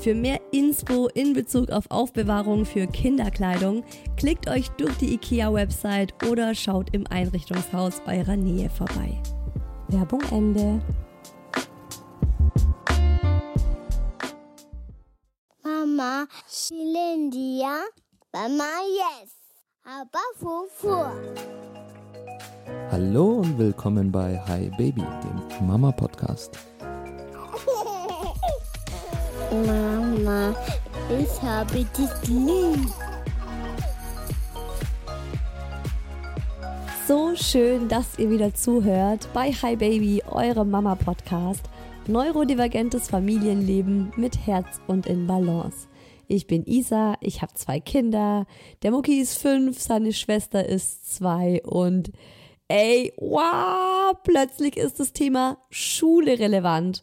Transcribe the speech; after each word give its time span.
Für 0.00 0.14
mehr 0.14 0.40
Inspo 0.52 1.08
in 1.08 1.32
Bezug 1.32 1.70
auf 1.70 1.90
Aufbewahrung 1.90 2.64
für 2.64 2.86
Kinderkleidung 2.86 3.82
klickt 4.16 4.48
euch 4.48 4.68
durch 4.70 4.96
die 4.98 5.14
IKEA-Website 5.14 6.14
oder 6.30 6.54
schaut 6.54 6.94
im 6.94 7.04
Einrichtungshaus 7.08 8.00
eurer 8.06 8.36
Nähe 8.36 8.70
vorbei. 8.70 9.20
Werbung 9.88 10.22
Ende. 10.30 10.80
Mama, 15.64 16.26
Shilindia, 16.48 17.80
Mama, 18.32 18.70
yes, 18.86 19.34
aber 19.84 20.20
Fufu. 20.36 20.94
Hallo 22.92 23.40
und 23.40 23.58
willkommen 23.58 24.12
bei 24.12 24.38
Hi 24.46 24.70
Baby, 24.78 25.02
dem 25.02 25.66
Mama-Podcast. 25.66 26.56
Mama, 29.50 30.54
ich 31.08 31.42
habe 31.42 31.72
dich 31.72 32.28
lieb. 32.28 32.92
So 37.06 37.34
schön, 37.34 37.88
dass 37.88 38.18
ihr 38.18 38.28
wieder 38.28 38.52
zuhört 38.52 39.26
bei 39.32 39.50
Hi 39.52 39.76
Baby, 39.76 40.22
eurem 40.30 40.70
Mama-Podcast. 40.70 41.62
Neurodivergentes 42.06 43.08
Familienleben 43.08 44.12
mit 44.16 44.46
Herz 44.46 44.82
und 44.86 45.06
in 45.06 45.26
Balance. 45.26 45.88
Ich 46.26 46.46
bin 46.46 46.66
Isa, 46.66 47.16
ich 47.20 47.40
habe 47.40 47.54
zwei 47.54 47.80
Kinder. 47.80 48.44
Der 48.82 48.90
Mucki 48.90 49.18
ist 49.18 49.38
fünf, 49.38 49.80
seine 49.80 50.12
Schwester 50.12 50.66
ist 50.66 51.14
zwei 51.14 51.62
und 51.64 52.12
ey, 52.68 53.14
wow, 53.16 54.14
plötzlich 54.22 54.76
ist 54.76 55.00
das 55.00 55.14
Thema 55.14 55.56
Schule 55.70 56.38
relevant. 56.38 57.02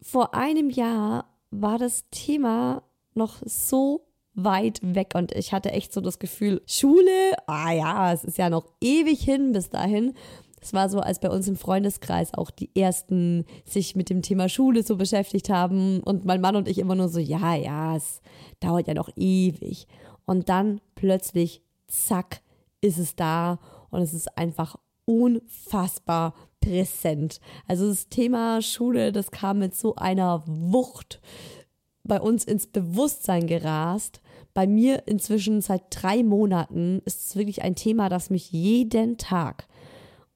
Vor 0.00 0.34
einem 0.34 0.70
Jahr 0.70 1.31
war 1.52 1.78
das 1.78 2.04
Thema 2.10 2.82
noch 3.14 3.36
so 3.44 4.06
weit 4.34 4.80
weg 4.82 5.12
und 5.14 5.32
ich 5.32 5.52
hatte 5.52 5.70
echt 5.70 5.92
so 5.92 6.00
das 6.00 6.18
Gefühl, 6.18 6.62
Schule, 6.66 7.32
ah 7.46 7.70
ja, 7.70 8.12
es 8.12 8.24
ist 8.24 8.38
ja 8.38 8.50
noch 8.50 8.66
ewig 8.80 9.22
hin 9.22 9.52
bis 9.52 9.68
dahin. 9.68 10.14
Es 10.60 10.72
war 10.72 10.88
so, 10.88 11.00
als 11.00 11.18
bei 11.18 11.28
uns 11.28 11.48
im 11.48 11.56
Freundeskreis 11.56 12.34
auch 12.34 12.50
die 12.50 12.70
ersten 12.74 13.44
sich 13.64 13.96
mit 13.96 14.08
dem 14.10 14.22
Thema 14.22 14.48
Schule 14.48 14.84
so 14.84 14.96
beschäftigt 14.96 15.50
haben 15.50 16.00
und 16.00 16.24
mein 16.24 16.40
Mann 16.40 16.56
und 16.56 16.68
ich 16.68 16.78
immer 16.78 16.94
nur 16.94 17.08
so, 17.08 17.18
ja, 17.18 17.54
ja, 17.54 17.96
es 17.96 18.22
dauert 18.60 18.86
ja 18.86 18.94
noch 18.94 19.10
ewig. 19.16 19.86
Und 20.24 20.48
dann 20.48 20.80
plötzlich, 20.94 21.62
zack, 21.88 22.42
ist 22.80 22.98
es 22.98 23.16
da 23.16 23.58
und 23.90 24.02
es 24.02 24.14
ist 24.14 24.38
einfach 24.38 24.76
unfassbar 25.04 26.34
präsent. 26.60 27.40
Also 27.66 27.88
das 27.88 28.08
Thema 28.08 28.62
Schule, 28.62 29.12
das 29.12 29.30
kam 29.30 29.58
mit 29.58 29.74
so 29.74 29.96
einer 29.96 30.44
Wucht 30.46 31.20
bei 32.04 32.20
uns 32.20 32.44
ins 32.44 32.66
Bewusstsein 32.66 33.46
gerast. 33.46 34.22
Bei 34.54 34.66
mir 34.66 35.06
inzwischen 35.06 35.60
seit 35.60 35.82
drei 35.90 36.22
Monaten 36.22 37.00
ist 37.04 37.26
es 37.26 37.36
wirklich 37.36 37.62
ein 37.62 37.74
Thema, 37.74 38.08
das 38.08 38.30
mich 38.30 38.50
jeden 38.50 39.18
Tag, 39.18 39.66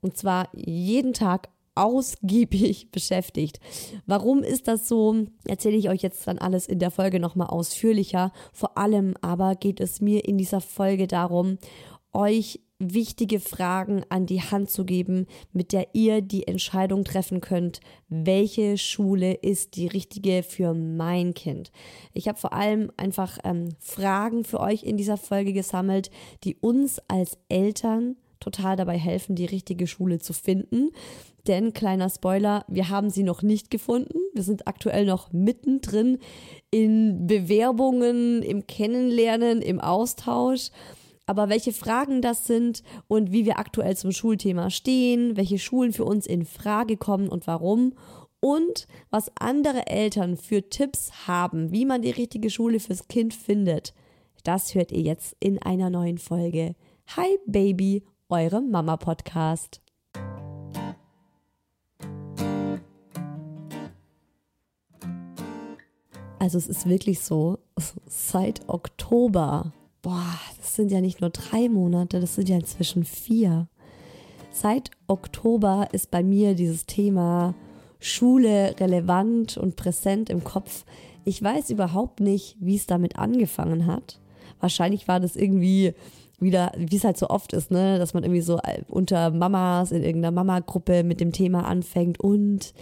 und 0.00 0.16
zwar 0.16 0.48
jeden 0.54 1.12
Tag 1.12 1.48
ausgiebig 1.74 2.90
beschäftigt. 2.92 3.60
Warum 4.06 4.42
ist 4.42 4.68
das 4.68 4.88
so? 4.88 5.26
Erzähle 5.44 5.76
ich 5.76 5.90
euch 5.90 6.02
jetzt 6.02 6.26
dann 6.26 6.38
alles 6.38 6.66
in 6.66 6.78
der 6.78 6.90
Folge 6.90 7.20
nochmal 7.20 7.48
ausführlicher. 7.48 8.32
Vor 8.52 8.78
allem 8.78 9.14
aber 9.20 9.54
geht 9.54 9.80
es 9.80 10.00
mir 10.00 10.24
in 10.24 10.38
dieser 10.38 10.60
Folge 10.60 11.06
darum, 11.06 11.58
euch 12.12 12.60
wichtige 12.78 13.40
Fragen 13.40 14.02
an 14.08 14.26
die 14.26 14.42
Hand 14.42 14.70
zu 14.70 14.84
geben, 14.84 15.26
mit 15.52 15.72
der 15.72 15.94
ihr 15.94 16.20
die 16.20 16.46
Entscheidung 16.46 17.04
treffen 17.04 17.40
könnt, 17.40 17.80
welche 18.08 18.76
Schule 18.76 19.34
ist 19.34 19.76
die 19.76 19.86
richtige 19.86 20.42
für 20.42 20.74
mein 20.74 21.34
Kind. 21.34 21.72
Ich 22.12 22.28
habe 22.28 22.38
vor 22.38 22.52
allem 22.52 22.90
einfach 22.96 23.38
ähm, 23.44 23.70
Fragen 23.78 24.44
für 24.44 24.60
euch 24.60 24.82
in 24.82 24.96
dieser 24.96 25.16
Folge 25.16 25.52
gesammelt, 25.52 26.10
die 26.44 26.56
uns 26.56 27.00
als 27.08 27.38
Eltern 27.48 28.16
total 28.40 28.76
dabei 28.76 28.98
helfen, 28.98 29.34
die 29.34 29.46
richtige 29.46 29.86
Schule 29.86 30.18
zu 30.18 30.32
finden. 30.32 30.90
Denn 31.46 31.72
kleiner 31.72 32.10
Spoiler, 32.10 32.64
wir 32.68 32.88
haben 32.88 33.08
sie 33.08 33.22
noch 33.22 33.42
nicht 33.42 33.70
gefunden. 33.70 34.18
Wir 34.34 34.42
sind 34.42 34.66
aktuell 34.66 35.06
noch 35.06 35.32
mittendrin 35.32 36.18
in 36.70 37.26
Bewerbungen, 37.26 38.42
im 38.42 38.66
Kennenlernen, 38.66 39.62
im 39.62 39.80
Austausch. 39.80 40.70
Aber 41.28 41.48
welche 41.48 41.72
Fragen 41.72 42.22
das 42.22 42.46
sind 42.46 42.84
und 43.08 43.32
wie 43.32 43.44
wir 43.44 43.58
aktuell 43.58 43.96
zum 43.96 44.12
Schulthema 44.12 44.70
stehen, 44.70 45.36
welche 45.36 45.58
Schulen 45.58 45.92
für 45.92 46.04
uns 46.04 46.24
in 46.24 46.44
Frage 46.44 46.96
kommen 46.96 47.28
und 47.28 47.48
warum 47.48 47.94
und 48.38 48.86
was 49.10 49.32
andere 49.34 49.88
Eltern 49.88 50.36
für 50.36 50.70
Tipps 50.70 51.26
haben, 51.26 51.72
wie 51.72 51.84
man 51.84 52.02
die 52.02 52.10
richtige 52.10 52.48
Schule 52.48 52.78
fürs 52.78 53.08
Kind 53.08 53.34
findet, 53.34 53.92
das 54.44 54.76
hört 54.76 54.92
ihr 54.92 55.00
jetzt 55.00 55.34
in 55.40 55.60
einer 55.60 55.90
neuen 55.90 56.18
Folge. 56.18 56.76
Hi 57.16 57.38
Baby, 57.44 58.04
eure 58.28 58.62
Mama 58.62 58.96
Podcast. 58.96 59.80
Also 66.38 66.58
es 66.58 66.68
ist 66.68 66.88
wirklich 66.88 67.18
so, 67.18 67.58
seit 68.06 68.68
Oktober 68.68 69.72
boah, 70.06 70.38
das 70.58 70.76
sind 70.76 70.92
ja 70.92 71.00
nicht 71.00 71.20
nur 71.20 71.30
drei 71.30 71.68
Monate, 71.68 72.20
das 72.20 72.36
sind 72.36 72.48
ja 72.48 72.54
inzwischen 72.54 73.02
vier. 73.02 73.66
Seit 74.52 74.92
Oktober 75.08 75.88
ist 75.90 76.12
bei 76.12 76.22
mir 76.22 76.54
dieses 76.54 76.86
Thema 76.86 77.54
Schule 77.98 78.76
relevant 78.78 79.56
und 79.56 79.74
präsent 79.74 80.30
im 80.30 80.44
Kopf. 80.44 80.84
Ich 81.24 81.42
weiß 81.42 81.70
überhaupt 81.70 82.20
nicht, 82.20 82.56
wie 82.60 82.76
es 82.76 82.86
damit 82.86 83.18
angefangen 83.18 83.86
hat. 83.88 84.20
Wahrscheinlich 84.60 85.08
war 85.08 85.18
das 85.18 85.34
irgendwie 85.34 85.92
wieder, 86.38 86.70
wie 86.76 86.96
es 86.96 87.02
halt 87.02 87.16
so 87.16 87.28
oft 87.28 87.52
ist, 87.52 87.72
ne, 87.72 87.98
dass 87.98 88.14
man 88.14 88.22
irgendwie 88.22 88.42
so 88.42 88.60
unter 88.86 89.30
Mamas 89.30 89.90
in 89.90 90.04
irgendeiner 90.04 90.30
Mama-Gruppe 90.30 91.02
mit 91.02 91.18
dem 91.18 91.32
Thema 91.32 91.66
anfängt 91.66 92.20
und 92.20 92.74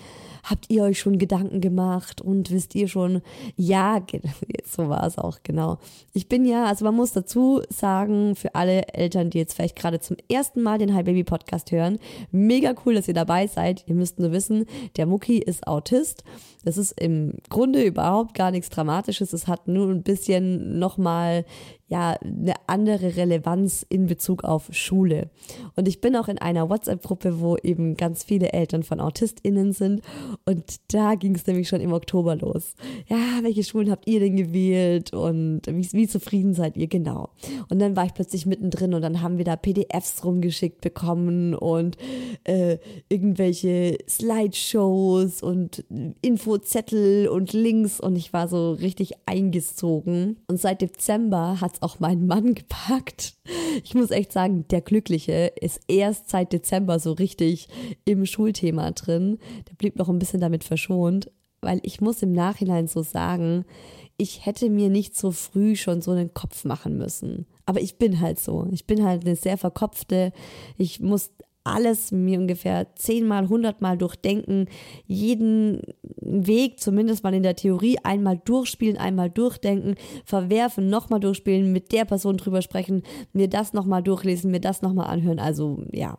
habt 0.44 0.66
ihr 0.70 0.84
euch 0.84 0.98
schon 1.00 1.18
Gedanken 1.18 1.60
gemacht 1.60 2.20
und 2.20 2.50
wisst 2.50 2.74
ihr 2.74 2.86
schon, 2.86 3.22
ja, 3.56 4.04
so 4.64 4.88
war 4.88 5.04
es 5.06 5.18
auch, 5.18 5.38
genau. 5.42 5.78
Ich 6.12 6.28
bin 6.28 6.44
ja, 6.44 6.66
also 6.66 6.84
man 6.84 6.94
muss 6.94 7.12
dazu 7.12 7.62
sagen, 7.70 8.36
für 8.36 8.54
alle 8.54 8.88
Eltern, 8.88 9.30
die 9.30 9.38
jetzt 9.38 9.54
vielleicht 9.54 9.76
gerade 9.76 10.00
zum 10.00 10.16
ersten 10.30 10.62
Mal 10.62 10.78
den 10.78 10.94
Hi 10.94 11.02
Baby 11.02 11.24
Podcast 11.24 11.72
hören, 11.72 11.98
mega 12.30 12.74
cool, 12.84 12.94
dass 12.94 13.08
ihr 13.08 13.14
dabei 13.14 13.46
seid. 13.46 13.84
Ihr 13.86 13.94
müsst 13.94 14.18
nur 14.18 14.32
wissen, 14.32 14.66
der 14.96 15.06
Mucki 15.06 15.38
ist 15.38 15.66
Autist. 15.66 16.24
Das 16.64 16.78
ist 16.78 16.98
im 17.00 17.34
Grunde 17.50 17.82
überhaupt 17.82 18.34
gar 18.34 18.50
nichts 18.50 18.70
Dramatisches. 18.70 19.32
Es 19.32 19.46
hat 19.46 19.68
nur 19.68 19.90
ein 19.90 20.02
bisschen 20.02 20.78
nochmal 20.78 21.44
ja 21.86 22.16
eine 22.22 22.54
andere 22.66 23.16
Relevanz 23.16 23.84
in 23.88 24.06
Bezug 24.06 24.44
auf 24.44 24.68
Schule. 24.72 25.30
Und 25.76 25.86
ich 25.86 26.00
bin 26.00 26.16
auch 26.16 26.28
in 26.28 26.38
einer 26.38 26.70
WhatsApp-Gruppe, 26.70 27.40
wo 27.40 27.56
eben 27.56 27.96
ganz 27.96 28.24
viele 28.24 28.52
Eltern 28.52 28.82
von 28.82 29.00
AutistInnen 29.00 29.72
sind. 29.72 30.02
Und 30.44 30.80
da 30.92 31.14
ging 31.14 31.34
es 31.34 31.46
nämlich 31.46 31.68
schon 31.68 31.80
im 31.80 31.92
Oktober 31.92 32.36
los. 32.36 32.74
Ja, 33.06 33.42
welche 33.42 33.64
Schulen 33.64 33.90
habt 33.90 34.06
ihr 34.06 34.20
denn 34.20 34.36
gewählt 34.36 35.12
und 35.12 35.62
wie, 35.66 35.92
wie 35.92 36.08
zufrieden 36.08 36.54
seid 36.54 36.76
ihr 36.76 36.86
genau? 36.88 37.30
Und 37.68 37.78
dann 37.80 37.96
war 37.96 38.06
ich 38.06 38.14
plötzlich 38.14 38.46
mittendrin 38.46 38.94
und 38.94 39.02
dann 39.02 39.20
haben 39.20 39.38
wir 39.38 39.44
da 39.44 39.56
PDFs 39.56 40.24
rumgeschickt 40.24 40.80
bekommen 40.80 41.54
und 41.54 41.96
äh, 42.44 42.78
irgendwelche 43.08 43.98
Slideshows 44.08 45.42
und 45.42 45.84
Infozettel 46.22 47.28
und 47.28 47.52
Links 47.52 48.00
und 48.00 48.16
ich 48.16 48.32
war 48.32 48.48
so 48.48 48.72
richtig 48.72 49.12
eingezogen. 49.26 50.38
Und 50.48 50.60
seit 50.60 50.80
Dezember 50.80 51.60
hat 51.60 51.74
es 51.74 51.82
auch 51.84 52.00
meinen 52.00 52.26
Mann 52.26 52.54
gepackt. 52.54 53.34
Ich 53.84 53.94
muss 53.94 54.10
echt 54.10 54.32
sagen, 54.32 54.66
der 54.68 54.80
Glückliche 54.80 55.52
ist 55.60 55.80
erst 55.88 56.30
seit 56.30 56.52
Dezember 56.52 56.98
so 56.98 57.12
richtig 57.12 57.68
im 58.04 58.26
Schulthema 58.26 58.90
drin. 58.90 59.38
Der 59.68 59.74
blieb 59.74 59.96
noch 59.96 60.08
ein 60.08 60.18
bisschen 60.18 60.40
damit 60.40 60.64
verschont, 60.64 61.30
weil 61.60 61.80
ich 61.82 62.00
muss 62.00 62.22
im 62.22 62.32
Nachhinein 62.32 62.88
so 62.88 63.02
sagen, 63.02 63.64
ich 64.16 64.46
hätte 64.46 64.70
mir 64.70 64.88
nicht 64.90 65.16
so 65.16 65.32
früh 65.32 65.76
schon 65.76 66.00
so 66.00 66.12
einen 66.12 66.34
Kopf 66.34 66.64
machen 66.64 66.96
müssen. 66.96 67.46
Aber 67.66 67.80
ich 67.80 67.98
bin 67.98 68.20
halt 68.20 68.38
so. 68.38 68.68
Ich 68.70 68.86
bin 68.86 69.04
halt 69.04 69.24
eine 69.24 69.36
sehr 69.36 69.58
verkopfte. 69.58 70.32
Ich 70.78 71.00
muss 71.00 71.30
alles 71.64 72.12
mir 72.12 72.38
ungefähr 72.38 72.94
zehnmal, 72.94 73.48
hundertmal 73.48 73.96
durchdenken, 73.96 74.68
jeden 75.06 75.80
Weg 76.20 76.78
zumindest 76.78 77.24
mal 77.24 77.34
in 77.34 77.42
der 77.42 77.56
Theorie 77.56 77.98
einmal 78.02 78.40
durchspielen, 78.44 78.98
einmal 78.98 79.30
durchdenken, 79.30 79.94
verwerfen, 80.24 80.90
nochmal 80.90 81.20
durchspielen, 81.20 81.72
mit 81.72 81.90
der 81.92 82.04
Person 82.04 82.36
drüber 82.36 82.60
sprechen, 82.60 83.02
mir 83.32 83.48
das 83.48 83.72
nochmal 83.72 84.02
durchlesen, 84.02 84.50
mir 84.50 84.60
das 84.60 84.82
nochmal 84.82 85.06
anhören. 85.06 85.38
Also 85.38 85.82
ja, 85.90 86.16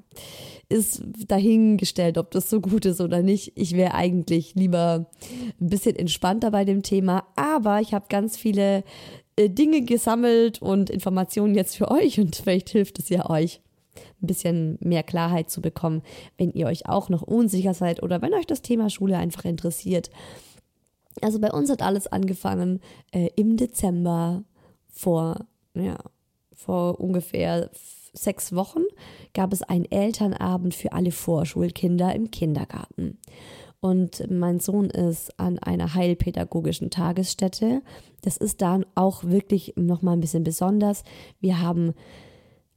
ist 0.68 1.04
dahingestellt, 1.28 2.18
ob 2.18 2.32
das 2.32 2.50
so 2.50 2.60
gut 2.60 2.86
ist 2.86 3.00
oder 3.00 3.22
nicht. 3.22 3.54
Ich 3.56 3.76
wäre 3.76 3.94
eigentlich 3.94 4.56
lieber 4.56 5.12
ein 5.62 5.70
bisschen 5.70 5.96
entspannter 5.96 6.50
bei 6.50 6.66
dem 6.66 6.82
Thema, 6.82 7.28
aber 7.36 7.82
ich 7.82 7.94
habe 7.94 8.06
ganz 8.10 8.36
viele 8.36 8.84
äh, 9.36 9.50
Dinge 9.50 9.84
gesammelt 9.84 10.62
und 10.62 10.90
Informationen 10.90 11.54
jetzt 11.54 11.76
für 11.76 11.92
euch 11.92 12.20
und 12.20 12.36
vielleicht 12.36 12.70
hilft 12.70 12.98
es 12.98 13.10
ja 13.10 13.30
euch 13.30 13.62
ein 14.22 14.28
bisschen 14.28 14.78
mehr 14.82 15.04
Klarheit 15.04 15.50
zu 15.50 15.62
bekommen, 15.62 16.02
wenn 16.38 16.52
ihr 16.52 16.68
euch 16.68 16.88
auch 16.88 17.10
noch 17.10 17.22
unsicher 17.22 17.74
seid 17.74 18.04
oder 18.04 18.22
wenn 18.22 18.34
euch 18.34 18.48
das 18.48 18.62
Thema 18.62 18.90
Schule 18.90 19.18
einfach 19.18 19.46
interessiert. 19.46 20.10
Also 21.22 21.40
bei 21.40 21.52
uns 21.52 21.70
hat 21.70 21.82
alles 21.82 22.08
angefangen 22.08 22.82
äh, 23.12 23.30
im 23.36 23.58
Dezember 23.58 24.44
vor, 24.88 25.46
ja, 25.74 25.98
vor 26.54 27.00
ungefähr 27.00 27.70
sechs 28.14 28.56
Wochen 28.56 28.84
gab 29.34 29.54
es 29.54 29.62
einen 29.62 29.86
Elternabend 29.86 30.74
für 30.74 30.94
alle 30.94 31.12
Vorschulkinder 31.12 32.16
im 32.16 32.32
Kindergarten. 32.32 33.18
Und 33.82 34.32
mein 34.32 34.60
Sohn 34.60 34.90
ist 34.90 35.40
an 35.40 35.60
einer 35.60 35.94
heilpädagogischen 35.94 36.90
Tagesstätte. 36.90 37.82
Das 38.22 38.38
ist 38.38 38.62
dann 38.62 38.86
auch 38.96 39.24
wirklich 39.26 39.74
nochmal 39.76 40.18
ein 40.18 40.22
bisschen 40.22 40.44
besonders. 40.44 41.04
Wir 41.40 41.62
haben 41.62 41.94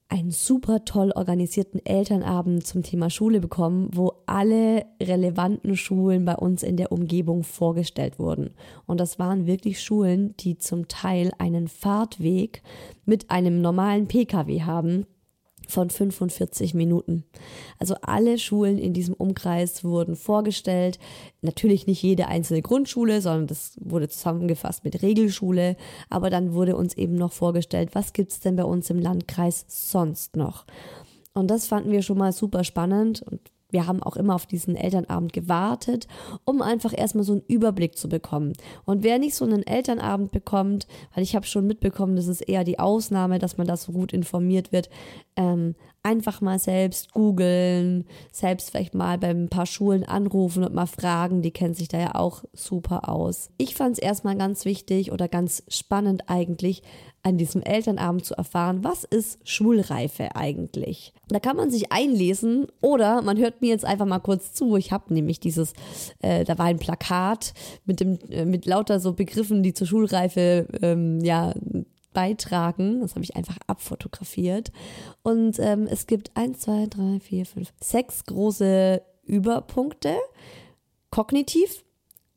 einen 0.09 0.31
super 0.31 0.85
toll 0.85 1.13
organisierten 1.15 1.85
Elternabend 1.85 2.67
zum 2.67 2.83
Thema 2.83 3.11
Schule 3.11 3.41
bekommen, 3.41 3.91
wo 3.93 4.15
alle 4.27 4.87
relevanten 5.03 5.77
Schulen 5.77 6.25
bei 6.25 6.35
uns 6.35 6.63
in 6.63 6.77
der 6.77 6.93
Umgebung 6.93 7.45
vorgestellt 7.45 8.19
wurden. 8.19 8.51
Und 8.87 9.01
das 9.01 9.19
waren 9.19 9.47
wirklich 9.47 9.83
Schulen, 9.83 10.35
die 10.39 10.57
zum 10.57 10.89
Teil 10.89 11.31
einen 11.39 11.69
Fahrtweg 11.69 12.63
mit 13.05 13.31
einem 13.31 13.61
normalen 13.61 14.09
Pkw 14.09 14.63
haben 14.63 15.07
von 15.69 15.91
45 15.91 16.75
Minuten. 16.75 17.25
Also 17.79 17.95
alle 18.03 18.39
Schulen 18.39 18.79
in 18.79 18.95
diesem 18.95 19.15
Umkreis 19.15 19.85
wurden 19.85 20.17
vorgestellt. 20.17 20.99
Natürlich 21.43 21.87
nicht 21.87 22.03
jede 22.03 22.27
einzelne 22.27 22.63
Grundschule, 22.63 23.21
sondern 23.21 23.47
das 23.47 23.77
wurde 23.81 24.09
zusammengefasst 24.09 24.85
mit 24.85 25.03
Regelschule. 25.03 25.77
Aber 26.09 26.31
dann 26.31 26.55
wurde 26.55 26.75
uns 26.75 26.95
eben 26.95 27.15
noch 27.15 27.33
vorgestellt, 27.33 27.91
was 27.93 28.13
gibt 28.13 28.33
es 28.33 28.41
denn 28.41 28.57
bei 28.57 28.65
uns 28.65 28.91
im 28.91 28.99
Landkreis 28.99 29.65
sonst 29.69 30.37
noch. 30.37 30.65
Und 31.35 31.49
das 31.49 31.67
fanden 31.67 31.93
wir 31.93 32.03
schon 32.03 32.19
mal 32.19 32.33
super 32.33 32.65
spannend 32.65 33.23
und 33.23 33.41
wir 33.71 33.87
haben 33.87 34.03
auch 34.03 34.17
immer 34.17 34.35
auf 34.35 34.47
diesen 34.47 34.77
Elternabend 34.77 35.33
gewartet, 35.33 36.07
um 36.45 36.63
einfach 36.63 36.97
erstmal 36.97 37.25
so 37.25 37.33
einen 37.33 37.45
Überblick 37.49 37.99
zu 37.99 38.09
bekommen. 38.09 38.55
Und 38.85 39.03
wer 39.03 39.19
nicht 39.19 39.35
so 39.35 39.45
einen 39.45 39.67
Elternabend 39.67 40.33
bekommt, 40.33 40.87
weil 41.15 41.23
ich 41.23 41.37
habe 41.37 41.47
schon 41.47 41.67
mitbekommen, 41.67 42.17
das 42.17 42.29
ist 42.29 42.41
eher 42.41 42.65
die 42.65 42.79
Ausnahme, 42.79 43.39
dass 43.39 43.59
man 43.59 43.67
da 43.67 43.77
so 43.77 43.93
gut 43.93 44.13
informiert 44.13 44.73
wird, 44.73 44.89
ähm, 45.37 45.75
einfach 46.03 46.41
mal 46.41 46.59
selbst 46.59 47.13
googeln, 47.13 48.05
selbst 48.33 48.71
vielleicht 48.71 48.95
mal 48.95 49.19
bei 49.19 49.29
ein 49.29 49.51
paar 49.51 49.67
Schulen 49.67 50.05
anrufen 50.05 50.65
und 50.65 50.75
mal 50.75 50.87
fragen, 50.87 51.43
die 51.43 51.51
kennen 51.51 51.75
sich 51.75 51.89
da 51.89 51.99
ja 51.99 52.15
auch 52.15 52.45
super 52.55 53.09
aus. 53.09 53.51
Ich 53.59 53.75
fand 53.75 53.93
es 53.93 53.99
erstmal 53.99 54.37
ganz 54.37 54.65
wichtig 54.65 55.13
oder 55.13 55.29
ganz 55.29 55.63
spannend 55.69 56.25
eigentlich, 56.29 56.83
an 57.23 57.37
diesem 57.37 57.63
Elternabend 57.63 58.25
zu 58.25 58.35
erfahren, 58.35 58.85
was 58.85 59.05
ist 59.05 59.39
Schulreife 59.47 60.37
eigentlich. 60.37 61.13
Da 61.29 61.41
kann 61.41 61.57
man 61.57 61.71
sich 61.71 61.93
einlesen 61.93 62.67
oder 62.81 63.23
man 63.23 63.39
hört 63.39 63.61
mir 63.61 63.69
jetzt 63.69 63.85
einfach 63.85 64.07
mal 64.07 64.21
kurz 64.21 64.53
zu. 64.53 64.77
Ich 64.77 64.93
habe 64.93 65.13
nämlich 65.13 65.41
dieses, 65.41 65.73
äh, 66.21 66.45
da 66.45 66.59
war 66.59 66.67
ein 66.67 66.79
Plakat 66.79 67.55
mit 67.85 68.01
dem 68.01 68.19
äh, 68.31 68.45
mit 68.45 68.67
lauter 68.67 69.01
so 69.01 69.13
Begriffen, 69.13 69.63
die 69.63 69.75
zur 69.75 69.87
Schulreife 69.87 70.69
ähm, 70.81 71.21
ja 71.23 71.55
beitragen. 72.13 73.01
Das 73.01 73.15
habe 73.15 73.25
ich 73.25 73.37
einfach 73.37 73.59
abfotografiert. 73.67 74.73
Und 75.23 75.59
ähm, 75.59 75.87
es 75.91 76.07
gibt 76.07 76.37
eins, 76.37 76.61
zwei, 76.61 76.87
drei, 76.87 77.21
vier, 77.21 77.47
fünf, 77.47 77.73
sechs 77.81 78.25
große 78.25 79.03
Überpunkte. 79.25 80.17
Kognitiv, 81.11 81.85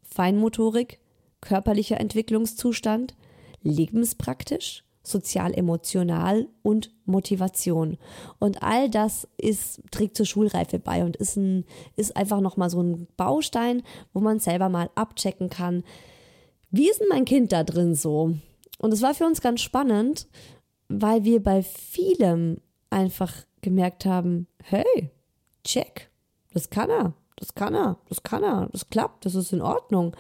Feinmotorik, 0.04 1.00
körperlicher 1.42 2.00
Entwicklungszustand, 2.00 3.16
lebenspraktisch, 3.62 4.84
sozial-emotional 5.04 6.48
und 6.62 6.92
Motivation. 7.06 7.98
Und 8.40 8.62
all 8.62 8.90
das 8.90 9.28
ist, 9.38 9.82
trägt 9.92 10.16
zur 10.16 10.26
Schulreife 10.26 10.80
bei 10.80 11.04
und 11.04 11.18
ist, 11.18 11.38
ein, 11.38 11.66
ist 11.96 12.16
einfach 12.16 12.40
nochmal 12.40 12.70
so 12.70 12.82
ein 12.82 13.08
Baustein, 13.18 13.84
wo 14.14 14.20
man 14.20 14.40
selber 14.40 14.70
mal 14.70 14.90
abchecken 14.96 15.50
kann, 15.50 15.84
wie 16.70 16.90
ist 16.90 17.02
denn 17.02 17.10
mein 17.10 17.26
Kind 17.26 17.52
da 17.52 17.64
drin 17.64 17.96
so? 17.96 18.34
Und 18.80 18.94
es 18.94 19.02
war 19.02 19.14
für 19.14 19.26
uns 19.26 19.42
ganz 19.42 19.62
spannend, 19.62 20.28
weil 20.88 21.24
wir 21.24 21.44
bei 21.44 21.64
vielem 21.64 22.62
einfach 22.90 23.34
gemerkt 23.62 24.06
haben, 24.06 24.48
hey, 24.64 25.12
check, 25.64 26.10
das 26.54 26.70
kann 26.70 26.90
er, 26.90 27.14
das 27.36 27.56
kann 27.56 27.76
er, 27.76 27.98
das 28.08 28.24
kann 28.24 28.44
er, 28.44 28.70
das 28.72 28.90
klappt, 28.90 29.26
das 29.26 29.36
ist 29.36 29.52
in 29.52 29.62
Ordnung. 29.62 30.16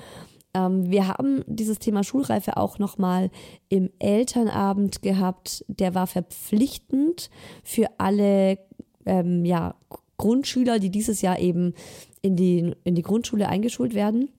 Ähm, 0.53 0.89
wir 0.89 1.08
haben 1.08 1.43
dieses 1.48 1.79
Thema 1.79 2.03
Schulreife 2.03 2.58
auch 2.58 2.79
nochmal 2.79 3.29
im 3.70 3.89
Elternabend 4.00 5.01
gehabt. 5.01 5.63
Der 5.67 5.96
war 5.96 6.08
verpflichtend 6.08 7.29
für 7.63 7.88
alle 7.98 8.60
ähm, 9.05 9.46
ja, 9.46 9.75
Grundschüler, 10.17 10.79
die 10.79 10.89
dieses 10.89 11.22
Jahr 11.22 11.39
eben 11.39 11.74
in 12.22 12.36
die, 12.36 12.75
in 12.84 12.96
die 12.96 13.01
Grundschule 13.01 13.48
eingeschult 13.48 13.93
werden 13.93 14.29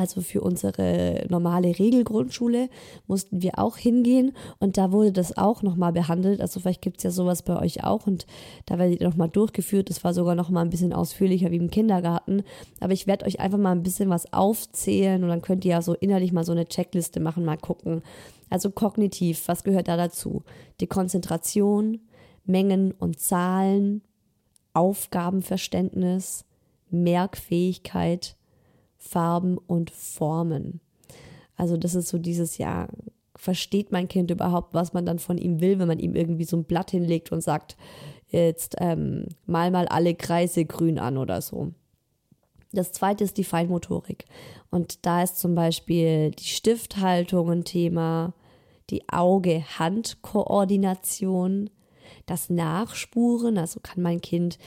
also 0.00 0.22
für 0.22 0.40
unsere 0.40 1.26
normale 1.28 1.78
Regelgrundschule, 1.78 2.70
mussten 3.06 3.42
wir 3.42 3.58
auch 3.58 3.76
hingehen 3.76 4.32
und 4.58 4.78
da 4.78 4.92
wurde 4.92 5.12
das 5.12 5.36
auch 5.36 5.62
nochmal 5.62 5.92
behandelt. 5.92 6.40
Also 6.40 6.58
vielleicht 6.58 6.80
gibt 6.80 6.96
es 6.96 7.02
ja 7.02 7.10
sowas 7.10 7.42
bei 7.42 7.60
euch 7.60 7.84
auch 7.84 8.06
und 8.06 8.26
da 8.64 8.78
werdet 8.78 9.00
ihr 9.00 9.06
nochmal 9.06 9.28
durchgeführt. 9.28 9.90
Das 9.90 10.02
war 10.02 10.14
sogar 10.14 10.34
nochmal 10.34 10.64
ein 10.64 10.70
bisschen 10.70 10.94
ausführlicher 10.94 11.50
wie 11.50 11.56
im 11.56 11.70
Kindergarten. 11.70 12.44
Aber 12.80 12.94
ich 12.94 13.06
werde 13.06 13.26
euch 13.26 13.40
einfach 13.40 13.58
mal 13.58 13.72
ein 13.72 13.82
bisschen 13.82 14.08
was 14.08 14.32
aufzählen 14.32 15.22
und 15.22 15.28
dann 15.28 15.42
könnt 15.42 15.66
ihr 15.66 15.72
ja 15.72 15.82
so 15.82 15.92
innerlich 15.92 16.32
mal 16.32 16.44
so 16.44 16.52
eine 16.52 16.64
Checkliste 16.64 17.20
machen, 17.20 17.44
mal 17.44 17.58
gucken. 17.58 18.00
Also 18.48 18.70
kognitiv, 18.70 19.48
was 19.48 19.64
gehört 19.64 19.88
da 19.88 19.98
dazu? 19.98 20.44
Die 20.80 20.86
Konzentration, 20.86 22.00
Mengen 22.46 22.92
und 22.92 23.20
Zahlen, 23.20 24.00
Aufgabenverständnis, 24.72 26.46
Merkfähigkeit, 26.88 28.36
Farben 29.00 29.58
und 29.58 29.90
Formen. 29.90 30.80
Also 31.56 31.76
das 31.76 31.96
ist 31.96 32.08
so 32.08 32.18
dieses 32.18 32.58
Jahr, 32.58 32.88
versteht 33.34 33.90
mein 33.90 34.06
Kind 34.06 34.30
überhaupt, 34.30 34.74
was 34.74 34.92
man 34.92 35.04
dann 35.04 35.18
von 35.18 35.38
ihm 35.38 35.60
will, 35.60 35.78
wenn 35.78 35.88
man 35.88 35.98
ihm 35.98 36.14
irgendwie 36.14 36.44
so 36.44 36.56
ein 36.56 36.64
Blatt 36.64 36.92
hinlegt 36.92 37.32
und 37.32 37.40
sagt, 37.40 37.76
jetzt 38.28 38.76
ähm, 38.78 39.26
mal 39.46 39.70
mal 39.70 39.88
alle 39.88 40.14
Kreise 40.14 40.64
grün 40.64 40.98
an 40.98 41.16
oder 41.16 41.40
so. 41.40 41.72
Das 42.72 42.92
zweite 42.92 43.24
ist 43.24 43.36
die 43.36 43.44
Feinmotorik. 43.44 44.26
Und 44.70 45.04
da 45.04 45.22
ist 45.22 45.40
zum 45.40 45.56
Beispiel 45.56 46.30
die 46.30 46.44
Stifthaltung 46.44 47.50
ein 47.50 47.64
Thema, 47.64 48.32
die 48.90 49.08
Auge-Hand-Koordination, 49.08 51.70
das 52.26 52.50
Nachspuren, 52.50 53.58
also 53.58 53.80
kann 53.82 54.02
mein 54.02 54.20
Kind, 54.20 54.58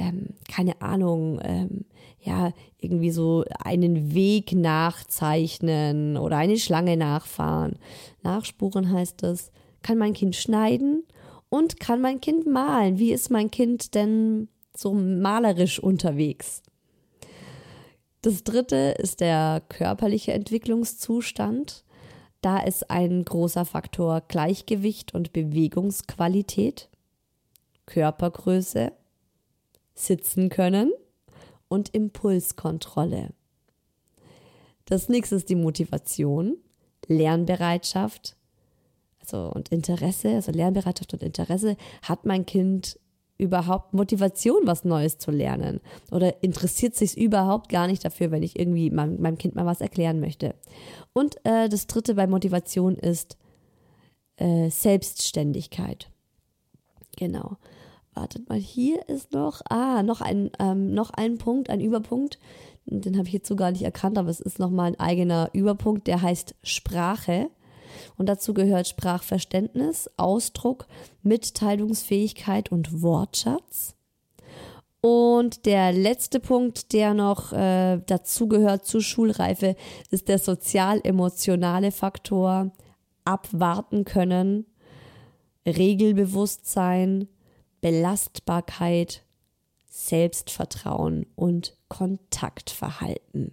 ähm, 0.00 0.28
keine 0.50 0.80
Ahnung, 0.80 1.38
ähm, 1.42 1.84
ja, 2.22 2.52
irgendwie 2.78 3.10
so 3.10 3.44
einen 3.62 4.14
Weg 4.14 4.52
nachzeichnen 4.52 6.16
oder 6.16 6.38
eine 6.38 6.58
Schlange 6.58 6.96
nachfahren. 6.96 7.78
Nachspuren 8.22 8.90
heißt 8.90 9.22
es, 9.24 9.52
kann 9.82 9.98
mein 9.98 10.14
Kind 10.14 10.36
schneiden 10.36 11.04
und 11.48 11.80
kann 11.80 12.00
mein 12.00 12.20
Kind 12.20 12.46
malen. 12.46 12.98
Wie 12.98 13.12
ist 13.12 13.30
mein 13.30 13.50
Kind 13.50 13.94
denn 13.94 14.48
so 14.74 14.94
malerisch 14.94 15.78
unterwegs? 15.78 16.62
Das 18.22 18.44
dritte 18.44 18.94
ist 18.98 19.20
der 19.20 19.62
körperliche 19.68 20.32
Entwicklungszustand. 20.32 21.84
Da 22.42 22.58
ist 22.58 22.90
ein 22.90 23.24
großer 23.24 23.66
Faktor 23.66 24.22
Gleichgewicht 24.22 25.14
und 25.14 25.32
Bewegungsqualität, 25.32 26.88
Körpergröße, 27.86 28.92
sitzen 29.94 30.48
können 30.48 30.92
und 31.68 31.94
Impulskontrolle. 31.94 33.30
Das 34.86 35.08
nächste 35.08 35.36
ist 35.36 35.48
die 35.48 35.56
Motivation, 35.56 36.56
Lernbereitschaft, 37.06 38.36
also 39.20 39.50
und 39.52 39.68
Interesse, 39.70 40.30
also 40.30 40.50
Lernbereitschaft 40.52 41.12
und 41.12 41.22
Interesse. 41.22 41.76
Hat 42.02 42.26
mein 42.26 42.44
Kind 42.46 42.98
überhaupt 43.38 43.94
Motivation, 43.94 44.62
was 44.64 44.84
Neues 44.84 45.18
zu 45.18 45.30
lernen? 45.30 45.80
Oder 46.10 46.42
interessiert 46.42 46.94
sich 46.94 47.16
überhaupt 47.16 47.70
gar 47.70 47.86
nicht 47.86 48.04
dafür, 48.04 48.30
wenn 48.30 48.42
ich 48.42 48.58
irgendwie 48.58 48.90
meinem, 48.90 49.20
meinem 49.20 49.38
Kind 49.38 49.54
mal 49.54 49.66
was 49.66 49.80
erklären 49.80 50.20
möchte? 50.20 50.54
Und 51.12 51.36
äh, 51.44 51.68
das 51.68 51.86
dritte 51.86 52.14
bei 52.14 52.26
Motivation 52.26 52.96
ist 52.96 53.38
äh, 54.36 54.70
Selbstständigkeit. 54.70 56.10
Genau. 57.16 57.56
Wartet 58.14 58.48
mal, 58.48 58.58
hier 58.58 59.08
ist 59.08 59.32
noch, 59.32 59.60
ah, 59.68 60.02
noch 60.02 60.20
ein, 60.20 60.50
ähm, 60.58 60.92
noch 60.94 61.10
ein 61.10 61.38
Punkt, 61.38 61.70
ein 61.70 61.80
Überpunkt. 61.80 62.38
Den 62.86 63.16
habe 63.16 63.28
ich 63.28 63.34
jetzt 63.34 63.48
so 63.48 63.54
gar 63.56 63.70
nicht 63.70 63.82
erkannt, 63.82 64.18
aber 64.18 64.30
es 64.30 64.40
ist 64.40 64.58
nochmal 64.58 64.88
ein 64.88 65.00
eigener 65.00 65.50
Überpunkt, 65.52 66.06
der 66.08 66.22
heißt 66.22 66.54
Sprache. 66.62 67.50
Und 68.16 68.28
dazu 68.28 68.52
gehört 68.54 68.88
Sprachverständnis, 68.88 70.10
Ausdruck, 70.16 70.86
Mitteilungsfähigkeit 71.22 72.72
und 72.72 73.02
Wortschatz. 73.02 73.94
Und 75.00 75.64
der 75.64 75.92
letzte 75.92 76.40
Punkt, 76.40 76.92
der 76.92 77.14
noch 77.14 77.52
äh, 77.52 78.00
dazu 78.06 78.48
gehört 78.48 78.84
zur 78.84 79.00
Schulreife, 79.00 79.76
ist 80.10 80.28
der 80.28 80.38
sozial-emotionale 80.38 81.90
Faktor. 81.90 82.72
Abwarten 83.24 84.04
können, 84.04 84.66
Regelbewusstsein, 85.66 87.28
Belastbarkeit, 87.80 89.22
Selbstvertrauen 89.88 91.26
und 91.34 91.76
Kontaktverhalten. 91.88 93.52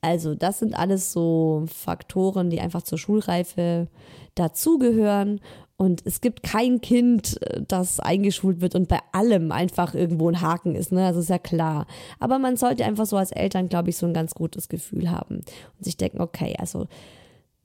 Also 0.00 0.34
das 0.34 0.60
sind 0.60 0.78
alles 0.78 1.12
so 1.12 1.64
Faktoren, 1.66 2.50
die 2.50 2.60
einfach 2.60 2.82
zur 2.82 2.98
Schulreife 2.98 3.88
dazugehören. 4.34 5.40
Und 5.76 6.04
es 6.06 6.20
gibt 6.20 6.42
kein 6.42 6.80
Kind, 6.80 7.38
das 7.66 8.00
eingeschult 8.00 8.60
wird 8.60 8.74
und 8.74 8.88
bei 8.88 9.00
allem 9.12 9.52
einfach 9.52 9.94
irgendwo 9.94 10.28
ein 10.28 10.40
Haken 10.40 10.74
ist. 10.74 10.92
Ne? 10.92 11.06
Also 11.06 11.20
ist 11.20 11.30
ja 11.30 11.38
klar. 11.38 11.86
Aber 12.18 12.38
man 12.38 12.56
sollte 12.56 12.84
einfach 12.84 13.06
so 13.06 13.16
als 13.16 13.30
Eltern, 13.32 13.68
glaube 13.68 13.90
ich, 13.90 13.96
so 13.96 14.06
ein 14.06 14.14
ganz 14.14 14.34
gutes 14.34 14.68
Gefühl 14.68 15.10
haben 15.10 15.36
und 15.36 15.84
sich 15.84 15.96
denken, 15.96 16.20
okay, 16.20 16.54
also 16.58 16.86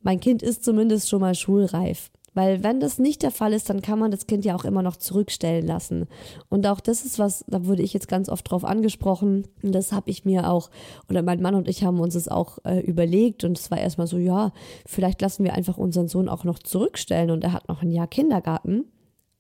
mein 0.02 0.20
Kind 0.20 0.44
ist 0.44 0.64
zumindest 0.64 1.10
schon 1.10 1.22
mal 1.22 1.34
schulreif. 1.36 2.12
Weil 2.34 2.64
wenn 2.64 2.80
das 2.80 2.98
nicht 2.98 3.22
der 3.22 3.32
Fall 3.32 3.54
ist, 3.54 3.70
dann 3.70 3.82
kann 3.82 4.00
man 4.00 4.12
das 4.12 4.26
Kind 4.26 4.44
ja 4.46 4.56
auch 4.56 4.66
immer 4.66 4.82
noch 4.82 4.96
zurückstellen 4.96 5.66
lassen. 5.66 6.08
Und 6.50 6.66
auch 6.66 6.80
das 6.80 7.06
ist 7.06 7.20
was, 7.20 7.46
da 7.48 7.66
wurde 7.66 7.84
ich 7.84 7.94
jetzt 7.94 8.08
ganz 8.08 8.30
oft 8.30 8.50
drauf 8.50 8.66
angesprochen. 8.66 9.48
Und 9.62 9.74
das 9.74 9.92
habe 9.92 10.10
ich 10.10 10.26
mir 10.26 10.50
auch, 10.50 10.70
oder 11.10 11.22
mein 11.22 11.42
Mann 11.42 11.56
und 11.56 11.68
ich 11.68 11.84
haben 11.84 12.00
uns 12.00 12.16
es 12.16 12.28
auch 12.28 12.58
äh, 12.64 12.80
überlegt. 12.80 13.44
Und 13.44 13.58
es 13.60 13.70
war 13.70 13.78
erstmal 13.78 14.08
so, 14.08 14.18
ja, 14.18 14.52
vielleicht 14.86 15.22
lassen 15.22 15.44
wir 15.44 15.54
einfach 15.54 15.78
unseren 15.78 16.08
Sohn 16.08 16.30
auch 16.30 16.44
noch 16.44 16.60
zurückstellen. 16.60 17.30
Und 17.30 17.44
er 17.44 17.54
hat 17.54 17.68
noch 17.68 17.82
ein 17.82 17.92
Jahr 17.92 18.08
Kindergarten. 18.08 18.86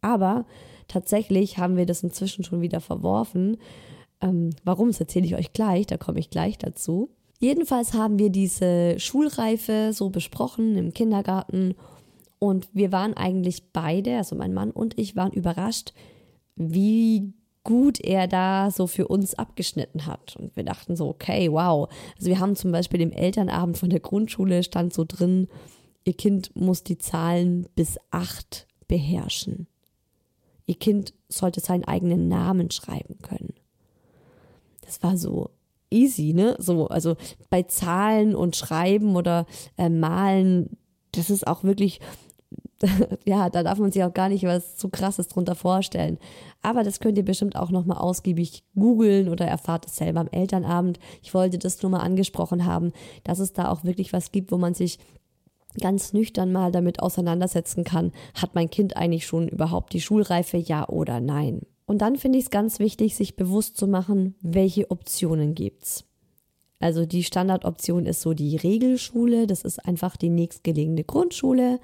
Aber 0.01 0.45
tatsächlich 0.87 1.57
haben 1.57 1.77
wir 1.77 1.85
das 1.85 2.03
inzwischen 2.03 2.43
schon 2.43 2.61
wieder 2.61 2.79
verworfen. 2.79 3.57
Ähm, 4.21 4.51
warum, 4.63 4.89
das 4.89 4.99
erzähle 4.99 5.25
ich 5.25 5.35
euch 5.35 5.53
gleich, 5.53 5.87
da 5.87 5.97
komme 5.97 6.19
ich 6.19 6.29
gleich 6.29 6.57
dazu. 6.57 7.09
Jedenfalls 7.39 7.93
haben 7.93 8.19
wir 8.19 8.29
diese 8.29 8.97
Schulreife 8.99 9.91
so 9.91 10.09
besprochen 10.09 10.77
im 10.77 10.93
Kindergarten 10.93 11.75
und 12.43 12.67
wir 12.73 12.91
waren 12.91 13.13
eigentlich 13.13 13.71
beide, 13.71 14.17
also 14.17 14.35
mein 14.35 14.53
Mann 14.53 14.71
und 14.71 14.99
ich, 14.99 15.15
waren 15.15 15.31
überrascht, 15.31 15.93
wie 16.57 17.31
gut 17.63 18.01
er 18.01 18.27
da 18.27 18.69
so 18.69 18.85
für 18.85 19.07
uns 19.07 19.33
abgeschnitten 19.33 20.05
hat. 20.07 20.35
Und 20.35 20.53
wir 20.57 20.65
dachten 20.65 20.97
so, 20.97 21.07
okay, 21.07 21.49
wow. 21.49 21.87
Also 22.17 22.29
wir 22.29 22.41
haben 22.41 22.57
zum 22.57 22.73
Beispiel 22.73 22.99
im 22.99 23.13
Elternabend 23.13 23.77
von 23.77 23.89
der 23.89 24.01
Grundschule 24.01 24.61
stand 24.63 24.93
so 24.93 25.05
drin, 25.07 25.47
ihr 26.03 26.15
Kind 26.15 26.53
muss 26.53 26.83
die 26.83 26.97
Zahlen 26.97 27.69
bis 27.75 27.97
acht 28.11 28.67
beherrschen. 28.89 29.67
Ihr 30.65 30.75
Kind 30.75 31.13
sollte 31.29 31.61
seinen 31.61 31.85
eigenen 31.85 32.27
Namen 32.27 32.71
schreiben 32.71 33.19
können. 33.21 33.53
Das 34.81 35.01
war 35.01 35.15
so 35.15 35.49
easy, 35.89 36.33
ne? 36.33 36.57
So, 36.59 36.89
also 36.89 37.15
bei 37.49 37.63
Zahlen 37.63 38.35
und 38.35 38.57
Schreiben 38.57 39.15
oder 39.15 39.45
äh, 39.77 39.87
Malen, 39.87 40.75
das 41.13 41.29
ist 41.29 41.47
auch 41.47 41.63
wirklich 41.63 42.01
ja, 43.25 43.49
da 43.49 43.63
darf 43.63 43.79
man 43.79 43.91
sich 43.91 44.03
auch 44.03 44.13
gar 44.13 44.29
nicht 44.29 44.43
was 44.43 44.75
zu 44.77 44.89
krasses 44.89 45.27
drunter 45.27 45.55
vorstellen. 45.55 46.17
Aber 46.61 46.83
das 46.83 46.99
könnt 46.99 47.17
ihr 47.17 47.25
bestimmt 47.25 47.55
auch 47.55 47.71
nochmal 47.71 47.97
ausgiebig 47.97 48.63
googeln 48.75 49.29
oder 49.29 49.45
erfahrt 49.45 49.85
es 49.85 49.95
selber 49.95 50.21
am 50.21 50.29
Elternabend. 50.31 50.99
Ich 51.21 51.33
wollte 51.33 51.57
das 51.57 51.81
nur 51.81 51.91
mal 51.91 51.99
angesprochen 51.99 52.65
haben, 52.65 52.91
dass 53.23 53.39
es 53.39 53.53
da 53.53 53.69
auch 53.69 53.83
wirklich 53.83 54.13
was 54.13 54.31
gibt, 54.31 54.51
wo 54.51 54.57
man 54.57 54.73
sich 54.73 54.99
ganz 55.79 56.13
nüchtern 56.13 56.51
mal 56.51 56.71
damit 56.71 56.99
auseinandersetzen 57.01 57.83
kann, 57.83 58.11
hat 58.35 58.53
mein 58.53 58.69
Kind 58.69 58.95
eigentlich 58.95 59.25
schon 59.25 59.47
überhaupt 59.47 59.93
die 59.93 60.01
Schulreife, 60.01 60.57
ja 60.57 60.87
oder 60.87 61.19
nein. 61.19 61.61
Und 61.85 62.01
dann 62.01 62.15
finde 62.15 62.37
ich 62.37 62.45
es 62.45 62.51
ganz 62.51 62.79
wichtig, 62.79 63.15
sich 63.15 63.35
bewusst 63.35 63.77
zu 63.77 63.87
machen, 63.87 64.35
welche 64.41 64.91
Optionen 64.91 65.55
gibt's. 65.55 66.05
Also 66.79 67.05
die 67.05 67.23
Standardoption 67.23 68.05
ist 68.05 68.21
so 68.21 68.33
die 68.33 68.57
Regelschule, 68.57 69.47
das 69.47 69.61
ist 69.61 69.85
einfach 69.85 70.17
die 70.17 70.29
nächstgelegene 70.29 71.03
Grundschule. 71.03 71.79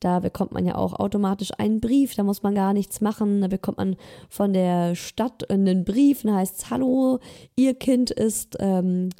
Da 0.00 0.20
bekommt 0.20 0.52
man 0.52 0.66
ja 0.66 0.74
auch 0.74 0.94
automatisch 0.94 1.50
einen 1.58 1.80
Brief, 1.80 2.14
da 2.14 2.22
muss 2.22 2.42
man 2.42 2.54
gar 2.54 2.72
nichts 2.72 3.00
machen. 3.00 3.40
Da 3.40 3.48
bekommt 3.48 3.78
man 3.78 3.96
von 4.28 4.52
der 4.52 4.94
Stadt 4.94 5.50
einen 5.50 5.84
Brief, 5.84 6.22
da 6.22 6.36
heißt 6.36 6.58
es, 6.58 6.70
hallo, 6.70 7.20
Ihr 7.56 7.74
Kind 7.74 8.10
ist 8.10 8.56
ähm, 8.60 9.10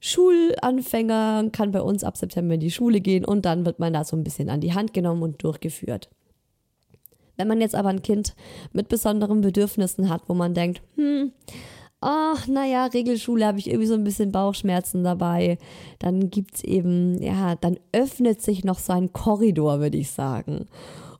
Schulanfänger, 0.00 1.50
kann 1.52 1.72
bei 1.72 1.82
uns 1.82 2.04
ab 2.04 2.16
September 2.16 2.54
in 2.54 2.60
die 2.60 2.70
Schule 2.70 3.00
gehen 3.00 3.24
und 3.24 3.44
dann 3.44 3.66
wird 3.66 3.78
man 3.78 3.92
da 3.92 4.04
so 4.04 4.16
ein 4.16 4.24
bisschen 4.24 4.48
an 4.48 4.60
die 4.60 4.72
Hand 4.72 4.94
genommen 4.94 5.22
und 5.22 5.42
durchgeführt. 5.42 6.08
Wenn 7.36 7.48
man 7.48 7.60
jetzt 7.60 7.74
aber 7.74 7.90
ein 7.90 8.02
Kind 8.02 8.34
mit 8.72 8.88
besonderen 8.88 9.40
Bedürfnissen 9.40 10.08
hat, 10.08 10.22
wo 10.26 10.34
man 10.34 10.54
denkt, 10.54 10.82
hm, 10.96 11.32
ach, 12.00 12.46
naja, 12.46 12.86
Regelschule 12.86 13.46
habe 13.46 13.58
ich 13.58 13.68
irgendwie 13.68 13.86
so 13.86 13.94
ein 13.94 14.04
bisschen 14.04 14.32
Bauchschmerzen 14.32 15.04
dabei. 15.04 15.58
Dann 15.98 16.30
gibt 16.30 16.56
es 16.56 16.64
eben, 16.64 17.22
ja, 17.22 17.56
dann 17.56 17.78
öffnet 17.92 18.40
sich 18.40 18.64
noch 18.64 18.78
so 18.78 18.92
ein 18.92 19.12
Korridor, 19.12 19.80
würde 19.80 19.98
ich 19.98 20.10
sagen. 20.10 20.66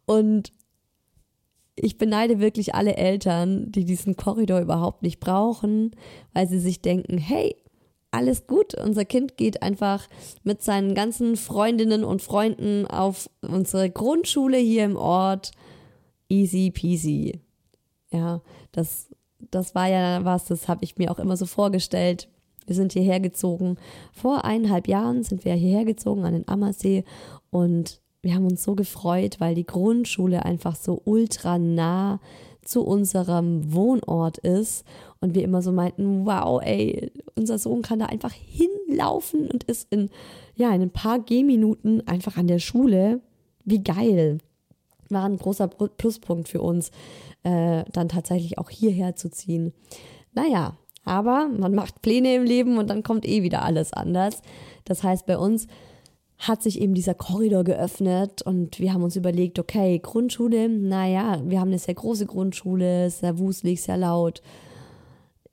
Und 0.07 0.53
ich 1.77 1.99
beneide 1.99 2.41
wirklich 2.41 2.75
alle 2.75 2.97
Eltern, 2.97 3.71
die 3.73 3.85
diesen 3.85 4.17
Korridor 4.17 4.61
überhaupt 4.61 5.03
nicht 5.03 5.21
brauchen, 5.21 5.93
weil 6.33 6.49
sie 6.49 6.59
sich 6.59 6.81
denken, 6.83 7.19
hey, 7.19 7.57
alles 8.11 8.47
gut, 8.47 8.75
unser 8.75 9.05
Kind 9.05 9.37
geht 9.37 9.63
einfach 9.63 10.09
mit 10.43 10.63
seinen 10.63 10.95
ganzen 10.95 11.37
Freundinnen 11.37 12.05
und 12.05 12.23
Freunden 12.23 12.87
auf 12.87 13.31
unsere 13.41 13.89
Grundschule 13.89 14.59
hier 14.59 14.85
im 14.85 14.97
Ort. 14.97 15.53
Easy 16.29 16.71
peasy. 16.71 17.41
Ja, 18.13 18.43
das 18.73 19.09
das 19.51 19.75
war 19.75 19.89
ja 19.89 20.25
was, 20.25 20.45
das 20.45 20.69
habe 20.69 20.85
ich 20.85 20.99
mir 20.99 21.11
auch 21.11 21.19
immer 21.19 21.37
so 21.37 21.47
vorgestellt. 21.47 22.29
Wir 22.67 22.77
sind 22.77 22.93
hierher 22.93 23.21
gezogen. 23.21 23.77
Vor 24.13 24.45
eineinhalb 24.45 24.87
Jahren 24.87 25.23
sind 25.25 25.45
wir 25.45 25.55
hierher 25.55 25.85
gezogen 25.85 26.25
an 26.25 26.35
den 26.35 26.49
Ammersee 26.49 27.05
und 27.51 28.01
wir 28.23 28.35
haben 28.35 28.47
uns 28.47 28.63
so 28.63 28.75
gefreut, 28.75 29.37
weil 29.39 29.55
die 29.55 29.67
Grundschule 29.67 30.45
einfach 30.45 30.77
so 30.77 31.01
ultra 31.05 31.59
nah 31.59 32.21
zu 32.63 32.85
unserem 32.85 33.73
Wohnort 33.73 34.39
ist 34.39 34.85
und 35.21 35.35
wir 35.35 35.43
immer 35.43 35.63
so 35.63 35.73
meinten, 35.73 36.27
wow, 36.27 36.61
ey, 36.63 37.11
unser 37.35 37.59
Sohn 37.59 37.81
kann 37.81 37.99
da 37.99 38.07
einfach 38.07 38.33
hinlaufen 38.33 39.49
und 39.49 39.65
ist 39.65 39.91
in 39.91 40.11
ja, 40.61 40.75
in 40.75 40.83
ein 40.83 40.91
paar 40.91 41.19
Gehminuten 41.19 42.07
einfach 42.07 42.37
an 42.37 42.47
der 42.47 42.59
Schule. 42.59 43.21
Wie 43.65 43.83
geil. 43.83 44.39
War 45.11 45.25
ein 45.25 45.37
großer 45.37 45.69
Pluspunkt 45.69 46.49
für 46.49 46.63
uns 46.63 46.91
äh, 47.43 47.85
dann 47.93 48.09
tatsächlich 48.09 48.59
auch 48.59 48.71
hierher 48.71 49.17
zu 49.17 49.31
ziehen. 49.31 49.73
Naja, 50.33 50.77
Aber 51.05 51.49
man 51.49 51.75
macht 51.75 52.03
Pläne 52.03 52.35
im 52.35 52.45
Leben 52.45 52.79
und 52.79 52.91
dann 52.91 53.03
kommt 53.03 53.27
eh 53.27 53.43
wieder 53.43 53.63
alles 53.63 53.93
anders. 53.93 54.43
Das 54.85 55.03
heißt, 55.03 55.27
bei 55.27 55.39
uns 55.39 55.67
hat 56.39 56.63
sich 56.63 56.81
eben 56.81 56.95
dieser 56.95 57.15
Korridor 57.15 57.65
geöffnet 57.65 58.43
und 58.43 58.79
wir 58.79 58.93
haben 58.95 59.03
uns 59.03 59.17
überlegt, 59.17 59.59
okay, 59.59 59.99
Grundschule, 59.99 60.69
naja, 60.69 61.41
wir 61.45 61.61
haben 61.61 61.69
eine 61.69 61.79
sehr 61.79 61.95
große 61.95 62.27
Grundschule, 62.27 63.11
sehr 63.11 63.39
wuselig, 63.39 63.83
sehr 63.83 63.99
laut. 63.99 64.43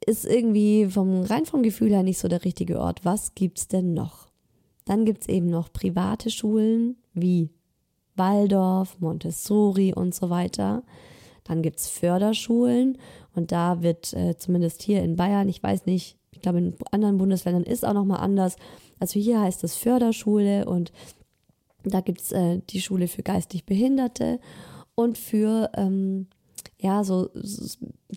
Ist 0.05 0.25
irgendwie 0.25 0.85
vom, 0.85 1.23
rein 1.23 1.45
vom 1.45 1.63
Gefühl 1.63 1.89
her 1.89 2.03
nicht 2.03 2.19
so 2.19 2.29
der 2.29 2.45
richtige 2.45 2.79
Ort. 2.79 3.03
Was 3.03 3.35
gibt's 3.35 3.67
denn 3.67 3.93
noch? 3.93 4.27
Dann 4.85 5.03
gibt's 5.03 5.27
eben 5.27 5.47
noch 5.47 5.73
private 5.73 6.29
Schulen 6.29 6.95
wie 7.13 7.49
Waldorf, 8.17 8.97
Montessori 8.99 9.93
und 9.93 10.13
so 10.13 10.29
weiter. 10.29 10.83
Dann 11.43 11.61
gibt's 11.61 11.89
Förderschulen 11.89 12.97
und 13.35 13.51
da 13.51 13.81
wird 13.81 14.13
äh, 14.13 14.37
zumindest 14.37 14.81
hier 14.81 15.01
in 15.01 15.15
Bayern, 15.15 15.47
ich 15.47 15.61
weiß 15.63 15.85
nicht, 15.85 16.17
ich 16.31 16.41
glaube 16.41 16.59
in 16.59 16.75
anderen 16.91 17.17
Bundesländern 17.17 17.63
ist 17.63 17.85
auch 17.85 17.93
nochmal 17.93 18.19
anders, 18.19 18.57
also 18.99 19.19
hier 19.19 19.41
heißt 19.41 19.63
es 19.63 19.75
Förderschule 19.75 20.65
und 20.65 20.91
da 21.83 22.01
gibt 22.01 22.21
es 22.21 22.31
äh, 22.31 22.59
die 22.69 22.81
Schule 22.81 23.07
für 23.07 23.23
geistig 23.23 23.65
Behinderte 23.65 24.39
und 24.95 25.17
für 25.17 25.69
ähm, 25.75 26.27
ja, 26.79 27.03
so 27.03 27.29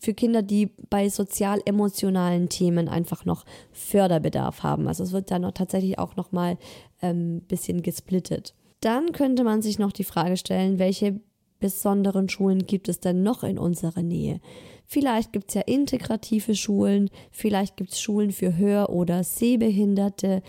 für 0.01 0.13
Kinder, 0.13 0.43
die 0.43 0.67
bei 0.91 1.09
sozial-emotionalen 1.09 2.49
Themen 2.49 2.89
einfach 2.89 3.25
noch 3.25 3.45
Förderbedarf 3.73 4.63
haben. 4.63 4.87
Also 4.87 5.03
es 5.05 5.13
wird 5.13 5.31
dann 5.31 5.43
noch 5.43 5.53
tatsächlich 5.53 5.99
auch 5.99 6.17
noch 6.17 6.33
mal 6.33 6.59
ein 7.01 7.39
ähm, 7.39 7.41
bisschen 7.49 7.83
gesplittet. 7.83 8.55
Dann 8.81 9.13
könnte 9.13 9.45
man 9.45 9.63
sich 9.63 9.79
noch 9.79 9.93
die 9.93 10.05
Frage 10.05 10.37
stellen, 10.37 10.79
welche 10.79 11.21
besonderen 11.59 12.29
Schulen 12.29 12.67
gibt 12.67 12.89
es 12.89 13.01
denn 13.01 13.23
noch 13.23 13.43
in 13.43 13.59
unserer 13.59 14.03
Nähe? 14.03 14.41
Vielleicht 14.87 15.33
gibt 15.33 15.51
es 15.51 15.55
ja 15.55 15.61
integrative 15.61 16.55
Schulen, 16.55 17.11
vielleicht 17.31 17.77
gibt 17.77 17.93
es 17.93 18.01
Schulen 18.01 18.33
für 18.33 18.57
Hör- 18.57 18.91
oder 18.91 19.23
Sehbehinderte, 19.23 20.43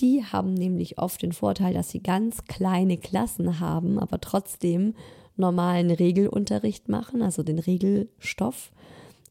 die 0.00 0.22
haben 0.24 0.52
nämlich 0.52 0.98
oft 0.98 1.22
den 1.22 1.32
Vorteil, 1.32 1.72
dass 1.72 1.90
sie 1.90 2.02
ganz 2.02 2.44
kleine 2.44 2.98
Klassen 2.98 3.60
haben, 3.60 3.98
aber 3.98 4.20
trotzdem 4.20 4.94
normalen 5.36 5.90
Regelunterricht 5.90 6.88
machen, 6.88 7.22
also 7.22 7.42
den 7.42 7.58
Regelstoff 7.58 8.72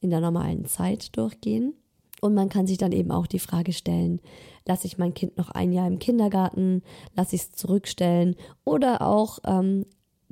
in 0.02 0.10
der 0.10 0.22
normalen 0.22 0.66
Zeit 0.66 1.16
durchgehen. 1.18 1.74
Und 2.22 2.34
man 2.34 2.50
kann 2.50 2.68
sich 2.68 2.78
dann 2.78 2.92
eben 2.92 3.12
auch 3.12 3.28
die 3.28 3.40
Frage 3.40 3.74
stellen, 3.74 4.22
lasse 4.66 4.88
ich 4.88 4.98
mein 4.98 5.14
Kind 5.14 5.38
noch 5.38 5.50
ein 5.50 5.72
Jahr 5.72 5.88
im 5.88 6.00
Kindergarten, 6.00 6.82
lasse 7.16 7.36
ich 7.36 7.44
es 7.44 7.52
zurückstellen 7.52 8.36
oder 8.64 9.02
auch 9.02 9.40
ähm, 9.46 9.86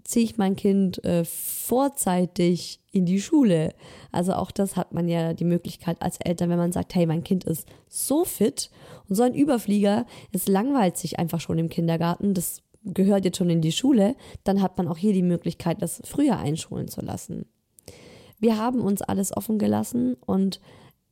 ziehe 0.04 0.26
ich 0.26 0.38
mein 0.38 0.56
Kind 0.56 1.04
äh, 1.06 1.24
vorzeitig 1.24 2.82
in 2.92 3.06
die 3.06 3.22
Schule. 3.22 3.74
Also 4.12 4.34
auch 4.34 4.52
das 4.52 4.76
hat 4.76 4.94
man 4.94 5.08
ja 5.08 5.34
die 5.34 5.46
Möglichkeit 5.46 6.02
als 6.02 6.18
Eltern, 6.18 6.50
wenn 6.50 6.58
man 6.58 6.72
sagt, 6.72 6.94
hey, 6.96 7.06
mein 7.06 7.24
Kind 7.24 7.44
ist 7.46 7.68
so 7.88 8.26
fit 8.26 8.70
und 9.08 9.16
so 9.16 9.24
ein 9.24 9.34
Überflieger, 9.34 10.06
es 10.32 10.48
langweilt 10.48 10.98
sich 10.98 11.20
einfach 11.20 11.40
schon 11.40 11.58
im 11.58 11.70
Kindergarten, 11.70 12.34
das 12.34 12.62
gehört 12.84 13.24
jetzt 13.24 13.38
schon 13.38 13.50
in 13.50 13.62
die 13.62 13.72
Schule, 13.72 14.16
dann 14.44 14.62
hat 14.62 14.78
man 14.78 14.88
auch 14.88 14.98
hier 14.98 15.14
die 15.14 15.24
Möglichkeit, 15.24 15.82
das 15.82 16.02
früher 16.04 16.38
einschulen 16.38 16.90
zu 16.90 17.02
lassen. 17.02 17.46
Wir 18.40 18.58
haben 18.58 18.82
uns 18.82 19.02
alles 19.02 19.36
offen 19.36 19.58
gelassen 19.58 20.16
und 20.26 20.60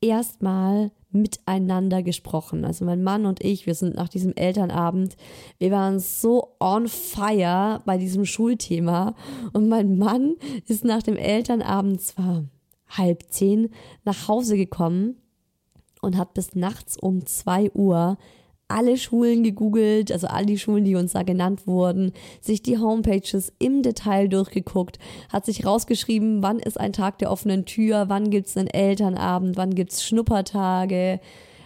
erstmal 0.01 0.91
miteinander 1.11 2.03
gesprochen. 2.03 2.65
Also 2.65 2.85
mein 2.85 3.03
Mann 3.03 3.25
und 3.25 3.43
ich, 3.43 3.65
wir 3.65 3.75
sind 3.75 3.95
nach 3.95 4.09
diesem 4.09 4.33
Elternabend, 4.35 5.17
wir 5.59 5.71
waren 5.71 5.99
so 5.99 6.55
on 6.59 6.87
fire 6.87 7.81
bei 7.85 7.97
diesem 7.97 8.25
Schulthema. 8.25 9.15
Und 9.53 9.69
mein 9.69 9.97
Mann 9.97 10.35
ist 10.67 10.83
nach 10.83 11.03
dem 11.03 11.17
Elternabend 11.17 12.01
zwar 12.01 12.45
halb 12.89 13.23
zehn 13.29 13.69
nach 14.03 14.27
Hause 14.27 14.57
gekommen 14.57 15.17
und 16.01 16.17
hat 16.17 16.33
bis 16.33 16.55
nachts 16.55 16.97
um 16.97 17.25
zwei 17.25 17.71
Uhr 17.71 18.17
alle 18.71 18.97
Schulen 18.97 19.43
gegoogelt, 19.43 20.11
also 20.11 20.27
all 20.27 20.45
die 20.45 20.57
Schulen, 20.57 20.83
die 20.83 20.95
uns 20.95 21.13
da 21.13 21.23
genannt 21.23 21.67
wurden, 21.67 22.13
sich 22.41 22.61
die 22.61 22.77
Homepages 22.77 23.53
im 23.59 23.83
Detail 23.83 24.27
durchgeguckt, 24.27 24.99
hat 25.29 25.45
sich 25.45 25.65
rausgeschrieben, 25.65 26.41
wann 26.41 26.59
ist 26.59 26.79
ein 26.79 26.93
Tag 26.93 27.19
der 27.19 27.31
offenen 27.31 27.65
Tür, 27.65 28.05
wann 28.07 28.29
gibt 28.29 28.47
es 28.47 28.57
einen 28.57 28.67
Elternabend, 28.67 29.57
wann 29.57 29.75
gibt 29.75 29.91
es 29.91 30.03
Schnuppertage, 30.03 31.19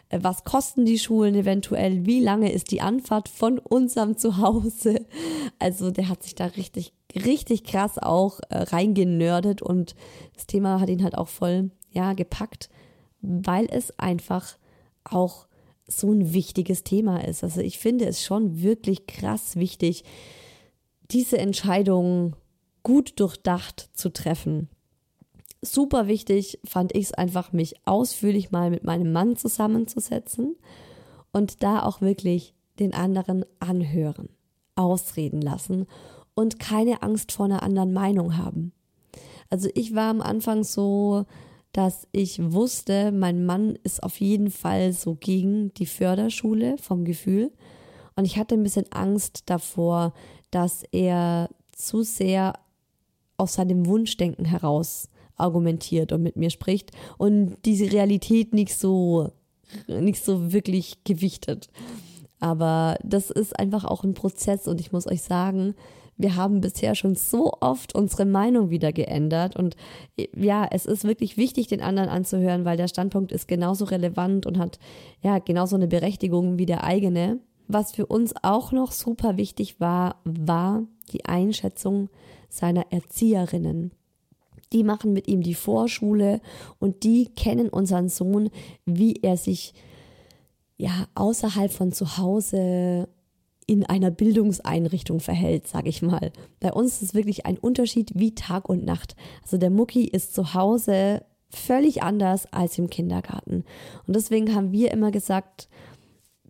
äh, 0.09 0.19
was 0.21 0.43
kosten 0.43 0.85
die 0.85 1.00
Schulen 1.00 1.35
eventuell, 1.35 2.05
wie 2.05 2.21
lange 2.21 2.51
ist 2.51 2.71
die 2.71 2.81
Anfahrt 2.81 3.29
von 3.29 3.59
unserem 3.59 4.17
Zuhause. 4.17 5.05
Also 5.59 5.91
der 5.91 6.09
hat 6.09 6.24
sich 6.24 6.35
da 6.35 6.45
richtig, 6.45 6.93
richtig 7.15 7.63
krass 7.63 7.97
auch 7.97 8.39
äh, 8.49 8.58
reingenördet 8.58 9.62
und 9.62 9.95
das 10.36 10.47
Thema 10.47 10.80
hat 10.80 10.89
ihn 10.89 11.03
halt 11.03 11.17
auch 11.17 11.30
voll, 11.30 11.71
ja, 11.91 12.13
gepackt, 12.13 12.69
weil 13.21 13.67
es 13.71 13.97
einfach 13.97 14.58
auch 15.03 15.44
so 15.88 16.12
ein 16.12 16.34
wichtiges 16.34 16.84
Thema 16.84 17.24
ist. 17.24 17.43
Also 17.43 17.62
ich 17.62 17.78
finde 17.78 18.06
es 18.06 18.24
schon 18.24 18.62
wirklich 18.62 19.08
krass 19.08 19.56
wichtig, 19.56 20.04
diese 21.12 21.38
Entscheidung 21.38 22.36
gut 22.84 23.19
durchdacht 23.19 23.89
zu 23.93 24.12
treffen. 24.12 24.69
Super 25.62 26.08
wichtig 26.08 26.60
fand 26.63 26.95
ich 26.95 27.06
es 27.06 27.13
einfach, 27.13 27.52
mich 27.52 27.76
ausführlich 27.86 28.52
mal 28.52 28.69
mit 28.69 28.84
meinem 28.84 29.12
Mann 29.12 29.36
zusammenzusetzen 29.36 30.56
und 31.32 31.63
da 31.63 31.84
auch 31.84 32.02
wirklich 32.02 32.54
den 32.80 32.93
anderen 32.93 33.45
anhören, 33.60 34.30
ausreden 34.76 35.41
lassen 35.41 35.88
und 36.36 36.60
keine 36.60 37.02
Angst 37.02 37.32
vor 37.32 37.45
einer 37.45 37.63
anderen 37.63 37.93
Meinung 37.93 38.38
haben. 38.38 38.74
Also 39.50 39.69
ich 39.74 39.95
war 39.95 40.10
am 40.10 40.21
Anfang 40.21 40.63
so, 40.63 41.26
dass 41.75 42.07
ich 42.13 42.39
wusste, 42.53 43.11
mein 43.11 43.45
Mann 43.45 43.77
ist 43.83 44.01
auf 44.01 44.21
jeden 44.21 44.49
Fall 44.49 44.93
so 44.93 45.15
gegen 45.15 45.73
die 45.73 45.85
Förderschule 45.85 46.77
vom 46.77 47.03
Gefühl. 47.03 47.51
Und 48.15 48.23
ich 48.23 48.38
hatte 48.38 48.55
ein 48.55 48.63
bisschen 48.63 48.89
Angst 48.93 49.43
davor, 49.47 50.13
dass 50.51 50.83
er 50.93 51.49
zu 51.73 52.03
sehr 52.03 52.53
aus 53.35 53.55
seinem 53.55 53.88
Wunschdenken 53.88 54.45
heraus 54.45 55.09
argumentiert 55.35 56.13
und 56.13 56.23
mit 56.23 56.38
mir 56.38 56.49
spricht 56.49 56.91
und 57.17 57.57
diese 57.65 57.91
Realität 57.91 58.53
nicht 58.53 58.73
so, 58.73 59.33
nicht 59.88 60.23
so 60.23 60.53
wirklich 60.53 61.03
gewichtet. 61.03 61.67
Aber 62.39 62.97
das 63.03 63.31
ist 63.31 63.59
einfach 63.59 63.83
auch 63.83 64.05
ein 64.05 64.13
Prozess 64.13 64.69
und 64.69 64.79
ich 64.79 64.93
muss 64.93 65.07
euch 65.07 65.23
sagen, 65.23 65.75
wir 66.17 66.36
haben 66.36 66.62
bisher 66.62 66.95
schon 66.95 67.15
so 67.15 67.54
oft 67.60 67.93
unsere 67.93 68.25
Meinung 68.25 68.69
wieder 68.69 68.93
geändert. 68.93 69.56
Und 69.56 69.75
ja, 70.36 70.67
es 70.71 70.86
ist 70.86 71.04
wirklich 71.04 71.38
wichtig, 71.38 71.67
den 71.67 71.82
anderen 71.82 72.10
anzuhören, 72.10 72.63
weil 72.65 72.78
der 72.78 72.88
Standpunkt 72.88 73.32
ist 73.32 73.47
genauso 73.47 73.86
relevant 73.86 74.45
und 74.45 74.58
hat 74.58 74.80
ja 75.21 75.39
genauso 75.39 75.75
eine 75.75 75.88
Berechtigung 75.88 76.58
wie 76.58 76.65
der 76.65 76.84
eigene. 76.84 77.39
Was 77.67 77.91
für 77.91 78.06
uns 78.06 78.34
auch 78.43 78.71
noch 78.71 78.91
super 78.91 79.38
wichtig 79.38 79.80
war, 79.80 80.21
war 80.23 80.84
die 81.12 81.25
Einschätzung 81.25 82.10
seiner 82.49 82.91
Erzieherinnen. 82.91 83.91
Die 84.71 84.84
machen 84.84 85.13
mit 85.13 85.28
ihm 85.28 85.41
die 85.41 85.54
Vorschule 85.54 86.41
und 86.80 87.04
die 87.04 87.30
kennen 87.36 87.69
unseren 87.69 88.10
Sohn, 88.10 88.49
wie 88.86 89.19
er 89.21 89.38
sich 89.38 89.73
ja 90.78 91.08
außerhalb 91.15 91.71
von 91.71 91.91
zu 91.91 92.17
Hause 92.17 93.08
in 93.67 93.86
einer 93.86 94.12
Bildungseinrichtung 94.12 95.19
verhält, 95.19 95.67
sage 95.67 95.89
ich 95.89 96.01
mal. 96.01 96.32
Bei 96.60 96.71
uns 96.71 96.95
ist 96.95 97.01
es 97.01 97.13
wirklich 97.13 97.45
ein 97.45 97.58
Unterschied 97.58 98.12
wie 98.13 98.36
Tag 98.36 98.69
und 98.69 98.86
Nacht. 98.86 99.15
Also 99.41 99.58
der 99.58 99.69
Mucki 99.69 100.06
ist 100.06 100.36
zu 100.36 100.54
Hause 100.54 101.23
völlig 101.49 102.04
anders 102.04 102.51
als 102.51 102.78
im 102.78 102.89
Kindergarten. 102.89 103.63
Und 104.08 104.15
deswegen 104.15 104.54
haben 104.54 104.71
wir 104.71 104.91
immer 104.91 105.12
gesagt, 105.12 105.67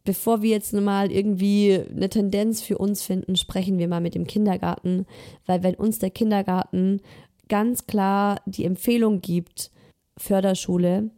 bevor 0.03 0.41
wir 0.41 0.51
jetzt 0.51 0.73
mal 0.73 1.11
irgendwie 1.11 1.79
eine 1.89 2.09
Tendenz 2.09 2.61
für 2.61 2.77
uns 2.77 3.01
finden, 3.01 3.35
sprechen 3.35 3.77
wir 3.77 3.87
mal 3.87 4.01
mit 4.01 4.15
dem 4.15 4.27
Kindergarten, 4.27 5.05
weil 5.45 5.63
wenn 5.63 5.75
uns 5.75 5.99
der 5.99 6.11
Kindergarten 6.11 7.01
ganz 7.47 7.87
klar 7.87 8.41
die 8.45 8.65
Empfehlung 8.65 9.21
gibt, 9.21 9.71
Förderschule, 10.17 11.11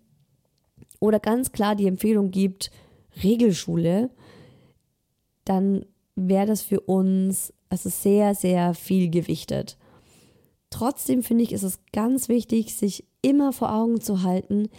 oder 0.99 1.19
ganz 1.19 1.51
klar 1.51 1.75
die 1.75 1.87
Empfehlung 1.87 2.31
gibt, 2.31 2.71
Regelschule, 3.23 4.09
dann 5.49 5.85
wäre 6.15 6.47
das 6.47 6.61
für 6.61 6.81
uns 6.81 7.53
also 7.69 7.89
sehr, 7.89 8.35
sehr 8.35 8.73
viel 8.73 9.09
gewichtet. 9.09 9.77
Trotzdem 10.69 11.23
finde 11.23 11.43
ich, 11.43 11.53
ist 11.53 11.63
es 11.63 11.79
ganz 11.93 12.29
wichtig, 12.29 12.75
sich 12.75 13.05
immer 13.21 13.53
vor 13.53 13.73
Augen 13.73 14.01
zu 14.01 14.23
halten, 14.23 14.69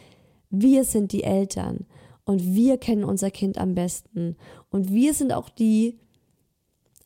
wir 0.51 0.85
sind 0.85 1.13
die 1.13 1.25
Eltern 1.25 1.87
und 2.25 2.55
wir 2.55 2.79
kennen 2.79 3.05
unser 3.05 3.31
Kind 3.31 3.59
am 3.59 3.75
besten. 3.75 4.37
Und 4.71 4.93
wir 4.93 5.15
sind 5.15 5.33
auch 5.33 5.49
die, 5.49 5.99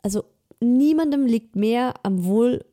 also 0.02 0.24
niemandem 0.60 1.26
liegt 1.26 1.56
mehr 1.56 1.94
am 2.02 2.24
Wohl 2.24 2.64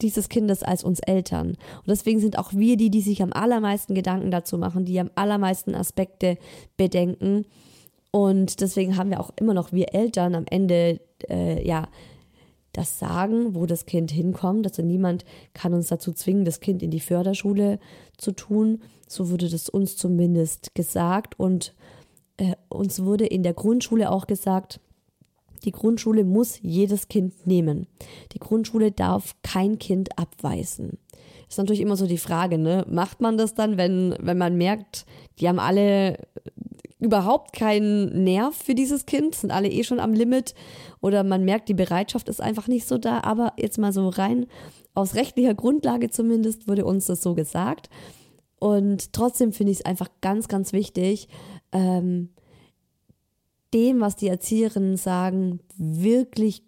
dieses 0.00 0.28
Kindes 0.28 0.62
als 0.62 0.82
uns 0.82 1.00
Eltern. 1.00 1.48
Und 1.50 1.88
deswegen 1.88 2.20
sind 2.20 2.38
auch 2.38 2.52
wir 2.52 2.76
die, 2.76 2.90
die 2.90 3.00
sich 3.00 3.22
am 3.22 3.32
allermeisten 3.32 3.94
Gedanken 3.94 4.30
dazu 4.30 4.58
machen, 4.58 4.84
die 4.84 4.98
am 4.98 5.10
allermeisten 5.14 5.74
Aspekte 5.74 6.38
bedenken. 6.76 7.46
Und 8.14 8.60
deswegen 8.60 8.96
haben 8.96 9.10
wir 9.10 9.18
auch 9.18 9.32
immer 9.34 9.54
noch 9.54 9.72
wir 9.72 9.92
Eltern 9.92 10.36
am 10.36 10.44
Ende, 10.48 11.00
äh, 11.28 11.66
ja, 11.66 11.88
das 12.70 13.00
sagen, 13.00 13.56
wo 13.56 13.66
das 13.66 13.86
Kind 13.86 14.12
hinkommt. 14.12 14.68
Also 14.68 14.82
niemand 14.82 15.24
kann 15.52 15.74
uns 15.74 15.88
dazu 15.88 16.12
zwingen, 16.12 16.44
das 16.44 16.60
Kind 16.60 16.84
in 16.84 16.92
die 16.92 17.00
Förderschule 17.00 17.80
zu 18.16 18.30
tun. 18.30 18.82
So 19.08 19.30
wurde 19.30 19.48
das 19.48 19.68
uns 19.68 19.96
zumindest 19.96 20.76
gesagt. 20.76 21.40
Und 21.40 21.74
äh, 22.36 22.54
uns 22.68 23.02
wurde 23.02 23.26
in 23.26 23.42
der 23.42 23.52
Grundschule 23.52 24.12
auch 24.12 24.28
gesagt, 24.28 24.78
die 25.64 25.72
Grundschule 25.72 26.22
muss 26.22 26.60
jedes 26.62 27.08
Kind 27.08 27.48
nehmen. 27.48 27.88
Die 28.30 28.38
Grundschule 28.38 28.92
darf 28.92 29.34
kein 29.42 29.80
Kind 29.80 30.16
abweisen. 30.20 30.98
Ist 31.48 31.58
natürlich 31.58 31.80
immer 31.80 31.96
so 31.96 32.06
die 32.06 32.18
Frage, 32.18 32.58
ne? 32.58 32.86
Macht 32.88 33.20
man 33.20 33.38
das 33.38 33.54
dann, 33.54 33.76
wenn, 33.76 34.14
wenn 34.20 34.38
man 34.38 34.56
merkt, 34.56 35.04
die 35.40 35.48
haben 35.48 35.58
alle 35.58 36.18
überhaupt 37.04 37.52
keinen 37.52 38.24
Nerv 38.24 38.56
für 38.56 38.74
dieses 38.74 39.06
Kind, 39.06 39.34
sind 39.34 39.50
alle 39.50 39.68
eh 39.68 39.84
schon 39.84 40.00
am 40.00 40.14
Limit 40.14 40.54
oder 41.00 41.22
man 41.22 41.44
merkt, 41.44 41.68
die 41.68 41.74
Bereitschaft 41.74 42.28
ist 42.28 42.40
einfach 42.40 42.66
nicht 42.66 42.88
so 42.88 42.98
da. 42.98 43.20
Aber 43.20 43.52
jetzt 43.56 43.78
mal 43.78 43.92
so 43.92 44.08
rein 44.08 44.46
aus 44.94 45.14
rechtlicher 45.14 45.54
Grundlage 45.54 46.10
zumindest 46.10 46.66
wurde 46.66 46.84
uns 46.84 47.06
das 47.06 47.22
so 47.22 47.34
gesagt. 47.34 47.90
Und 48.58 49.12
trotzdem 49.12 49.52
finde 49.52 49.72
ich 49.72 49.80
es 49.80 49.84
einfach 49.84 50.08
ganz, 50.22 50.48
ganz 50.48 50.72
wichtig, 50.72 51.28
ähm, 51.72 52.30
dem, 53.74 54.00
was 54.00 54.16
die 54.16 54.28
Erzieherinnen 54.28 54.96
sagen, 54.96 55.60
wirklich 55.76 56.63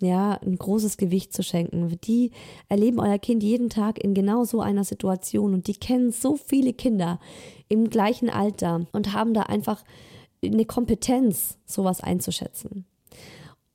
ja, 0.00 0.38
ein 0.42 0.56
großes 0.56 0.96
Gewicht 0.96 1.32
zu 1.32 1.42
schenken. 1.42 1.98
Die 2.04 2.30
erleben 2.68 3.00
euer 3.00 3.18
Kind 3.18 3.42
jeden 3.42 3.68
Tag 3.68 4.02
in 4.02 4.14
genau 4.14 4.44
so 4.44 4.60
einer 4.60 4.84
Situation 4.84 5.54
und 5.54 5.66
die 5.66 5.74
kennen 5.74 6.12
so 6.12 6.36
viele 6.36 6.72
Kinder 6.72 7.18
im 7.68 7.90
gleichen 7.90 8.30
Alter 8.30 8.86
und 8.92 9.12
haben 9.12 9.34
da 9.34 9.42
einfach 9.42 9.84
eine 10.44 10.64
Kompetenz, 10.64 11.58
sowas 11.66 12.00
einzuschätzen. 12.00 12.84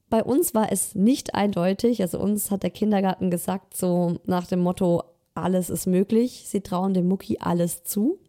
Bei 0.09 0.23
uns 0.23 0.53
war 0.53 0.71
es 0.71 0.95
nicht 0.95 1.35
eindeutig, 1.35 2.01
also 2.01 2.19
uns 2.19 2.51
hat 2.51 2.63
der 2.63 2.69
Kindergarten 2.69 3.31
gesagt, 3.31 3.75
so 3.75 4.19
nach 4.25 4.47
dem 4.47 4.59
Motto, 4.59 5.03
alles 5.35 5.71
ist 5.71 5.87
möglich, 5.87 6.43
sie 6.47 6.61
trauen 6.61 6.93
dem 6.93 7.07
Mucki 7.07 7.39
alles 7.39 7.83
zu. 7.83 8.19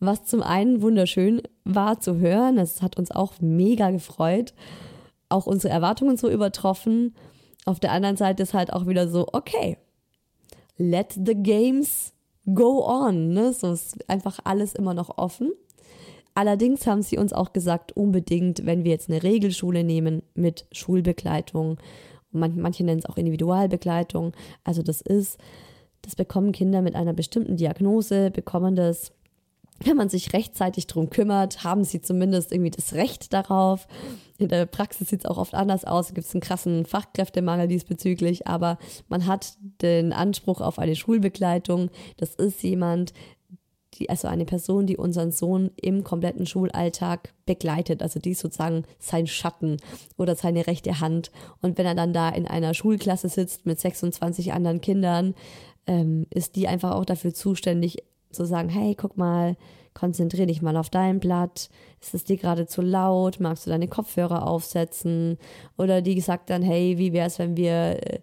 Was 0.00 0.24
zum 0.24 0.42
einen 0.42 0.80
wunderschön 0.80 1.42
war 1.64 2.00
zu 2.00 2.16
hören, 2.16 2.58
es 2.58 2.80
hat 2.80 2.96
uns 2.96 3.10
auch 3.10 3.34
mega 3.40 3.90
gefreut 3.90 4.54
auch 5.32 5.46
unsere 5.46 5.72
Erwartungen 5.72 6.16
so 6.16 6.30
übertroffen. 6.30 7.14
Auf 7.64 7.80
der 7.80 7.92
anderen 7.92 8.16
Seite 8.16 8.42
ist 8.42 8.54
halt 8.54 8.72
auch 8.72 8.86
wieder 8.86 9.08
so, 9.08 9.26
okay, 9.32 9.78
let 10.76 11.12
the 11.12 11.34
games 11.34 12.12
go 12.46 12.84
on. 12.86 13.32
Ne? 13.32 13.52
So 13.52 13.72
ist 13.72 14.08
einfach 14.08 14.38
alles 14.44 14.74
immer 14.74 14.94
noch 14.94 15.18
offen. 15.18 15.52
Allerdings 16.34 16.86
haben 16.86 17.02
sie 17.02 17.18
uns 17.18 17.32
auch 17.32 17.52
gesagt, 17.52 17.92
unbedingt, 17.94 18.64
wenn 18.64 18.84
wir 18.84 18.92
jetzt 18.92 19.10
eine 19.10 19.22
Regelschule 19.22 19.84
nehmen 19.84 20.22
mit 20.34 20.66
Schulbegleitung, 20.72 21.78
manche 22.30 22.84
nennen 22.84 23.00
es 23.00 23.06
auch 23.06 23.18
Individualbegleitung, 23.18 24.32
also 24.64 24.82
das 24.82 25.02
ist, 25.02 25.38
das 26.00 26.16
bekommen 26.16 26.52
Kinder 26.52 26.80
mit 26.80 26.94
einer 26.94 27.12
bestimmten 27.12 27.56
Diagnose, 27.56 28.30
bekommen 28.30 28.74
das 28.74 29.12
wenn 29.84 29.96
man 29.96 30.08
sich 30.08 30.32
rechtzeitig 30.32 30.86
drum 30.86 31.10
kümmert, 31.10 31.64
haben 31.64 31.84
sie 31.84 32.00
zumindest 32.00 32.52
irgendwie 32.52 32.70
das 32.70 32.94
Recht 32.94 33.32
darauf. 33.32 33.86
In 34.38 34.48
der 34.48 34.66
Praxis 34.66 35.08
sieht 35.08 35.20
es 35.20 35.26
auch 35.26 35.38
oft 35.38 35.54
anders 35.54 35.84
aus. 35.84 36.08
Es 36.08 36.14
gibt 36.14 36.32
einen 36.32 36.40
krassen 36.40 36.84
Fachkräftemangel 36.84 37.68
diesbezüglich, 37.68 38.46
aber 38.46 38.78
man 39.08 39.26
hat 39.26 39.54
den 39.80 40.12
Anspruch 40.12 40.60
auf 40.60 40.78
eine 40.78 40.96
Schulbegleitung. 40.96 41.90
Das 42.16 42.34
ist 42.34 42.62
jemand, 42.62 43.12
die, 43.94 44.08
also 44.08 44.28
eine 44.28 44.44
Person, 44.44 44.86
die 44.86 44.96
unseren 44.96 45.32
Sohn 45.32 45.70
im 45.76 46.02
kompletten 46.02 46.46
Schulalltag 46.46 47.34
begleitet. 47.46 48.02
Also 48.02 48.20
die 48.20 48.30
ist 48.30 48.40
sozusagen 48.40 48.84
sein 48.98 49.26
Schatten 49.26 49.76
oder 50.16 50.34
seine 50.34 50.66
rechte 50.66 51.00
Hand. 51.00 51.30
Und 51.60 51.78
wenn 51.78 51.86
er 51.86 51.94
dann 51.94 52.12
da 52.12 52.28
in 52.30 52.46
einer 52.46 52.74
Schulklasse 52.74 53.28
sitzt 53.28 53.66
mit 53.66 53.78
26 53.78 54.52
anderen 54.52 54.80
Kindern, 54.80 55.34
ähm, 55.86 56.26
ist 56.30 56.56
die 56.56 56.68
einfach 56.68 56.92
auch 56.92 57.04
dafür 57.04 57.34
zuständig, 57.34 57.98
zu 58.32 58.44
sagen, 58.44 58.68
hey, 58.68 58.94
guck 58.94 59.16
mal, 59.16 59.56
konzentrier 59.94 60.46
dich 60.46 60.62
mal 60.62 60.76
auf 60.76 60.90
dein 60.90 61.20
Blatt. 61.20 61.68
Ist 62.00 62.14
es 62.14 62.24
dir 62.24 62.36
gerade 62.36 62.66
zu 62.66 62.82
laut? 62.82 63.40
Magst 63.40 63.66
du 63.66 63.70
deine 63.70 63.88
Kopfhörer 63.88 64.46
aufsetzen? 64.46 65.38
Oder 65.78 66.02
die 66.02 66.20
sagt 66.20 66.50
dann, 66.50 66.62
hey, 66.62 66.98
wie 66.98 67.12
wäre 67.12 67.26
es, 67.26 67.38
wenn 67.38 67.56
wir 67.56 67.98
äh, 68.02 68.20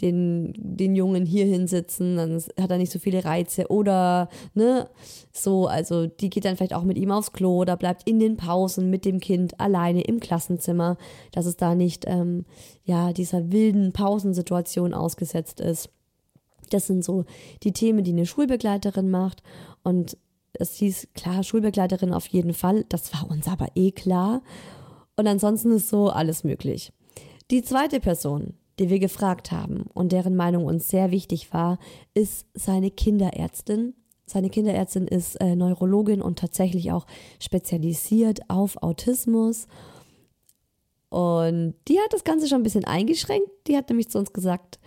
den, 0.00 0.54
den 0.56 0.94
Jungen 0.94 1.26
hier 1.26 1.44
hinsitzen? 1.44 2.16
Dann 2.16 2.42
hat 2.60 2.70
er 2.70 2.78
nicht 2.78 2.92
so 2.92 2.98
viele 2.98 3.24
Reize. 3.24 3.68
Oder, 3.68 4.28
ne, 4.54 4.88
so, 5.32 5.66
also 5.66 6.06
die 6.06 6.30
geht 6.30 6.44
dann 6.44 6.56
vielleicht 6.56 6.74
auch 6.74 6.84
mit 6.84 6.96
ihm 6.96 7.10
aufs 7.10 7.32
Klo 7.32 7.58
oder 7.58 7.76
bleibt 7.76 8.08
in 8.08 8.18
den 8.18 8.36
Pausen 8.36 8.88
mit 8.88 9.04
dem 9.04 9.20
Kind 9.20 9.58
alleine 9.60 10.02
im 10.02 10.20
Klassenzimmer, 10.20 10.96
dass 11.32 11.46
es 11.46 11.56
da 11.56 11.74
nicht, 11.74 12.04
ähm, 12.06 12.44
ja, 12.84 13.12
dieser 13.12 13.52
wilden 13.52 13.92
Pausensituation 13.92 14.94
ausgesetzt 14.94 15.60
ist. 15.60 15.90
Das 16.68 16.86
sind 16.86 17.04
so 17.04 17.24
die 17.62 17.72
Themen, 17.72 18.04
die 18.04 18.12
eine 18.12 18.26
Schulbegleiterin 18.26 19.10
macht. 19.10 19.42
Und 19.82 20.16
es 20.52 20.74
hieß, 20.76 21.08
klar, 21.14 21.42
Schulbegleiterin 21.42 22.12
auf 22.12 22.26
jeden 22.26 22.54
Fall. 22.54 22.84
Das 22.88 23.12
war 23.14 23.30
uns 23.30 23.46
aber 23.48 23.68
eh 23.74 23.92
klar. 23.92 24.42
Und 25.16 25.26
ansonsten 25.26 25.72
ist 25.72 25.88
so 25.88 26.08
alles 26.08 26.44
möglich. 26.44 26.92
Die 27.50 27.62
zweite 27.62 28.00
Person, 28.00 28.54
die 28.78 28.90
wir 28.90 28.98
gefragt 28.98 29.50
haben 29.50 29.86
und 29.94 30.12
deren 30.12 30.36
Meinung 30.36 30.64
uns 30.64 30.88
sehr 30.88 31.10
wichtig 31.10 31.52
war, 31.52 31.78
ist 32.14 32.46
seine 32.54 32.90
Kinderärztin. 32.90 33.94
Seine 34.26 34.50
Kinderärztin 34.50 35.08
ist 35.08 35.36
äh, 35.40 35.56
Neurologin 35.56 36.20
und 36.20 36.38
tatsächlich 36.38 36.92
auch 36.92 37.06
spezialisiert 37.40 38.40
auf 38.48 38.82
Autismus. 38.82 39.66
Und 41.08 41.74
die 41.88 41.98
hat 41.98 42.12
das 42.12 42.24
Ganze 42.24 42.46
schon 42.46 42.60
ein 42.60 42.64
bisschen 42.64 42.84
eingeschränkt. 42.84 43.48
Die 43.66 43.76
hat 43.76 43.88
nämlich 43.88 44.10
zu 44.10 44.18
uns 44.18 44.32
gesagt, 44.32 44.78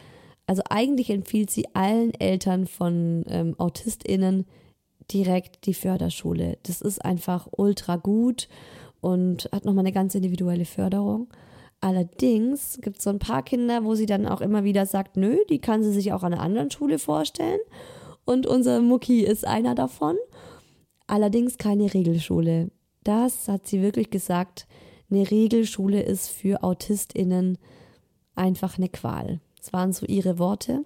also 0.51 0.63
eigentlich 0.69 1.09
empfiehlt 1.09 1.49
sie 1.49 1.73
allen 1.75 2.13
Eltern 2.13 2.67
von 2.67 3.23
ähm, 3.29 3.55
AutistInnen 3.57 4.45
direkt 5.09 5.65
die 5.65 5.73
Förderschule. 5.73 6.57
Das 6.63 6.81
ist 6.81 7.05
einfach 7.05 7.47
ultra 7.51 7.95
gut 7.95 8.49
und 8.99 9.47
hat 9.53 9.63
nochmal 9.63 9.83
eine 9.85 9.93
ganz 9.93 10.13
individuelle 10.13 10.65
Förderung. 10.65 11.29
Allerdings 11.79 12.79
gibt 12.81 12.97
es 12.97 13.05
so 13.05 13.11
ein 13.11 13.19
paar 13.19 13.43
Kinder, 13.43 13.85
wo 13.85 13.95
sie 13.95 14.05
dann 14.05 14.27
auch 14.27 14.41
immer 14.41 14.65
wieder 14.65 14.85
sagt, 14.85 15.15
nö, 15.15 15.37
die 15.49 15.59
kann 15.59 15.83
sie 15.83 15.93
sich 15.93 16.11
auch 16.11 16.23
an 16.23 16.33
einer 16.33 16.43
anderen 16.43 16.69
Schule 16.69 16.99
vorstellen. 16.99 17.61
Und 18.25 18.45
unser 18.45 18.81
Mucki 18.81 19.21
ist 19.21 19.47
einer 19.47 19.73
davon. 19.73 20.17
Allerdings 21.07 21.59
keine 21.59 21.93
Regelschule. 21.93 22.71
Das 23.05 23.47
hat 23.47 23.67
sie 23.67 23.81
wirklich 23.81 24.09
gesagt. 24.09 24.67
Eine 25.09 25.31
Regelschule 25.31 26.01
ist 26.01 26.27
für 26.27 26.61
AutistInnen 26.61 27.57
einfach 28.35 28.77
eine 28.77 28.89
Qual. 28.89 29.39
Das 29.61 29.71
waren 29.73 29.93
so 29.93 30.05
ihre 30.07 30.39
Worte. 30.39 30.83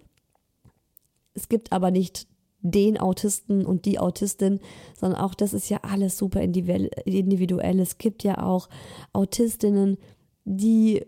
Es 1.33 1.49
gibt 1.49 1.71
aber 1.71 1.91
nicht 1.91 2.27
den 2.59 2.99
Autisten 2.99 3.65
und 3.65 3.85
die 3.85 3.99
Autistin, 3.99 4.59
sondern 4.99 5.21
auch 5.21 5.33
das 5.33 5.53
ist 5.53 5.69
ja 5.69 5.79
alles 5.83 6.17
super 6.17 6.41
individuell. 6.41 7.79
Es 7.79 7.97
gibt 7.97 8.23
ja 8.23 8.43
auch 8.43 8.69
Autistinnen, 9.13 9.97
die 10.43 11.05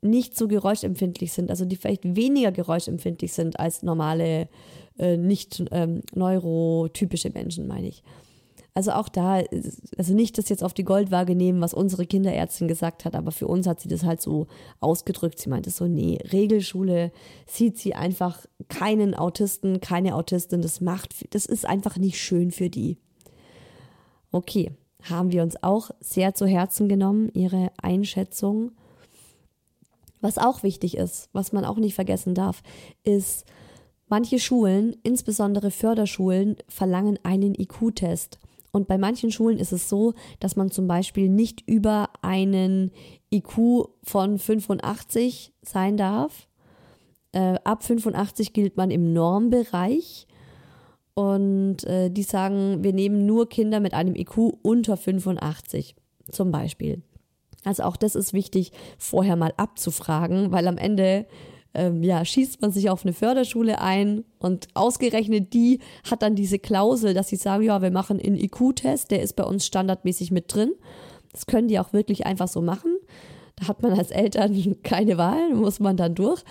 nicht 0.00 0.36
so 0.36 0.48
geräuschempfindlich 0.48 1.32
sind, 1.32 1.50
also 1.50 1.64
die 1.64 1.76
vielleicht 1.76 2.16
weniger 2.16 2.52
geräuschempfindlich 2.52 3.32
sind 3.32 3.58
als 3.58 3.82
normale, 3.82 4.48
äh, 4.98 5.16
nicht 5.16 5.64
ähm, 5.70 6.02
neurotypische 6.14 7.30
Menschen, 7.30 7.66
meine 7.66 7.88
ich. 7.88 8.02
Also 8.76 8.90
auch 8.90 9.08
da, 9.08 9.40
also 9.96 10.14
nicht 10.14 10.36
das 10.36 10.48
jetzt 10.48 10.64
auf 10.64 10.74
die 10.74 10.82
Goldwaage 10.82 11.36
nehmen, 11.36 11.60
was 11.60 11.74
unsere 11.74 12.06
Kinderärztin 12.06 12.66
gesagt 12.66 13.04
hat, 13.04 13.14
aber 13.14 13.30
für 13.30 13.46
uns 13.46 13.68
hat 13.68 13.78
sie 13.78 13.88
das 13.88 14.02
halt 14.02 14.20
so 14.20 14.48
ausgedrückt. 14.80 15.38
Sie 15.38 15.48
meinte 15.48 15.70
so, 15.70 15.86
nee, 15.86 16.18
Regelschule 16.32 17.12
sieht 17.46 17.78
sie 17.78 17.94
einfach 17.94 18.44
keinen 18.68 19.14
Autisten, 19.14 19.80
keine 19.80 20.16
Autistin, 20.16 20.60
das 20.60 20.80
macht, 20.80 21.32
das 21.34 21.46
ist 21.46 21.64
einfach 21.64 21.96
nicht 21.98 22.18
schön 22.18 22.50
für 22.50 22.68
die. 22.68 22.98
Okay, 24.32 24.72
haben 25.02 25.30
wir 25.30 25.44
uns 25.44 25.62
auch 25.62 25.90
sehr 26.00 26.34
zu 26.34 26.44
Herzen 26.44 26.88
genommen, 26.88 27.30
ihre 27.32 27.70
Einschätzung. 27.80 28.72
Was 30.20 30.36
auch 30.36 30.64
wichtig 30.64 30.96
ist, 30.96 31.28
was 31.32 31.52
man 31.52 31.64
auch 31.64 31.76
nicht 31.76 31.94
vergessen 31.94 32.34
darf, 32.34 32.62
ist, 33.04 33.44
manche 34.08 34.40
Schulen, 34.40 34.96
insbesondere 35.04 35.70
Förderschulen, 35.70 36.56
verlangen 36.66 37.20
einen 37.22 37.54
IQ-Test. 37.54 38.40
Und 38.74 38.88
bei 38.88 38.98
manchen 38.98 39.30
Schulen 39.30 39.58
ist 39.58 39.70
es 39.70 39.88
so, 39.88 40.14
dass 40.40 40.56
man 40.56 40.72
zum 40.72 40.88
Beispiel 40.88 41.28
nicht 41.28 41.62
über 41.64 42.10
einen 42.22 42.90
IQ 43.32 43.86
von 44.02 44.36
85 44.36 45.52
sein 45.62 45.96
darf. 45.96 46.48
Äh, 47.30 47.54
ab 47.62 47.84
85 47.84 48.52
gilt 48.52 48.76
man 48.76 48.90
im 48.90 49.12
Normbereich. 49.12 50.26
Und 51.14 51.84
äh, 51.84 52.10
die 52.10 52.24
sagen, 52.24 52.82
wir 52.82 52.92
nehmen 52.92 53.26
nur 53.26 53.48
Kinder 53.48 53.78
mit 53.78 53.94
einem 53.94 54.16
IQ 54.16 54.38
unter 54.62 54.96
85 54.96 55.94
zum 56.32 56.50
Beispiel. 56.50 57.00
Also 57.62 57.84
auch 57.84 57.96
das 57.96 58.16
ist 58.16 58.32
wichtig, 58.32 58.72
vorher 58.98 59.36
mal 59.36 59.54
abzufragen, 59.56 60.50
weil 60.50 60.66
am 60.66 60.78
Ende 60.78 61.26
ähm, 61.74 62.02
ja, 62.02 62.24
schießt 62.24 62.62
man 62.62 62.70
sich 62.70 62.88
auf 62.88 63.04
eine 63.04 63.12
Förderschule 63.12 63.80
ein 63.80 64.24
und 64.38 64.68
ausgerechnet 64.74 65.52
die 65.52 65.80
hat 66.08 66.22
dann 66.22 66.36
diese 66.36 66.58
Klausel, 66.58 67.14
dass 67.14 67.28
sie 67.28 67.36
sagen, 67.36 67.64
ja, 67.64 67.82
wir 67.82 67.90
machen 67.90 68.20
einen 68.20 68.36
IQ-Test, 68.36 69.10
der 69.10 69.22
ist 69.22 69.34
bei 69.34 69.44
uns 69.44 69.66
standardmäßig 69.66 70.30
mit 70.30 70.54
drin. 70.54 70.72
Das 71.32 71.46
können 71.46 71.68
die 71.68 71.80
auch 71.80 71.92
wirklich 71.92 72.26
einfach 72.26 72.48
so 72.48 72.62
machen. 72.62 72.96
Da 73.56 73.68
hat 73.68 73.82
man 73.82 73.92
als 73.92 74.10
Eltern 74.10 74.76
keine 74.82 75.18
Wahl, 75.18 75.54
muss 75.54 75.80
man 75.80 75.96
dann 75.96 76.14
durch. 76.14 76.42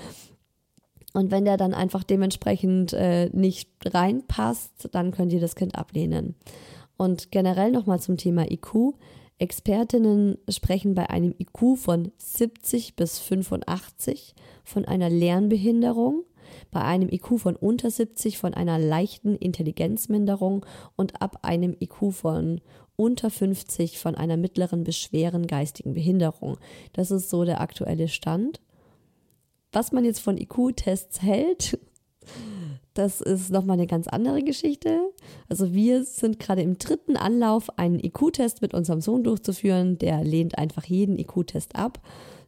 Und 1.14 1.32
wenn 1.32 1.46
der 1.46 1.58
dann 1.58 1.74
einfach 1.74 2.04
dementsprechend 2.04 2.92
äh, 2.94 3.30
nicht 3.32 3.70
reinpasst, 3.86 4.90
dann 4.92 5.12
könnt 5.12 5.32
ihr 5.32 5.40
das 5.40 5.56
Kind 5.56 5.76
ablehnen. 5.76 6.36
Und 6.98 7.32
generell 7.32 7.72
nochmal 7.72 8.00
zum 8.00 8.18
Thema 8.18 8.52
IQ. 8.52 8.96
Expertinnen 9.44 10.38
sprechen 10.48 10.96
bei 10.96 11.10
einem 11.10 11.36
IQ 11.38 11.78
von 11.78 12.14
70 12.18 12.96
bis 12.96 13.20
85 13.20 14.36
von 14.64 14.86
einer 14.86 15.10
Lernbehinderung, 15.10 16.24
bei 16.72 16.82
einem 16.82 17.10
IQ 17.10 17.40
von 17.40 17.58
unter 17.58 17.92
70 17.92 18.38
von 18.38 18.54
einer 18.54 18.80
leichten 18.80 19.36
Intelligenzminderung 19.36 20.66
und 20.96 21.22
ab 21.22 21.40
einem 21.42 21.76
IQ 21.78 22.14
von 22.14 22.62
unter 22.96 23.30
50 23.30 24.00
von 24.00 24.16
einer 24.16 24.38
mittleren 24.38 24.86
bis 24.86 24.98
schweren 24.98 25.46
geistigen 25.46 25.94
Behinderung. 25.94 26.58
Das 26.94 27.12
ist 27.12 27.30
so 27.30 27.44
der 27.44 27.60
aktuelle 27.60 28.08
Stand. 28.08 28.62
Was 29.74 29.92
man 29.92 30.06
jetzt 30.06 30.22
von 30.22 30.38
IQ-Tests 30.38 31.22
hält, 31.22 31.78
das 32.94 33.22
ist 33.22 33.52
nochmal 33.52 33.78
eine 33.78 33.88
ganz 33.88 34.08
andere 34.08 34.44
Geschichte. 34.44 35.00
Also 35.50 35.74
wir 35.74 36.04
sind 36.04 36.40
gerade 36.40 36.62
im 36.62 36.78
dritten 36.78 37.18
Anlauf, 37.18 37.78
einen 37.78 38.00
IQ-Test 38.00 38.62
mit 38.62 38.74
unserem 38.74 39.02
Sohn 39.02 39.24
durchzuführen. 39.24 39.98
Der 39.98 40.24
lehnt 40.24 40.58
einfach 40.58 40.86
jeden 40.86 41.18
IQ-Test 41.18 41.76
ab, 41.76 42.00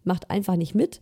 macht 0.04 0.30
einfach 0.30 0.56
nicht 0.56 0.76
mit, 0.76 1.02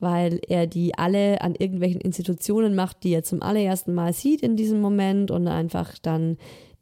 weil 0.00 0.40
er 0.48 0.66
die 0.66 0.96
alle 0.98 1.40
an 1.40 1.54
irgendwelchen 1.54 2.00
Institutionen 2.00 2.74
macht, 2.74 3.04
die 3.04 3.12
er 3.12 3.22
zum 3.22 3.42
allerersten 3.42 3.94
Mal 3.94 4.12
sieht 4.12 4.42
in 4.42 4.56
diesem 4.56 4.80
Moment 4.80 5.30
und 5.30 5.46
einfach 5.46 5.96
dann 5.98 6.36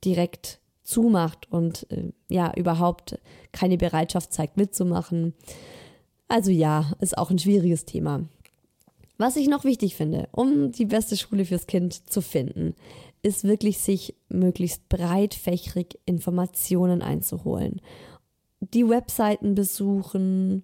direkt 0.04 0.60
zumacht 0.82 1.50
und 1.50 1.86
äh, 1.90 2.12
ja, 2.28 2.52
überhaupt 2.56 3.18
keine 3.52 3.76
Bereitschaft 3.76 4.32
zeigt 4.32 4.56
mitzumachen. 4.56 5.34
Also 6.26 6.50
ja, 6.50 6.92
ist 7.00 7.18
auch 7.18 7.30
ein 7.30 7.38
schwieriges 7.38 7.84
Thema. 7.84 8.22
Was 9.18 9.36
ich 9.36 9.48
noch 9.48 9.64
wichtig 9.64 9.94
finde, 9.94 10.28
um 10.32 10.72
die 10.72 10.86
beste 10.86 11.16
Schule 11.16 11.44
fürs 11.44 11.66
Kind 11.66 12.10
zu 12.10 12.20
finden, 12.20 12.74
ist 13.22 13.44
wirklich 13.44 13.78
sich 13.78 14.16
möglichst 14.28 14.88
breitfächrig 14.88 15.98
Informationen 16.06 17.02
einzuholen. 17.02 17.80
Die 18.60 18.88
Webseiten 18.88 19.54
besuchen, 19.54 20.62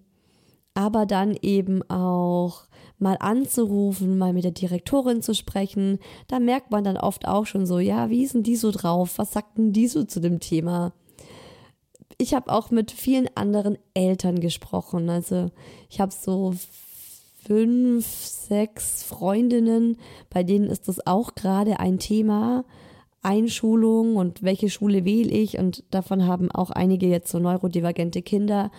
aber 0.73 1.05
dann 1.05 1.37
eben 1.41 1.89
auch 1.89 2.63
mal 2.97 3.17
anzurufen, 3.19 4.17
mal 4.17 4.33
mit 4.33 4.43
der 4.43 4.51
Direktorin 4.51 5.21
zu 5.21 5.33
sprechen. 5.33 5.99
Da 6.27 6.39
merkt 6.39 6.71
man 6.71 6.83
dann 6.83 6.97
oft 6.97 7.27
auch 7.27 7.45
schon 7.45 7.65
so, 7.65 7.79
ja, 7.79 8.09
wie 8.09 8.27
denn 8.27 8.43
die 8.43 8.55
so 8.55 8.71
drauf? 8.71 9.17
Was 9.17 9.31
sagt 9.31 9.57
denn 9.57 9.73
die 9.73 9.87
so 9.87 10.03
zu 10.03 10.19
dem 10.19 10.39
Thema? 10.39 10.93
Ich 12.17 12.33
habe 12.33 12.51
auch 12.51 12.71
mit 12.71 12.91
vielen 12.91 13.29
anderen 13.35 13.77
Eltern 13.93 14.41
gesprochen. 14.41 15.09
Also 15.09 15.51
ich 15.89 16.01
habe 16.01 16.11
so 16.11 16.53
fünf, 17.45 18.05
sechs 18.05 19.03
Freundinnen, 19.03 19.97
bei 20.29 20.43
denen 20.43 20.69
ist 20.69 20.87
das 20.87 21.05
auch 21.05 21.35
gerade 21.35 21.79
ein 21.79 21.99
Thema. 21.99 22.65
Einschulung 23.21 24.15
und 24.15 24.43
welche 24.43 24.69
Schule 24.69 25.03
wähle 25.03 25.31
ich 25.31 25.57
und 25.57 25.83
davon 25.91 26.25
haben 26.25 26.51
auch 26.51 26.69
einige 26.69 27.07
jetzt 27.07 27.29
so 27.31 27.39
neurodivergente 27.39 28.21
Kinder. 28.21 28.71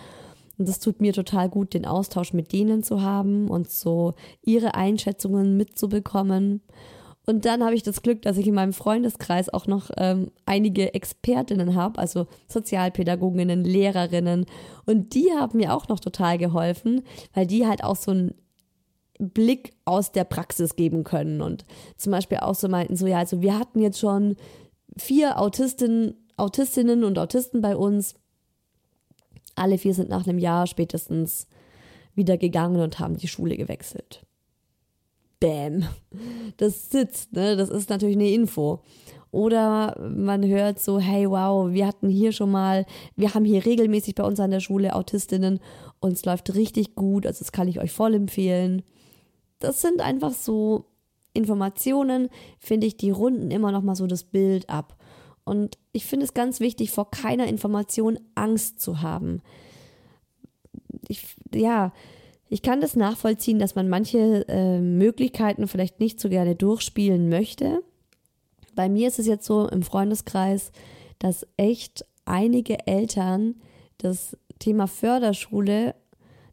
Und 0.57 0.67
das 0.67 0.79
tut 0.79 0.99
mir 1.01 1.13
total 1.13 1.49
gut, 1.49 1.73
den 1.73 1.85
Austausch 1.85 2.33
mit 2.33 2.51
denen 2.51 2.83
zu 2.83 3.01
haben 3.01 3.49
und 3.49 3.69
so 3.69 4.13
ihre 4.41 4.75
Einschätzungen 4.75 5.57
mitzubekommen. 5.57 6.61
Und 7.25 7.45
dann 7.45 7.63
habe 7.63 7.75
ich 7.75 7.83
das 7.83 8.01
Glück, 8.01 8.23
dass 8.23 8.37
ich 8.37 8.47
in 8.47 8.55
meinem 8.55 8.73
Freundeskreis 8.73 9.49
auch 9.49 9.67
noch 9.67 9.91
ähm, 9.97 10.31
einige 10.45 10.93
Expertinnen 10.93 11.75
habe, 11.75 11.99
also 11.99 12.25
Sozialpädagoginnen, 12.47 13.63
Lehrerinnen. 13.63 14.45
Und 14.85 15.13
die 15.13 15.31
haben 15.31 15.57
mir 15.57 15.75
auch 15.75 15.87
noch 15.87 15.99
total 15.99 16.37
geholfen, 16.37 17.03
weil 17.33 17.45
die 17.45 17.67
halt 17.67 17.83
auch 17.83 17.95
so 17.95 18.11
ein 18.11 18.33
Blick 19.21 19.73
aus 19.85 20.11
der 20.11 20.23
Praxis 20.23 20.75
geben 20.75 21.03
können. 21.03 21.41
Und 21.41 21.65
zum 21.95 22.11
Beispiel 22.11 22.39
auch 22.39 22.55
so 22.55 22.67
meinten, 22.67 22.95
so 22.95 23.07
ja, 23.07 23.19
also 23.19 23.41
wir 23.41 23.57
hatten 23.57 23.79
jetzt 23.79 23.99
schon 23.99 24.35
vier 24.97 25.39
Autistinnen, 25.39 26.15
Autistinnen 26.37 27.03
und 27.03 27.17
Autisten 27.19 27.61
bei 27.61 27.75
uns. 27.75 28.15
Alle 29.55 29.77
vier 29.77 29.93
sind 29.93 30.09
nach 30.09 30.27
einem 30.27 30.39
Jahr 30.39 30.65
spätestens 30.65 31.47
wieder 32.15 32.37
gegangen 32.37 32.81
und 32.81 32.99
haben 32.99 33.17
die 33.17 33.27
Schule 33.27 33.57
gewechselt. 33.57 34.25
Bäm. 35.39 35.85
Das 36.57 36.89
sitzt, 36.89 37.33
ne? 37.33 37.55
Das 37.55 37.69
ist 37.69 37.89
natürlich 37.89 38.15
eine 38.15 38.29
Info. 38.29 38.81
Oder 39.31 39.97
man 40.13 40.45
hört 40.45 40.79
so, 40.79 40.99
hey, 40.99 41.29
wow, 41.29 41.71
wir 41.71 41.87
hatten 41.87 42.09
hier 42.09 42.33
schon 42.33 42.51
mal, 42.51 42.85
wir 43.15 43.33
haben 43.33 43.45
hier 43.45 43.65
regelmäßig 43.65 44.15
bei 44.15 44.23
uns 44.23 44.41
an 44.41 44.51
der 44.51 44.59
Schule 44.59 44.93
Autistinnen 44.93 45.59
und 46.01 46.13
es 46.13 46.25
läuft 46.25 46.53
richtig 46.53 46.95
gut, 46.95 47.25
also 47.25 47.39
das 47.39 47.53
kann 47.53 47.69
ich 47.69 47.79
euch 47.79 47.93
voll 47.93 48.13
empfehlen 48.13 48.83
das 49.61 49.81
sind 49.81 50.01
einfach 50.01 50.33
so 50.33 50.85
Informationen, 51.33 52.29
finde 52.59 52.87
ich, 52.87 52.97
die 52.97 53.11
runden 53.11 53.51
immer 53.51 53.71
noch 53.71 53.81
mal 53.81 53.95
so 53.95 54.07
das 54.07 54.23
Bild 54.23 54.69
ab. 54.69 54.97
Und 55.43 55.77
ich 55.91 56.05
finde 56.05 56.25
es 56.25 56.33
ganz 56.33 56.59
wichtig, 56.59 56.91
vor 56.91 57.09
keiner 57.09 57.47
Information 57.47 58.19
Angst 58.35 58.79
zu 58.81 59.01
haben. 59.01 59.41
Ich, 61.07 61.35
ja, 61.53 61.93
ich 62.49 62.61
kann 62.61 62.81
das 62.81 62.95
nachvollziehen, 62.95 63.59
dass 63.59 63.75
man 63.75 63.89
manche 63.89 64.45
äh, 64.47 64.79
Möglichkeiten 64.79 65.67
vielleicht 65.67 65.99
nicht 65.99 66.19
so 66.19 66.29
gerne 66.29 66.55
durchspielen 66.55 67.29
möchte. 67.29 67.81
Bei 68.75 68.89
mir 68.89 69.07
ist 69.07 69.19
es 69.19 69.25
jetzt 69.25 69.45
so 69.45 69.67
im 69.67 69.83
Freundeskreis, 69.83 70.71
dass 71.17 71.47
echt 71.57 72.05
einige 72.25 72.87
Eltern 72.87 73.55
das 73.97 74.37
Thema 74.59 74.87
Förderschule 74.87 75.95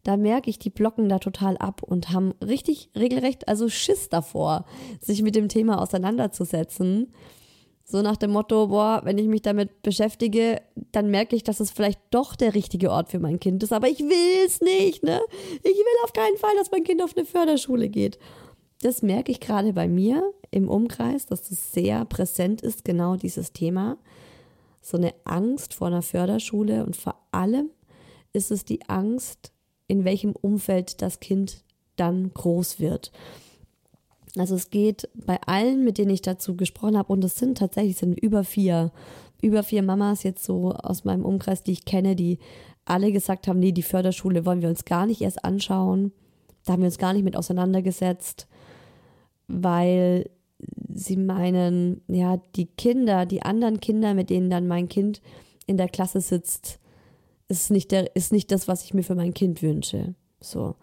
da 0.03 0.17
merke 0.17 0.51
ich, 0.51 0.59
die 0.59 0.71
blocken 0.71 1.09
da 1.09 1.19
total 1.19 1.57
ab 1.59 1.83
und 1.83 2.11
haben 2.11 2.33
richtig 2.45 2.91
regelrecht, 2.97 3.49
also 3.49 3.69
Schiss 3.69 4.09
davor, 4.09 4.65
sich 5.01 5.23
mit 5.23 5.35
dem 5.35 5.49
Thema 5.49 5.81
auseinanderzusetzen. 5.81 7.13
So 7.85 8.03
nach 8.03 8.19
dem 8.19 8.33
Motto, 8.33 8.69
boah, 8.69 9.01
wenn 9.05 9.17
ich 9.17 9.29
mich 9.29 9.41
damit 9.41 9.81
beschäftige, 9.81 10.61
dann 10.93 11.11
merke 11.11 11.35
ich, 11.35 11.43
dass 11.43 11.59
es 11.59 11.71
vielleicht 11.71 12.01
doch 12.11 12.37
der 12.37 12.55
richtige 12.55 12.91
Ort 12.91 13.11
für 13.11 13.19
mein 13.19 13.41
Kind 13.41 13.63
ist. 13.63 13.73
Aber 13.73 13.89
ich 13.89 14.01
will 14.01 14.47
es 14.47 14.61
nicht, 14.61 15.03
ne? 15.03 15.21
Ich 15.63 15.77
will 15.77 16.05
auf 16.05 16.13
keinen 16.13 16.37
Fall, 16.37 16.55
dass 16.59 16.71
mein 16.71 16.85
Kind 16.85 17.03
auf 17.03 17.17
eine 17.17 17.25
Förderschule 17.25 17.89
geht. 17.89 18.19
Das 18.83 19.01
merke 19.01 19.33
ich 19.33 19.41
gerade 19.41 19.73
bei 19.73 19.89
mir 19.89 20.23
im 20.51 20.69
Umkreis, 20.69 21.27
dass 21.27 21.49
das 21.49 21.73
sehr 21.73 22.05
präsent 22.05 22.61
ist, 22.61 22.85
genau 22.85 23.17
dieses 23.17 23.55
Thema. 23.55 23.97
So 24.83 24.99
eine 24.99 25.15
Angst 25.25 25.75
vor 25.75 25.87
einer 25.87 26.03
Förderschule 26.03 26.85
und 26.85 26.95
vor 26.95 27.15
allem 27.33 27.71
ist 28.33 28.51
es 28.51 28.65
die 28.65 28.87
Angst, 28.89 29.53
in 29.89 30.05
welchem 30.05 30.33
Umfeld 30.33 31.03
das 31.03 31.19
Kind 31.19 31.65
dann 31.97 32.33
groß 32.33 32.79
wird. 32.79 33.11
Also 34.37 34.55
es 34.55 34.71
geht 34.71 35.09
bei 35.15 35.41
allen, 35.47 35.85
mit 35.85 35.99
denen 35.99 36.11
ich 36.11 36.23
dazu 36.23 36.57
gesprochen 36.57 36.97
habe, 36.97 37.13
und 37.13 37.25
es 37.25 37.37
sind 37.37 37.59
tatsächlich 37.59 37.97
sind 37.97 38.19
über 38.19 38.45
vier, 38.45 38.93
über 39.43 39.63
vier 39.63 39.83
Mamas 39.83 40.23
jetzt 40.23 40.45
so 40.45 40.73
aus 40.73 41.05
meinem 41.05 41.25
Umkreis, 41.25 41.63
die 41.63 41.73
ich 41.73 41.85
kenne, 41.85 42.15
die 42.15 42.39
alle 42.85 43.11
gesagt 43.11 43.49
haben, 43.49 43.59
nee, 43.59 43.73
die 43.73 43.83
Förderschule 43.83 44.47
wollen 44.47 44.63
wir 44.63 44.69
uns 44.69 44.85
gar 44.85 45.07
nicht 45.07 45.21
erst 45.21 45.45
anschauen. 45.45 46.13
Da 46.65 46.75
haben 46.75 46.83
wir 46.83 46.87
uns 46.87 46.99
gar 46.99 47.13
nicht 47.13 47.25
mit 47.25 47.37
auseinandergesetzt, 47.37 48.47
weil 49.47 50.31
sie 50.93 51.17
meinen, 51.17 52.03
ja, 52.09 52.39
die 52.57 52.67
Kinder, 52.67 53.27
die 53.27 53.43
anderen 53.43 53.81
Kinder, 53.81 54.15
mit 54.15 54.31
denen 54.31 54.51
dann 54.51 54.67
mein 54.67 54.89
Kind 54.89 55.21
in 55.67 55.77
der 55.77 55.89
Klasse 55.89 56.21
sitzt, 56.21 56.81
ist 57.49 57.71
nicht, 57.71 57.91
der, 57.91 58.15
ist 58.15 58.33
nicht 58.33 58.53
das, 58.53 58.69
was 58.69 58.85
ich 58.85 58.95
mir 58.95 59.03
für 59.03 59.15
mein 59.15 59.35
Kind 59.35 59.63
wünsche. 59.63 60.15
So. 60.41 60.77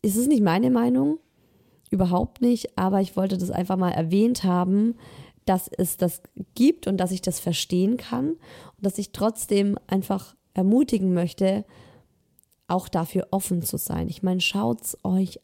Ist 0.00 0.16
es 0.16 0.26
nicht 0.26 0.42
meine 0.42 0.70
Meinung? 0.70 1.18
Überhaupt 1.90 2.40
nicht, 2.40 2.78
aber 2.78 3.00
ich 3.00 3.16
wollte 3.16 3.36
das 3.36 3.50
einfach 3.50 3.76
mal 3.76 3.90
erwähnt 3.90 4.44
haben, 4.44 4.94
dass 5.44 5.68
es 5.68 5.96
das 5.96 6.22
gibt 6.54 6.86
und 6.86 6.96
dass 6.96 7.10
ich 7.10 7.20
das 7.20 7.40
verstehen 7.40 7.96
kann 7.96 8.30
und 8.30 8.38
dass 8.80 8.98
ich 8.98 9.12
trotzdem 9.12 9.76
einfach 9.88 10.36
ermutigen 10.54 11.12
möchte, 11.12 11.64
auch 12.68 12.88
dafür 12.88 13.28
offen 13.30 13.62
zu 13.62 13.76
sein. 13.76 14.08
Ich 14.08 14.22
meine, 14.22 14.40
schaut's 14.40 14.96
euch 15.02 15.40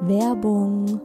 Werbung 0.00 1.00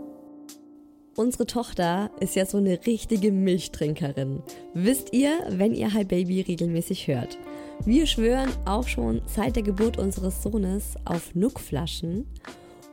Unsere 1.16 1.46
Tochter 1.46 2.10
ist 2.20 2.36
ja 2.36 2.48
so 2.48 2.58
eine 2.58 2.88
richtige 2.88 3.32
Milchtrinkerin. 3.32 4.42
Wisst 4.74 5.14
ihr, 5.14 5.46
wenn 5.48 5.76
ihr 5.76 5.94
Hi 5.94 6.04
Baby 6.04 6.42
regelmäßig 6.42 7.08
hört. 7.08 7.38
Wir 7.86 8.08
schwören 8.08 8.50
auch 8.66 8.88
schon 8.88 9.22
seit 9.28 9.56
der 9.56 9.62
Geburt 9.62 10.00
unseres 10.00 10.42
Sohnes 10.42 10.96
auf 11.06 11.36
Nuckflaschen. 11.36 12.26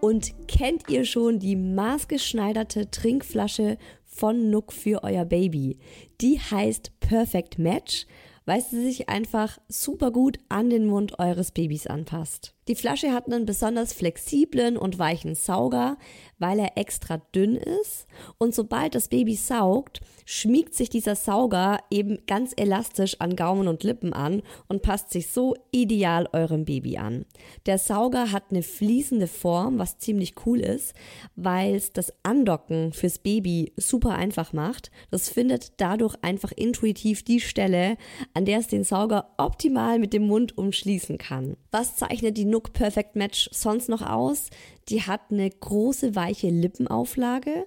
Und 0.03 0.35
kennt 0.49 0.91
ihr 0.91 1.07
schon 1.07 1.39
die 1.39 1.57
maßgeschneiderte 1.57 2.91
Trinkflasche 2.91 3.79
von 4.05 4.51
Nuck 4.51 4.75
für 4.75 5.03
euer 5.03 5.25
Baby? 5.25 5.79
Die 6.21 6.39
heißt 6.39 7.01
Perfect 7.01 7.59
Match, 7.59 8.07
weil 8.45 8.61
sie 8.61 8.83
sich 8.83 9.09
einfach 9.09 9.59
super 9.69 10.11
gut 10.11 10.39
an 10.51 10.69
den 10.69 10.87
Mund 10.87 11.19
eures 11.19 11.53
Babys 11.53 11.87
anpasst. 11.87 12.55
Die 12.71 12.77
Flasche 12.77 13.11
hat 13.13 13.27
einen 13.27 13.47
besonders 13.47 13.93
flexiblen 13.93 14.77
und 14.77 14.97
weichen 14.97 15.35
Sauger, 15.35 15.99
weil 16.39 16.61
er 16.61 16.79
extra 16.79 17.17
dünn 17.35 17.57
ist. 17.57 18.07
Und 18.39 18.55
sobald 18.55 18.95
das 18.95 19.09
Baby 19.09 19.35
saugt, 19.35 20.01
schmiegt 20.25 20.75
sich 20.75 20.89
dieser 20.89 21.17
Sauger 21.17 21.81
eben 21.91 22.19
ganz 22.29 22.53
elastisch 22.57 23.21
an 23.21 23.35
Gaumen 23.35 23.67
und 23.67 23.83
Lippen 23.83 24.13
an 24.13 24.43
und 24.69 24.83
passt 24.83 25.11
sich 25.11 25.33
so 25.33 25.57
ideal 25.73 26.29
eurem 26.33 26.65
Baby 26.65 26.97
an. 26.97 27.27
Der 27.67 27.77
Sauger 27.77 28.31
hat 28.31 28.45
eine 28.51 28.63
fließende 28.63 29.27
Form, 29.27 29.81
was 29.81 29.99
ziemlich 29.99 30.35
cool 30.47 30.61
ist, 30.61 30.95
weil 31.35 31.75
es 31.75 31.93
das 31.93 32.13
Andocken 32.23 32.93
fürs 32.93 33.19
Baby 33.19 33.73
super 33.77 34.15
einfach 34.15 34.53
macht. 34.53 34.93
Das 35.11 35.29
findet 35.29 35.73
dadurch 35.81 36.15
einfach 36.23 36.53
intuitiv 36.53 37.25
die 37.25 37.41
Stelle, 37.41 37.97
an 38.33 38.45
der 38.45 38.61
es 38.61 38.69
den 38.69 38.85
Sauger 38.85 39.33
optimal 39.39 39.99
mit 39.99 40.13
dem 40.13 40.29
Mund 40.29 40.57
umschließen 40.57 41.19
kann. 41.19 41.57
Was 41.73 41.97
zeichnet 41.97 42.37
die 42.37 42.45
Nook 42.61 42.75
Perfect 42.75 43.17
Match 43.17 43.49
sonst 43.53 43.89
noch 43.89 44.03
aus? 44.03 44.51
Die 44.91 45.03
hat 45.03 45.31
eine 45.31 45.49
große 45.49 46.15
weiche 46.15 46.49
Lippenauflage 46.51 47.65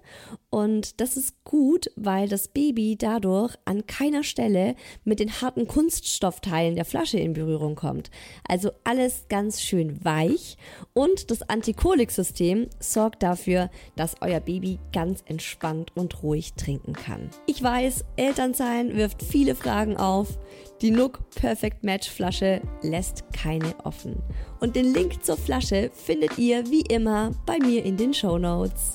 und 0.50 1.00
das 1.00 1.18
ist 1.18 1.44
gut, 1.46 1.90
weil 1.96 2.28
das 2.28 2.50
Baby 2.50 2.96
dadurch 2.98 3.56
an 3.66 3.88
keiner 3.88 4.24
Stelle 4.24 4.76
mit 5.04 5.20
den 5.20 5.42
harten 5.42 5.68
Kunststoffteilen 5.68 6.76
der 6.76 6.86
Flasche 6.86 7.18
in 7.18 7.34
Berührung 7.34 7.76
kommt. 7.76 8.12
Also 8.48 8.72
alles 8.84 9.26
ganz 9.30 9.62
schön 9.62 10.04
weich 10.04 10.58
und 10.94 11.32
das 11.32 11.42
Antikolik-System 11.50 12.68
sorgt 12.80 13.24
dafür, 13.24 13.72
dass 13.96 14.22
euer 14.22 14.42
Baby 14.42 14.80
ganz 14.92 15.24
entspannt 15.26 15.92
und 15.96 16.22
ruhig 16.22 16.54
trinken 16.54 16.94
kann. 16.94 17.30
Ich 17.48 17.64
weiß, 17.64 18.04
Elternsein 18.18 18.96
wirft 18.96 19.24
viele 19.24 19.56
Fragen 19.56 19.98
auf. 19.98 20.38
Die 20.84 20.92
Nook 20.92 21.30
Perfect 21.30 21.86
Match 21.86 22.10
Flasche 22.10 22.62
lässt 22.82 23.24
keine 23.32 23.74
offen. 23.86 24.22
Und 24.60 24.76
den 24.76 24.94
Link 24.94 25.24
zur 25.24 25.38
Flasche 25.38 25.90
findet 25.94 26.38
ihr 26.38 26.70
wie 26.70 26.82
immer 26.82 27.32
bei 27.46 27.58
mir 27.58 27.86
in 27.86 27.96
den 27.96 28.14
Show 28.14 28.38
Notes. 28.38 28.92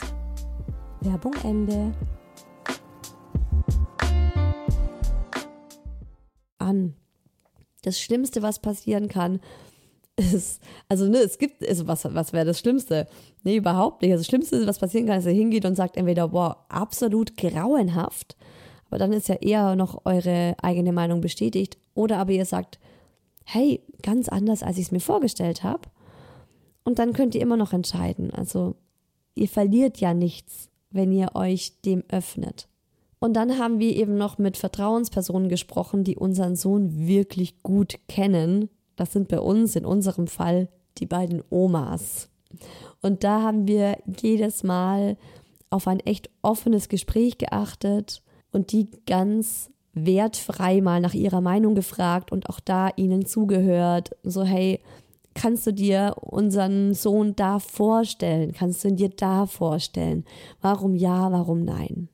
Werbung 1.01 1.33
Ende. 1.43 1.95
An. 6.59 6.95
Das 7.81 7.99
Schlimmste, 7.99 8.43
was 8.43 8.59
passieren 8.59 9.09
kann, 9.09 9.41
ist, 10.17 10.61
also 10.91 11.09
ne, 11.09 11.21
es 11.21 11.39
gibt, 11.39 11.67
also 11.67 11.87
was, 11.87 12.05
was 12.05 12.35
wäre 12.35 12.45
das 12.45 12.59
Schlimmste? 12.59 13.07
Nee, 13.45 13.57
überhaupt 13.57 14.03
nicht. 14.03 14.13
Also 14.13 14.21
das 14.21 14.27
Schlimmste, 14.27 14.67
was 14.67 14.79
passieren 14.79 15.07
kann, 15.07 15.21
ist, 15.21 15.27
er 15.27 15.33
hingeht 15.33 15.65
und 15.65 15.75
sagt 15.75 15.97
entweder, 15.97 16.29
boah, 16.29 16.67
absolut 16.69 17.35
grauenhaft, 17.39 18.37
aber 18.89 18.99
dann 18.99 19.13
ist 19.13 19.29
ja 19.29 19.37
eher 19.37 19.77
noch 19.77 20.05
eure 20.05 20.57
eigene 20.63 20.93
Meinung 20.93 21.21
bestätigt, 21.21 21.79
oder 21.95 22.19
aber 22.19 22.33
ihr 22.33 22.45
sagt, 22.45 22.79
hey, 23.45 23.83
ganz 24.03 24.29
anders, 24.29 24.63
als 24.63 24.79
ich 24.79 24.87
es 24.87 24.93
mir 24.93 25.01
vorgestellt 25.01 25.63
habe. 25.63 25.89
Und 26.85 26.99
dann 26.99 27.13
könnt 27.13 27.35
ihr 27.35 27.41
immer 27.41 27.57
noch 27.57 27.73
entscheiden. 27.73 28.31
Also 28.33 28.77
ihr 29.35 29.49
verliert 29.49 29.99
ja 29.99 30.15
nichts, 30.15 30.71
wenn 30.91 31.13
ihr 31.13 31.35
euch 31.35 31.81
dem 31.83 32.05
öffnet. 32.09 32.69
Und 33.21 33.35
dann 33.35 33.59
haben 33.59 33.79
wir 33.79 33.97
eben 33.97 34.17
noch 34.17 34.39
mit 34.39 34.57
Vertrauenspersonen 34.57 35.49
gesprochen, 35.49 36.05
die 36.05 36.17
unseren 36.17 36.57
Sohn 36.57 37.07
wirklich 37.07 37.63
gut 37.63 37.99
kennen. 38.07 38.69
Das 38.97 39.13
sind 39.13 39.29
bei 39.29 39.41
uns 39.41 39.77
in 39.77 39.85
unserem 39.85 40.29
Fall 40.29 40.69
die 40.99 41.07
beiden 41.07 41.43
Omas. 41.51 42.31
Und 43.03 43.25
da 43.25 43.43
haben 43.43 43.67
wir 43.67 43.99
jedes 44.21 44.63
Mal 44.63 45.17
auf 45.71 45.89
ein 45.89 46.01
echt 46.01 46.31
offenes 46.43 46.89
Gespräch 46.89 47.39
geachtet 47.39 48.23
und 48.53 48.73
die 48.73 48.89
ganz 49.07 49.71
wertfrei 49.95 50.81
mal 50.81 51.01
nach 51.01 51.15
ihrer 51.15 51.41
Meinung 51.41 51.75
gefragt 51.75 52.33
und 52.33 52.49
auch 52.49 52.61
da 52.61 52.91
ihnen 52.97 53.27
zugehört. 53.27 54.11
So, 54.23 54.45
hey, 54.45 54.81
kannst 55.35 55.67
du 55.67 55.73
dir 55.73 56.17
unseren 56.21 56.95
Sohn 56.95 57.35
da 57.37 57.59
vorstellen? 57.59 58.53
Kannst 58.53 58.85
du 58.85 58.89
ihn 58.89 58.97
dir 58.97 59.11
da 59.11 59.47
vorstellen? 59.47 60.25
Warum 60.61 60.95
ja, 60.95 61.31
warum 61.33 61.65
nein? 61.65 62.09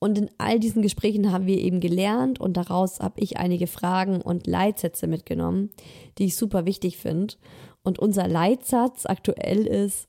Und 0.00 0.16
in 0.16 0.30
all 0.38 0.60
diesen 0.60 0.82
Gesprächen 0.82 1.32
haben 1.32 1.46
wir 1.46 1.58
eben 1.58 1.80
gelernt 1.80 2.40
und 2.40 2.56
daraus 2.56 3.00
habe 3.00 3.20
ich 3.20 3.36
einige 3.36 3.66
Fragen 3.66 4.20
und 4.20 4.46
Leitsätze 4.46 5.08
mitgenommen, 5.08 5.70
die 6.18 6.26
ich 6.26 6.36
super 6.36 6.66
wichtig 6.66 6.98
finde. 6.98 7.34
Und 7.82 7.98
unser 7.98 8.28
Leitsatz 8.28 9.06
aktuell 9.06 9.66
ist, 9.66 10.08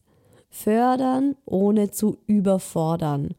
fördern 0.50 1.36
ohne 1.46 1.90
zu 1.90 2.18
überfordern. 2.28 3.36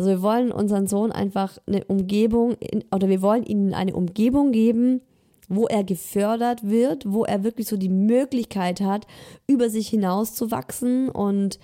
Also 0.00 0.12
wir 0.12 0.22
wollen 0.22 0.50
unseren 0.50 0.86
Sohn 0.86 1.12
einfach 1.12 1.58
eine 1.66 1.84
Umgebung 1.84 2.54
in, 2.54 2.82
oder 2.90 3.10
wir 3.10 3.20
wollen 3.20 3.42
ihnen 3.42 3.74
eine 3.74 3.94
Umgebung 3.94 4.50
geben, 4.50 5.02
wo 5.46 5.66
er 5.66 5.84
gefördert 5.84 6.66
wird, 6.66 7.04
wo 7.06 7.26
er 7.26 7.44
wirklich 7.44 7.68
so 7.68 7.76
die 7.76 7.90
Möglichkeit 7.90 8.80
hat, 8.80 9.06
über 9.46 9.68
sich 9.68 9.88
hinaus 9.88 10.34
zu 10.34 10.50
wachsen 10.50 11.10
und 11.10 11.58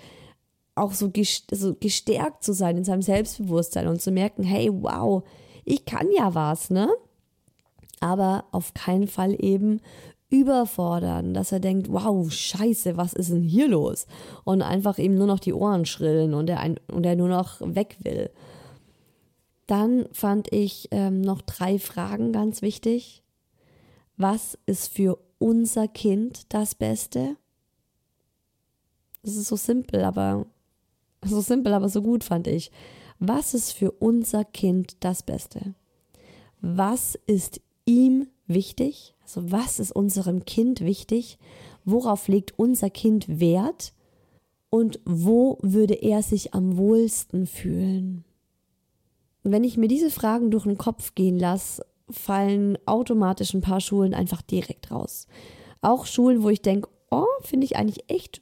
auch 0.75 0.91
so 0.91 1.09
gestärkt 1.09 2.43
zu 2.43 2.53
sein 2.53 2.77
in 2.77 2.83
seinem 2.83 3.01
Selbstbewusstsein 3.01 3.87
und 3.87 4.03
zu 4.03 4.11
merken, 4.11 4.43
hey, 4.43 4.69
wow, 4.71 5.23
ich 5.65 5.85
kann 5.85 6.05
ja 6.15 6.35
was, 6.35 6.69
ne? 6.69 6.89
Aber 8.01 8.45
auf 8.51 8.75
keinen 8.75 9.07
Fall 9.07 9.35
eben 9.43 9.81
überfordern, 10.29 11.33
dass 11.33 11.51
er 11.51 11.59
denkt, 11.59 11.91
wow, 11.91 12.29
scheiße, 12.31 12.97
was 12.97 13.13
ist 13.13 13.31
denn 13.31 13.43
hier 13.43 13.67
los? 13.67 14.07
Und 14.43 14.61
einfach 14.61 14.97
ihm 14.97 15.15
nur 15.15 15.27
noch 15.27 15.39
die 15.39 15.53
Ohren 15.53 15.85
schrillen 15.85 16.33
und 16.33 16.49
er, 16.49 16.59
ein, 16.59 16.79
und 16.91 17.05
er 17.05 17.15
nur 17.15 17.29
noch 17.29 17.61
weg 17.61 17.97
will. 18.03 18.29
Dann 19.67 20.05
fand 20.11 20.51
ich 20.51 20.87
ähm, 20.91 21.21
noch 21.21 21.41
drei 21.41 21.79
Fragen 21.79 22.31
ganz 22.31 22.61
wichtig. 22.61 23.23
Was 24.17 24.57
ist 24.65 24.93
für 24.93 25.17
unser 25.39 25.87
Kind 25.87 26.53
das 26.53 26.75
Beste? 26.75 27.35
Das 29.23 29.35
ist 29.35 29.47
so 29.47 29.55
simpel, 29.55 30.03
aber 30.03 30.45
so 31.23 31.41
simpel, 31.41 31.73
aber 31.73 31.89
so 31.89 32.01
gut 32.01 32.23
fand 32.23 32.47
ich. 32.47 32.71
Was 33.19 33.53
ist 33.53 33.73
für 33.73 33.91
unser 33.91 34.45
Kind 34.45 34.97
das 35.01 35.23
Beste? 35.23 35.73
Was 36.61 37.17
ist 37.27 37.61
ihm 37.85 38.27
wichtig? 38.47 39.15
Also 39.27 39.51
was 39.51 39.79
ist 39.81 39.91
unserem 39.91 40.45
Kind 40.45 40.79
wichtig? 40.79 41.37
Worauf 41.83 42.29
legt 42.29 42.57
unser 42.57 42.89
Kind 42.89 43.41
Wert? 43.41 43.91
Und 44.69 45.01
wo 45.03 45.57
würde 45.61 45.95
er 45.95 46.23
sich 46.23 46.53
am 46.53 46.77
wohlsten 46.77 47.45
fühlen? 47.45 48.23
wenn 49.43 49.63
ich 49.63 49.77
mir 49.77 49.87
diese 49.87 50.09
Fragen 50.09 50.51
durch 50.51 50.65
den 50.65 50.77
Kopf 50.77 51.15
gehen 51.15 51.39
lasse, 51.39 51.85
fallen 52.09 52.77
automatisch 52.85 53.53
ein 53.53 53.61
paar 53.61 53.79
Schulen 53.79 54.13
einfach 54.13 54.41
direkt 54.41 54.91
raus. 54.91 55.25
Auch 55.81 56.05
Schulen, 56.05 56.43
wo 56.43 56.49
ich 56.49 56.61
denke, 56.61 56.89
oh, 57.11 57.23
finde 57.43 57.63
ich 57.63 57.77
eigentlich 57.77 58.09
echt 58.09 58.41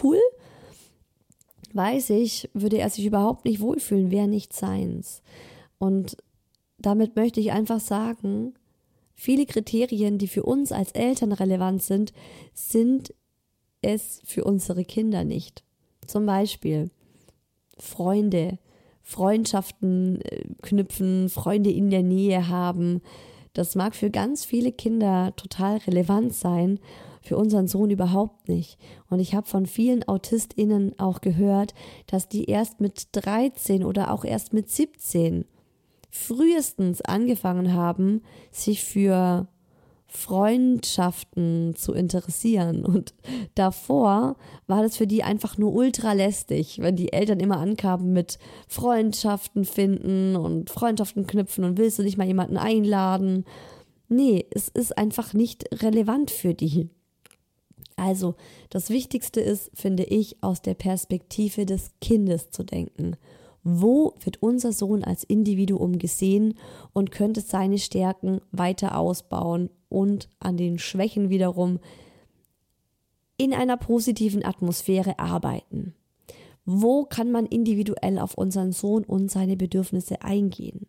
cool. 0.00 0.20
Weiß 1.72 2.10
ich, 2.10 2.48
würde 2.54 2.78
er 2.78 2.88
sich 2.88 3.04
überhaupt 3.04 3.46
nicht 3.46 3.60
wohlfühlen, 3.60 4.12
wäre 4.12 4.28
nicht 4.28 4.52
seins. 4.52 5.22
Und 5.78 6.16
damit 6.78 7.16
möchte 7.16 7.40
ich 7.40 7.50
einfach 7.50 7.80
sagen, 7.80 8.54
Viele 9.14 9.46
Kriterien, 9.46 10.18
die 10.18 10.28
für 10.28 10.42
uns 10.42 10.72
als 10.72 10.92
Eltern 10.92 11.32
relevant 11.32 11.82
sind, 11.82 12.12
sind 12.52 13.14
es 13.80 14.20
für 14.24 14.44
unsere 14.44 14.84
Kinder 14.84 15.24
nicht. 15.24 15.62
Zum 16.06 16.26
Beispiel 16.26 16.90
Freunde, 17.78 18.58
Freundschaften 19.02 20.20
äh, 20.22 20.44
knüpfen, 20.62 21.28
Freunde 21.28 21.70
in 21.70 21.90
der 21.90 22.02
Nähe 22.02 22.48
haben. 22.48 23.02
Das 23.52 23.74
mag 23.74 23.94
für 23.94 24.10
ganz 24.10 24.44
viele 24.44 24.72
Kinder 24.72 25.32
total 25.36 25.76
relevant 25.78 26.34
sein, 26.34 26.80
für 27.20 27.36
unseren 27.36 27.68
Sohn 27.68 27.90
überhaupt 27.90 28.48
nicht. 28.48 28.78
Und 29.08 29.20
ich 29.20 29.34
habe 29.34 29.46
von 29.46 29.66
vielen 29.66 30.06
AutistInnen 30.06 30.98
auch 30.98 31.20
gehört, 31.20 31.72
dass 32.06 32.28
die 32.28 32.44
erst 32.44 32.80
mit 32.80 33.08
13 33.12 33.84
oder 33.84 34.12
auch 34.12 34.24
erst 34.24 34.52
mit 34.52 34.68
17 34.68 35.46
frühestens 36.14 37.00
angefangen 37.02 37.74
haben, 37.74 38.22
sich 38.52 38.84
für 38.84 39.48
Freundschaften 40.06 41.74
zu 41.74 41.92
interessieren. 41.92 42.84
Und 42.84 43.14
davor 43.56 44.36
war 44.68 44.82
das 44.82 44.96
für 44.96 45.08
die 45.08 45.24
einfach 45.24 45.58
nur 45.58 45.74
ultra 45.74 46.12
lästig, 46.12 46.78
wenn 46.78 46.94
die 46.94 47.12
Eltern 47.12 47.40
immer 47.40 47.58
ankamen 47.58 48.12
mit 48.12 48.38
Freundschaften 48.68 49.64
finden 49.64 50.36
und 50.36 50.70
Freundschaften 50.70 51.26
knüpfen 51.26 51.64
und 51.64 51.78
willst 51.78 51.98
du 51.98 52.04
nicht 52.04 52.16
mal 52.16 52.28
jemanden 52.28 52.58
einladen. 52.58 53.44
Nee, 54.08 54.46
es 54.52 54.68
ist 54.68 54.96
einfach 54.96 55.34
nicht 55.34 55.82
relevant 55.82 56.30
für 56.30 56.54
die. 56.54 56.90
Also, 57.96 58.36
das 58.70 58.88
Wichtigste 58.88 59.40
ist, 59.40 59.70
finde 59.74 60.04
ich, 60.04 60.42
aus 60.42 60.62
der 60.62 60.74
Perspektive 60.74 61.66
des 61.66 61.90
Kindes 62.00 62.50
zu 62.50 62.62
denken. 62.62 63.16
Wo 63.64 64.14
wird 64.20 64.42
unser 64.42 64.72
Sohn 64.72 65.02
als 65.02 65.24
Individuum 65.24 65.98
gesehen 65.98 66.54
und 66.92 67.10
könnte 67.10 67.40
seine 67.40 67.78
Stärken 67.78 68.40
weiter 68.52 68.98
ausbauen 68.98 69.70
und 69.88 70.28
an 70.38 70.56
den 70.56 70.78
Schwächen 70.78 71.30
wiederum 71.30 71.80
in 73.36 73.54
einer 73.54 73.76
positiven 73.76 74.44
Atmosphäre 74.44 75.18
arbeiten? 75.18 75.94
Wo 76.66 77.04
kann 77.04 77.32
man 77.32 77.46
individuell 77.46 78.18
auf 78.18 78.34
unseren 78.36 78.72
Sohn 78.72 79.04
und 79.04 79.30
seine 79.30 79.56
Bedürfnisse 79.56 80.22
eingehen? 80.22 80.86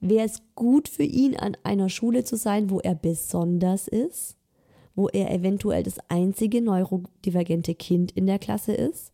Wäre 0.00 0.26
es 0.26 0.42
gut 0.54 0.88
für 0.88 1.04
ihn, 1.04 1.36
an 1.36 1.56
einer 1.62 1.88
Schule 1.88 2.24
zu 2.24 2.36
sein, 2.36 2.70
wo 2.70 2.80
er 2.80 2.94
besonders 2.94 3.88
ist? 3.88 4.36
wo 4.96 5.08
er 5.08 5.30
eventuell 5.30 5.82
das 5.82 5.98
einzige 6.08 6.60
neurodivergente 6.62 7.74
Kind 7.74 8.10
in 8.12 8.26
der 8.26 8.38
Klasse 8.40 8.72
ist, 8.72 9.12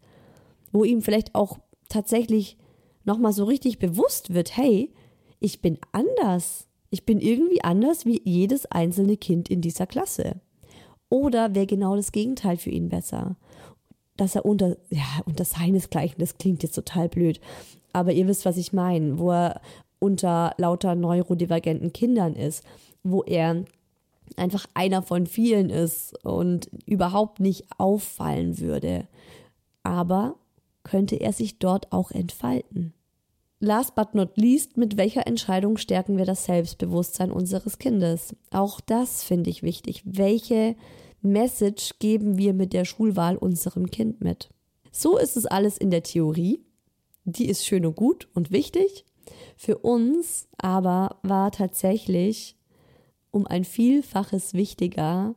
wo 0.70 0.84
ihm 0.84 1.02
vielleicht 1.02 1.34
auch 1.34 1.58
tatsächlich 1.88 2.56
nochmal 3.04 3.32
so 3.32 3.44
richtig 3.44 3.78
bewusst 3.78 4.32
wird, 4.34 4.56
hey, 4.56 4.92
ich 5.40 5.60
bin 5.60 5.78
anders. 5.92 6.66
Ich 6.90 7.04
bin 7.04 7.20
irgendwie 7.20 7.64
anders 7.64 8.04
wie 8.04 8.20
jedes 8.24 8.66
einzelne 8.66 9.16
Kind 9.16 9.48
in 9.48 9.60
dieser 9.60 9.86
Klasse. 9.86 10.40
Oder 11.08 11.54
wäre 11.54 11.66
genau 11.66 11.96
das 11.96 12.12
Gegenteil 12.12 12.56
für 12.56 12.70
ihn 12.70 12.88
besser? 12.88 13.36
Dass 14.16 14.34
er 14.34 14.44
unter, 14.44 14.76
ja, 14.90 15.22
unter 15.24 15.44
seinesgleichen, 15.44 16.18
das 16.18 16.38
klingt 16.38 16.62
jetzt 16.62 16.74
total 16.74 17.08
blöd, 17.08 17.40
aber 17.92 18.12
ihr 18.12 18.26
wisst, 18.26 18.44
was 18.44 18.56
ich 18.56 18.72
meine, 18.72 19.18
wo 19.18 19.30
er 19.30 19.60
unter 19.98 20.54
lauter 20.56 20.94
neurodivergenten 20.94 21.92
Kindern 21.92 22.34
ist, 22.34 22.64
wo 23.02 23.22
er 23.22 23.64
einfach 24.36 24.66
einer 24.74 25.02
von 25.02 25.26
vielen 25.26 25.70
ist 25.70 26.24
und 26.24 26.70
überhaupt 26.86 27.40
nicht 27.40 27.66
auffallen 27.78 28.58
würde. 28.58 29.06
Aber 29.82 30.36
könnte 30.82 31.16
er 31.16 31.32
sich 31.32 31.58
dort 31.58 31.92
auch 31.92 32.10
entfalten? 32.10 32.94
Last 33.60 33.94
but 33.94 34.14
not 34.14 34.36
least, 34.36 34.76
mit 34.76 34.96
welcher 34.96 35.26
Entscheidung 35.26 35.76
stärken 35.76 36.18
wir 36.18 36.24
das 36.24 36.46
Selbstbewusstsein 36.46 37.30
unseres 37.30 37.78
Kindes? 37.78 38.34
Auch 38.50 38.80
das 38.80 39.22
finde 39.22 39.50
ich 39.50 39.62
wichtig. 39.62 40.02
Welche 40.04 40.74
Message 41.20 41.98
geben 42.00 42.38
wir 42.38 42.54
mit 42.54 42.72
der 42.72 42.84
Schulwahl 42.84 43.36
unserem 43.36 43.90
Kind 43.90 44.20
mit? 44.20 44.50
So 44.90 45.16
ist 45.16 45.36
es 45.36 45.46
alles 45.46 45.78
in 45.78 45.90
der 45.90 46.02
Theorie. 46.02 46.64
Die 47.24 47.48
ist 47.48 47.64
schön 47.64 47.86
und 47.86 47.94
gut 47.94 48.28
und 48.34 48.50
wichtig. 48.50 49.04
Für 49.56 49.78
uns 49.78 50.48
aber 50.58 51.20
war 51.22 51.52
tatsächlich 51.52 52.56
um 53.30 53.46
ein 53.46 53.64
Vielfaches 53.64 54.54
wichtiger, 54.54 55.36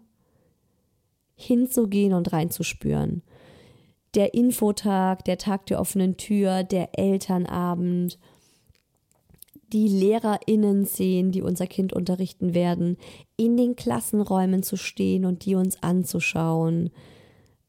hinzugehen 1.36 2.14
und 2.14 2.34
reinzuspüren. 2.34 3.22
Der 4.16 4.34
Infotag, 4.34 5.26
der 5.26 5.38
Tag 5.38 5.66
der 5.66 5.80
offenen 5.80 6.16
Tür, 6.16 6.64
der 6.64 6.98
Elternabend, 6.98 8.18
die 9.74 9.90
LehrerInnen 9.90 10.86
sehen, 10.86 11.34
die 11.34 11.42
unser 11.42 11.68
Kind 11.68 11.92
unterrichten 11.92 12.54
werden, 12.54 12.98
in 13.36 13.58
den 13.58 13.76
Klassenräumen 13.76 14.64
zu 14.64 14.78
stehen 14.78 15.26
und 15.26 15.46
die 15.46 15.56
uns 15.56 15.84
anzuschauen. 15.84 16.92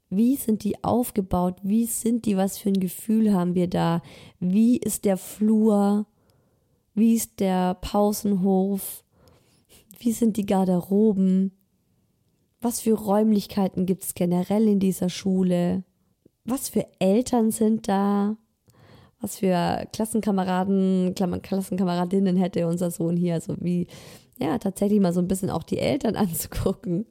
Wie 0.08 0.36
sind 0.36 0.62
die 0.62 0.84
aufgebaut? 0.84 1.56
Wie 1.62 1.84
sind 1.86 2.26
die? 2.26 2.36
Was 2.36 2.58
für 2.58 2.68
ein 2.68 2.78
Gefühl 2.78 3.34
haben 3.34 3.56
wir 3.56 3.66
da? 3.66 4.02
Wie 4.38 4.76
ist 4.76 5.04
der 5.04 5.16
Flur? 5.16 6.06
Wie 6.94 7.14
ist 7.14 7.40
der 7.40 7.74
Pausenhof? 7.74 9.02
Wie 9.98 10.12
sind 10.12 10.36
die 10.36 10.46
Garderoben? 10.46 11.50
Was 12.60 12.80
für 12.80 12.94
Räumlichkeiten 12.94 13.84
gibt 13.84 14.04
es 14.04 14.14
generell 14.14 14.68
in 14.68 14.78
dieser 14.78 15.08
Schule? 15.08 15.82
Was 16.46 16.68
für 16.68 16.86
Eltern 17.00 17.50
sind 17.50 17.88
da? 17.88 18.36
Was 19.20 19.38
für 19.38 19.86
Klassenkameraden, 19.92 21.14
Klassenkameradinnen 21.14 22.36
hätte 22.36 22.66
unser 22.66 22.90
Sohn 22.90 23.16
hier? 23.16 23.34
Also 23.34 23.56
wie, 23.60 23.88
ja, 24.38 24.58
tatsächlich 24.58 25.00
mal 25.00 25.12
so 25.12 25.20
ein 25.20 25.28
bisschen 25.28 25.50
auch 25.50 25.64
die 25.64 25.78
Eltern 25.78 26.16
anzugucken 26.16 27.06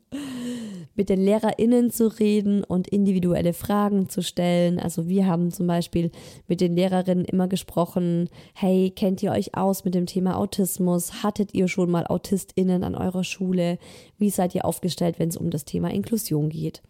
mit 0.96 1.10
den 1.10 1.20
LehrerInnen 1.20 1.92
zu 1.92 2.08
reden 2.08 2.64
und 2.64 2.88
individuelle 2.88 3.54
Fragen 3.54 4.10
zu 4.10 4.24
stellen. 4.24 4.80
Also 4.80 5.08
wir 5.08 5.28
haben 5.28 5.52
zum 5.52 5.68
Beispiel 5.68 6.12
mit 6.48 6.62
den 6.62 6.76
Lehrerinnen 6.76 7.26
immer 7.26 7.48
gesprochen, 7.48 8.30
hey, 8.54 8.92
kennt 8.96 9.22
ihr 9.22 9.32
euch 9.32 9.56
aus 9.56 9.84
mit 9.84 9.94
dem 9.94 10.06
Thema 10.06 10.38
Autismus? 10.38 11.22
Hattet 11.22 11.54
ihr 11.54 11.68
schon 11.68 11.92
mal 11.92 12.08
AutistInnen 12.08 12.84
an 12.84 12.96
eurer 12.96 13.24
Schule? 13.24 13.78
Wie 14.18 14.30
seid 14.30 14.56
ihr 14.56 14.66
aufgestellt, 14.66 15.20
wenn 15.20 15.30
es 15.30 15.38
um 15.38 15.50
das 15.50 15.66
Thema 15.66 15.92
Inklusion 15.92 16.50
geht? 16.50 16.82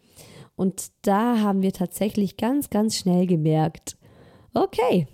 Und 0.56 0.90
da 1.02 1.40
haben 1.40 1.62
wir 1.62 1.72
tatsächlich 1.72 2.36
ganz, 2.36 2.70
ganz 2.70 2.96
schnell 2.96 3.26
gemerkt, 3.26 3.96
okay, 4.54 5.06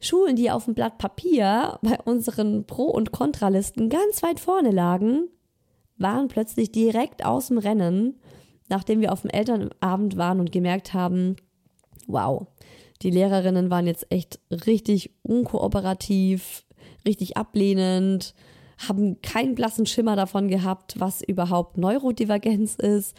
Schulen, 0.00 0.36
die 0.36 0.50
auf 0.50 0.64
dem 0.64 0.74
Blatt 0.74 0.98
Papier 0.98 1.78
bei 1.82 1.98
unseren 2.04 2.66
Pro- 2.66 2.90
und 2.90 3.10
Kontralisten 3.10 3.88
ganz 3.88 4.22
weit 4.22 4.38
vorne 4.38 4.70
lagen, 4.70 5.28
waren 5.96 6.28
plötzlich 6.28 6.70
direkt 6.70 7.24
aus 7.24 7.48
dem 7.48 7.58
Rennen, 7.58 8.20
nachdem 8.68 9.00
wir 9.00 9.12
auf 9.12 9.22
dem 9.22 9.30
Elternabend 9.30 10.16
waren 10.16 10.40
und 10.40 10.52
gemerkt 10.52 10.94
haben, 10.94 11.36
wow, 12.06 12.46
die 13.02 13.10
Lehrerinnen 13.10 13.70
waren 13.70 13.86
jetzt 13.86 14.06
echt 14.10 14.40
richtig 14.50 15.14
unkooperativ, 15.22 16.64
richtig 17.06 17.36
ablehnend, 17.36 18.34
haben 18.88 19.20
keinen 19.22 19.54
blassen 19.54 19.86
Schimmer 19.86 20.14
davon 20.14 20.48
gehabt, 20.48 21.00
was 21.00 21.22
überhaupt 21.22 21.76
Neurodivergenz 21.76 22.76
ist. 22.76 23.16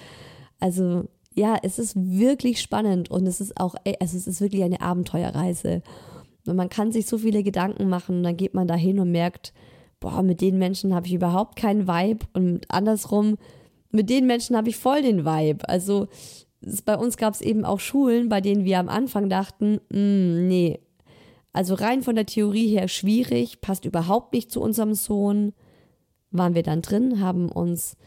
Also 0.60 1.06
ja, 1.34 1.58
es 1.64 1.80
ist 1.80 1.96
wirklich 1.96 2.62
spannend 2.62 3.10
und 3.10 3.26
es 3.28 3.40
ist 3.40 3.60
auch, 3.60 3.76
also 4.00 4.18
es 4.18 4.28
ist 4.28 4.42
wirklich 4.42 4.64
eine 4.64 4.82
Abenteuerreise. 4.82 5.82
Und 6.46 6.56
man 6.56 6.70
kann 6.70 6.92
sich 6.92 7.06
so 7.06 7.18
viele 7.18 7.44
Gedanken 7.44 7.90
machen, 7.90 8.24
dann 8.24 8.38
geht 8.38 8.54
man 8.54 8.68
da 8.68 8.76
hin 8.76 9.00
und 9.00 9.12
merkt, 9.12 9.54
boah, 10.00 10.24
mit 10.24 10.42
den 10.42 10.58
Menschen 10.58 10.96
habe 10.96 11.08
ich 11.08 11.14
überhaupt 11.14 11.56
keinen 11.56 11.88
Vibe 11.88 12.26
und 12.34 12.70
andersrum, 12.70 13.38
mit 13.92 14.10
den 14.10 14.28
Menschen 14.28 14.56
habe 14.56 14.70
ich 14.70 14.78
voll 14.78 15.02
den 15.02 15.26
Vibe. 15.26 15.68
Also 15.68 16.08
bei 16.86 16.98
uns 16.98 17.18
gab 17.18 17.34
es 17.34 17.42
eben 17.42 17.66
auch 17.66 17.80
Schulen, 17.80 18.30
bei 18.30 18.42
denen 18.42 18.66
wir 18.66 18.80
am 18.80 18.90
Anfang 18.90 19.30
dachten, 19.30 19.80
mh, 19.90 20.00
mm, 20.00 20.48
nee, 20.48 20.80
also 21.52 21.74
rein 21.74 22.04
von 22.04 22.16
der 22.16 22.26
Theorie 22.26 22.68
her 22.68 22.88
schwierig, 22.88 23.62
passt 23.62 23.86
überhaupt 23.86 24.34
nicht 24.34 24.52
zu 24.52 24.62
unserem 24.62 24.94
Sohn. 24.94 25.54
Waren 26.32 26.54
wir 26.54 26.64
dann 26.64 26.82
drin, 26.82 27.22
haben 27.22 27.50
uns 27.50 27.98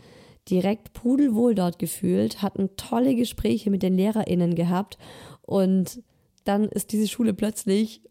direkt 0.48 0.92
pudelwohl 0.92 1.54
dort 1.54 1.78
gefühlt, 1.78 2.42
hatten 2.42 2.76
tolle 2.76 3.14
Gespräche 3.14 3.70
mit 3.70 3.82
den 3.82 3.96
LehrerInnen 3.96 4.54
gehabt 4.54 4.98
und 5.42 6.02
dann 6.44 6.64
ist 6.64 6.92
diese 6.92 7.08
Schule 7.08 7.34
plötzlich 7.34 8.02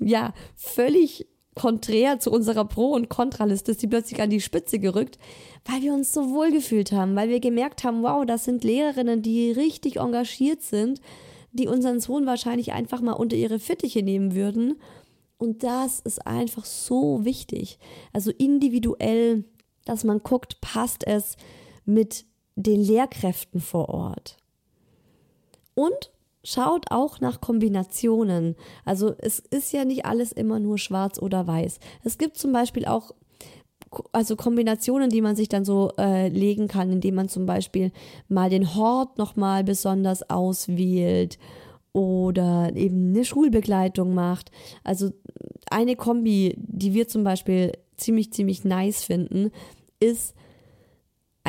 ja 0.00 0.34
völlig 0.56 1.26
konträr 1.54 2.18
zu 2.18 2.30
unserer 2.30 2.64
Pro- 2.64 2.94
und 2.94 3.08
Kontraliste 3.08 3.72
ist 3.72 3.82
die 3.82 3.86
plötzlich 3.86 4.22
an 4.22 4.30
die 4.30 4.40
Spitze 4.40 4.78
gerückt, 4.78 5.18
weil 5.64 5.82
wir 5.82 5.92
uns 5.92 6.12
so 6.12 6.30
wohl 6.30 6.52
gefühlt 6.52 6.92
haben, 6.92 7.16
weil 7.16 7.28
wir 7.28 7.40
gemerkt 7.40 7.84
haben, 7.84 8.02
wow, 8.02 8.24
das 8.24 8.44
sind 8.44 8.64
Lehrerinnen, 8.64 9.22
die 9.22 9.50
richtig 9.50 9.96
engagiert 9.96 10.62
sind, 10.62 11.00
die 11.52 11.66
unseren 11.66 12.00
Sohn 12.00 12.26
wahrscheinlich 12.26 12.72
einfach 12.72 13.00
mal 13.00 13.12
unter 13.12 13.36
ihre 13.36 13.58
Fittiche 13.58 14.02
nehmen 14.02 14.34
würden. 14.34 14.80
Und 15.36 15.62
das 15.64 16.00
ist 16.00 16.26
einfach 16.26 16.64
so 16.64 17.24
wichtig. 17.24 17.78
Also 18.12 18.30
individuell, 18.30 19.44
dass 19.84 20.04
man 20.04 20.22
guckt, 20.22 20.60
passt 20.60 21.06
es 21.06 21.36
mit 21.94 22.24
den 22.56 22.80
Lehrkräften 22.80 23.60
vor 23.60 23.88
Ort. 23.88 24.36
Und 25.74 26.10
Schaut 26.42 26.90
auch 26.90 27.20
nach 27.20 27.42
Kombinationen. 27.42 28.56
Also 28.86 29.14
es 29.18 29.40
ist 29.40 29.72
ja 29.72 29.84
nicht 29.84 30.06
alles 30.06 30.32
immer 30.32 30.58
nur 30.58 30.78
schwarz 30.78 31.20
oder 31.20 31.46
weiß. 31.46 31.80
Es 32.02 32.16
gibt 32.16 32.38
zum 32.38 32.52
Beispiel 32.52 32.86
auch 32.86 33.12
also 34.12 34.36
Kombinationen, 34.36 35.10
die 35.10 35.20
man 35.20 35.36
sich 35.36 35.48
dann 35.48 35.64
so 35.64 35.90
äh, 35.98 36.28
legen 36.28 36.68
kann, 36.68 36.92
indem 36.92 37.16
man 37.16 37.28
zum 37.28 37.44
Beispiel 37.44 37.92
mal 38.28 38.48
den 38.48 38.74
Hort 38.74 39.18
nochmal 39.18 39.64
besonders 39.64 40.30
auswählt 40.30 41.38
oder 41.92 42.70
eben 42.74 43.10
eine 43.10 43.24
Schulbegleitung 43.24 44.14
macht. 44.14 44.50
Also 44.84 45.10
eine 45.70 45.96
Kombi, 45.96 46.54
die 46.56 46.94
wir 46.94 47.08
zum 47.08 47.24
Beispiel 47.24 47.72
ziemlich, 47.96 48.32
ziemlich 48.32 48.64
nice 48.64 49.02
finden, 49.04 49.50
ist 49.98 50.34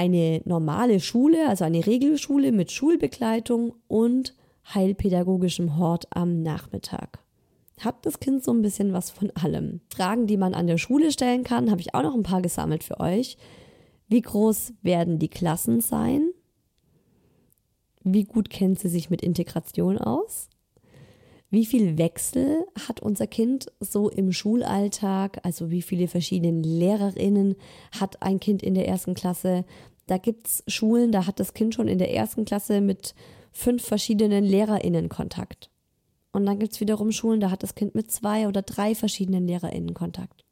eine 0.02 0.41
normale 0.45 0.99
Schule, 0.99 1.47
also 1.47 1.64
eine 1.64 1.86
Regelschule 1.86 2.52
mit 2.52 2.72
Schulbegleitung 2.72 3.76
und 3.88 4.36
heilpädagogischem 4.74 5.78
Hort 5.78 6.08
am 6.10 6.41
Nachmittag. 6.41 7.20
Hat 7.80 8.04
das 8.04 8.20
Kind 8.20 8.43
so 8.43 8.52
ein 8.52 8.64
bisschen 8.64 8.93
was 8.93 9.12
von 9.12 9.30
allem. 9.36 9.82
Fragen, 9.93 10.26
die 10.26 10.38
man 10.38 10.56
an 10.56 10.66
der 10.66 10.80
Schule 10.80 11.12
stellen 11.12 11.43
kann, 11.43 11.70
habe 11.70 11.82
ich 11.82 11.93
auch 11.93 12.02
noch 12.02 12.16
ein 12.16 12.24
paar 12.24 12.41
gesammelt 12.41 12.84
für 12.84 12.99
euch. 12.99 13.38
Wie 14.08 14.22
groß 14.22 14.74
werden 14.82 15.20
die 15.20 15.30
Klassen 15.30 15.82
sein? 15.82 16.32
Wie 18.04 18.24
gut 18.24 18.49
kennt 18.49 18.80
sie 18.80 18.89
sich 18.89 19.12
mit 19.12 19.22
Integration 19.22 19.99
aus? 19.99 20.49
Wie 21.54 21.66
viel 21.66 21.97
Wechsel 21.97 22.66
hat 22.88 23.02
unser 23.02 23.28
Kind 23.28 23.66
so 23.82 24.10
im 24.10 24.32
Schulalltag? 24.32 25.41
Also 25.43 25.70
wie 25.70 25.82
viele 25.82 26.08
verschiedene 26.08 26.62
Lehrerinnen 26.62 27.56
hat 27.99 28.22
ein 28.22 28.39
Kind 28.39 28.64
in 28.64 28.74
der 28.74 28.88
ersten 28.88 29.16
Klasse? 29.16 29.66
Da 30.12 30.18
gibt 30.18 30.45
es 30.45 30.64
Schulen, 30.68 31.14
da 31.14 31.26
hat 31.26 31.39
das 31.39 31.53
Kind 31.53 31.74
schon 31.74 31.88
in 31.88 31.97
der 31.97 32.14
ersten 32.14 32.43
Klasse 32.43 32.82
mit 32.82 33.16
fünf 33.53 33.82
verschiedenen 33.82 34.43
LehrerInnen 34.43 35.07
Kontakt. 35.07 35.70
Und 36.34 36.45
dann 36.45 36.59
gibt 36.59 36.74
es 36.74 36.82
wiederum 36.82 37.14
Schulen, 37.14 37.39
da 37.39 37.49
hat 37.49 37.64
das 37.64 37.76
Kind 37.76 37.95
mit 37.95 38.12
zwei 38.12 38.49
oder 38.49 38.62
drei 38.62 38.93
verschiedenen 38.93 39.47
LehrerInnen 39.47 39.93
Kontakt. 39.93 40.43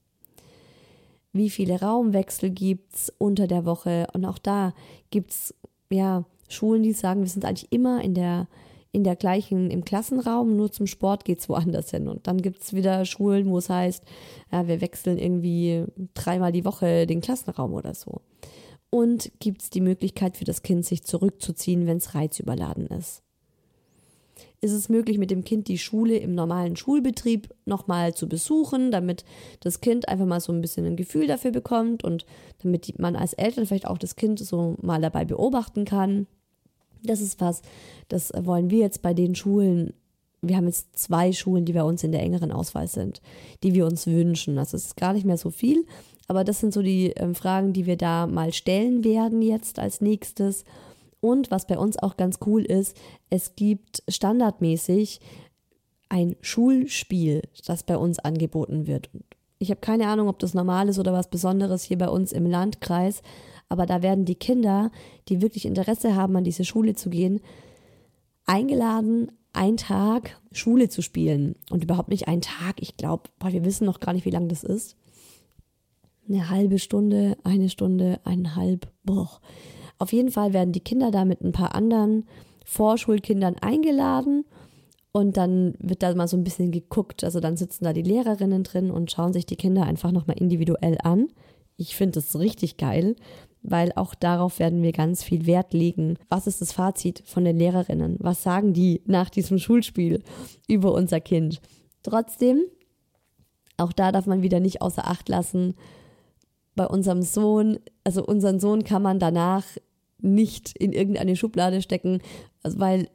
Wie 1.34 1.50
viele 1.50 1.82
Raumwechsel 1.82 2.52
gibt 2.52 2.96
es 2.96 3.14
unter 3.18 3.48
der 3.48 3.66
Woche? 3.66 4.08
Und 4.14 4.24
auch 4.24 4.38
da 4.38 4.74
gibt 5.12 5.32
es 5.32 5.54
ja 5.90 6.24
Schulen, 6.48 6.82
die 6.82 6.94
sagen, 6.94 7.20
wir 7.20 7.30
sind 7.30 7.44
eigentlich 7.44 7.70
immer 7.74 8.02
in 8.02 8.14
der, 8.14 8.48
in 8.94 9.04
der 9.04 9.18
gleichen, 9.18 9.72
im 9.72 9.84
Klassenraum, 9.84 10.56
nur 10.56 10.72
zum 10.72 10.88
Sport 10.88 11.26
geht 11.26 11.40
es 11.40 11.50
woanders 11.50 11.92
hin. 11.92 12.08
Und 12.08 12.28
dann 12.28 12.42
gibt 12.42 12.62
es 12.62 12.74
wieder 12.74 13.04
Schulen, 13.04 13.50
wo 13.50 13.58
es 13.58 13.70
heißt, 13.70 14.06
ja, 14.54 14.70
wir 14.70 14.80
wechseln 14.80 15.18
irgendwie 15.18 15.84
dreimal 16.14 16.54
die 16.54 16.64
Woche 16.64 17.06
den 17.06 17.20
Klassenraum 17.20 17.74
oder 17.74 17.94
so. 17.94 18.22
Und 18.90 19.32
gibt 19.40 19.62
es 19.62 19.70
die 19.70 19.82
Möglichkeit 19.82 20.38
für 20.38 20.46
das 20.46 20.64
Kind, 20.64 20.86
sich 20.86 21.04
zurückzuziehen, 21.04 21.86
wenn 21.86 21.98
es 21.98 22.16
reizüberladen 22.16 22.88
ist? 22.88 23.22
Ist 24.62 24.72
es 24.72 24.90
möglich, 24.90 25.18
mit 25.18 25.32
dem 25.32 25.44
Kind 25.44 25.68
die 25.68 25.78
Schule 25.78 26.18
im 26.18 26.34
normalen 26.34 26.76
Schulbetrieb 26.76 27.50
nochmal 27.66 28.14
zu 28.14 28.28
besuchen, 28.28 28.92
damit 28.92 29.24
das 29.62 29.80
Kind 29.80 30.10
einfach 30.10 30.26
mal 30.26 30.42
so 30.42 30.52
ein 30.52 30.62
bisschen 30.62 30.86
ein 30.86 30.96
Gefühl 30.96 31.28
dafür 31.28 31.52
bekommt 31.52 32.04
und 32.04 32.26
damit 32.62 32.98
man 33.00 33.16
als 33.16 33.34
Eltern 33.34 33.66
vielleicht 33.66 33.88
auch 33.88 33.98
das 33.98 34.16
Kind 34.16 34.40
so 34.40 34.76
mal 34.82 35.02
dabei 35.02 35.24
beobachten 35.24 35.86
kann? 35.86 36.28
Das 37.04 37.22
ist 37.22 37.40
was, 37.40 37.62
das 38.10 38.32
wollen 38.36 38.70
wir 38.70 38.80
jetzt 38.80 39.02
bei 39.02 39.14
den 39.14 39.36
Schulen 39.36 39.94
wir 40.42 40.56
haben 40.56 40.68
jetzt 40.68 40.98
zwei 40.98 41.32
Schulen, 41.34 41.66
die 41.66 41.74
bei 41.74 41.84
uns 41.84 42.04
in 42.04 42.12
der 42.12 42.22
engeren 42.22 42.52
Auswahl 42.52 42.88
sind, 42.88 43.22
die 43.64 43.74
wir 43.74 43.86
uns 43.86 44.08
wünschen. 44.08 44.58
Also 44.58 44.78
es 44.78 44.86
ist 44.86 44.98
gar 44.98 45.14
nicht 45.14 45.26
mehr 45.26 45.38
so 45.38 45.50
viel, 45.50 45.86
aber 46.30 46.44
das 46.44 46.60
sind 46.60 46.74
so 46.74 46.82
die 46.84 47.16
äh, 47.16 47.34
Fragen, 47.34 47.74
die 47.74 47.88
wir 47.88 47.98
da 47.98 48.28
mal 48.28 48.54
stellen 48.54 49.04
werden 49.04 49.42
jetzt 49.42 49.80
als 49.80 50.00
nächstes. 50.00 50.64
Und 51.20 51.52
was 51.52 51.66
bei 51.68 51.78
uns 51.78 51.98
auch 51.98 52.18
ganz 52.18 52.38
cool 52.46 52.64
ist, 52.64 52.96
es 53.30 53.56
gibt 53.56 54.04
standardmäßig 54.08 55.20
ein 56.08 56.36
Schulspiel, 56.42 57.42
das 57.66 57.84
bei 57.84 57.98
uns 57.98 58.20
angeboten 58.20 58.86
wird. 58.86 59.10
Ich 59.58 59.72
habe 59.72 59.82
keine 59.82 60.08
Ahnung, 60.08 60.30
ob 60.30 60.40
das 60.40 60.54
normal 60.54 60.88
ist 60.88 61.00
oder 61.00 61.14
was 61.14 61.30
Besonderes 61.30 61.84
hier 61.84 61.98
bei 61.98 62.08
uns 62.08 62.32
im 62.32 62.46
Landkreis, 62.46 63.22
aber 63.68 63.88
da 63.88 64.02
werden 64.04 64.26
die 64.26 64.36
Kinder, 64.36 64.92
die 65.28 65.42
wirklich 65.42 65.66
Interesse 65.66 66.16
haben, 66.16 66.36
an 66.36 66.44
diese 66.44 66.64
Schule 66.64 66.94
zu 66.94 67.10
gehen, 67.10 67.42
eingeladen, 68.46 69.32
einen 69.52 69.78
Tag 69.78 70.40
Schule 70.52 70.90
zu 70.90 71.02
spielen. 71.02 71.56
Und 71.72 71.84
überhaupt 71.84 72.10
nicht 72.10 72.28
einen 72.28 72.42
Tag. 72.42 72.82
Ich 72.82 72.98
glaube, 72.98 73.24
wir 73.44 73.66
wissen 73.66 73.86
noch 73.86 74.00
gar 74.00 74.14
nicht, 74.14 74.26
wie 74.26 74.32
lang 74.32 74.48
das 74.48 74.64
ist. 74.64 74.96
Eine 76.30 76.50
halbe 76.50 76.78
Stunde, 76.78 77.38
eine 77.44 77.70
Stunde, 77.70 78.20
eineinhalb. 78.24 78.92
Boah. 79.04 79.42
Auf 79.98 80.14
jeden 80.14 80.30
Fall 80.30 80.54
werden 80.54 80.72
die 80.72 80.80
Kinder 80.80 81.12
da 81.12 81.26
mit 81.26 81.42
ein 81.42 81.52
paar 81.52 81.74
anderen 81.76 82.26
Vorschulkindern 82.66 83.56
eingeladen 83.56 84.46
und 85.12 85.38
dann 85.38 85.74
wird 85.80 86.04
da 86.04 86.14
mal 86.14 86.28
so 86.28 86.38
ein 86.38 86.44
bisschen 86.44 86.72
geguckt. 86.72 87.24
Also 87.24 87.40
dann 87.40 87.58
sitzen 87.58 87.84
da 87.84 87.94
die 87.94 88.04
Lehrerinnen 88.04 88.64
drin 88.64 88.92
und 88.92 89.12
schauen 89.12 89.34
sich 89.34 89.46
die 89.46 89.56
Kinder 89.56 89.84
einfach 89.84 90.12
nochmal 90.12 90.38
individuell 90.38 90.98
an. 91.04 91.28
Ich 91.78 91.96
finde 91.96 92.20
das 92.20 92.38
richtig 92.38 92.78
geil, 92.78 93.16
weil 93.62 93.92
auch 93.96 94.14
darauf 94.14 94.60
werden 94.60 94.84
wir 94.84 94.92
ganz 94.92 95.24
viel 95.24 95.46
Wert 95.48 95.74
legen. 95.74 96.18
Was 96.30 96.46
ist 96.46 96.62
das 96.62 96.74
Fazit 96.74 97.24
von 97.26 97.44
den 97.44 97.58
Lehrerinnen? 97.58 98.18
Was 98.20 98.44
sagen 98.44 98.74
die 98.74 99.02
nach 99.06 99.30
diesem 99.30 99.58
Schulspiel 99.58 100.24
über 100.68 100.94
unser 100.94 101.20
Kind? 101.22 101.60
Trotzdem, 102.04 102.62
auch 103.78 103.94
da 103.94 104.12
darf 104.12 104.28
man 104.28 104.44
wieder 104.44 104.60
nicht 104.60 104.82
außer 104.82 105.08
Acht 105.08 105.28
lassen, 105.28 105.74
bei 106.76 106.86
unserem 106.86 107.22
Sohn, 107.22 107.80
also 108.04 108.26
unseren 108.26 108.60
Sohn 108.60 108.84
kann 108.84 109.02
man 109.02 109.20
danach 109.20 109.64
nicht 110.22 110.78
in 110.78 110.92
irgendeine 110.92 111.36
Schublade 111.36 111.82
stecken, 111.82 112.22
also 112.64 112.80
weil 112.80 113.10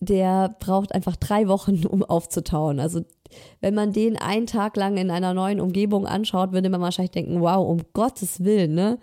der 0.00 0.54
braucht 0.60 0.94
einfach 0.94 1.16
drei 1.16 1.48
Wochen, 1.48 1.86
um 1.90 2.02
aufzutauen. 2.02 2.80
Also 2.80 3.02
wenn 3.60 3.74
man 3.74 3.92
den 3.92 4.16
einen 4.16 4.46
Tag 4.46 4.76
lang 4.76 4.96
in 4.96 5.10
einer 5.10 5.34
neuen 5.34 5.60
Umgebung 5.60 6.06
anschaut, 6.06 6.52
würde 6.52 6.68
man 6.68 6.80
wahrscheinlich 6.80 7.12
denken, 7.12 7.40
wow, 7.40 7.68
um 7.68 7.82
Gottes 7.92 8.42
Willen, 8.42 8.74
ne? 8.74 8.98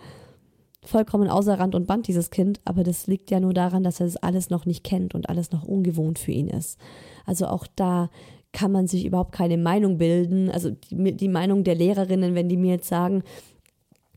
vollkommen 0.87 1.29
außer 1.29 1.59
Rand 1.59 1.75
und 1.75 1.85
Band, 1.85 2.07
dieses 2.07 2.31
Kind, 2.31 2.59
aber 2.65 2.83
das 2.83 3.07
liegt 3.07 3.29
ja 3.29 3.39
nur 3.39 3.53
daran, 3.53 3.83
dass 3.83 3.99
er 3.99 4.05
das 4.05 4.17
alles 4.17 4.49
noch 4.49 4.65
nicht 4.65 4.83
kennt 4.83 5.13
und 5.13 5.29
alles 5.29 5.51
noch 5.51 5.63
ungewohnt 5.63 6.17
für 6.17 6.31
ihn 6.31 6.47
ist. 6.47 6.79
Also 7.25 7.47
auch 7.47 7.67
da 7.75 8.09
kann 8.53 8.71
man 8.71 8.87
sich 8.87 9.05
überhaupt 9.05 9.33
keine 9.33 9.57
Meinung 9.57 9.97
bilden. 9.97 10.49
Also 10.49 10.71
die, 10.71 11.15
die 11.15 11.27
Meinung 11.27 11.63
der 11.63 11.75
Lehrerinnen, 11.75 12.33
wenn 12.33 12.49
die 12.49 12.57
mir 12.57 12.75
jetzt 12.75 12.87
sagen, 12.87 13.23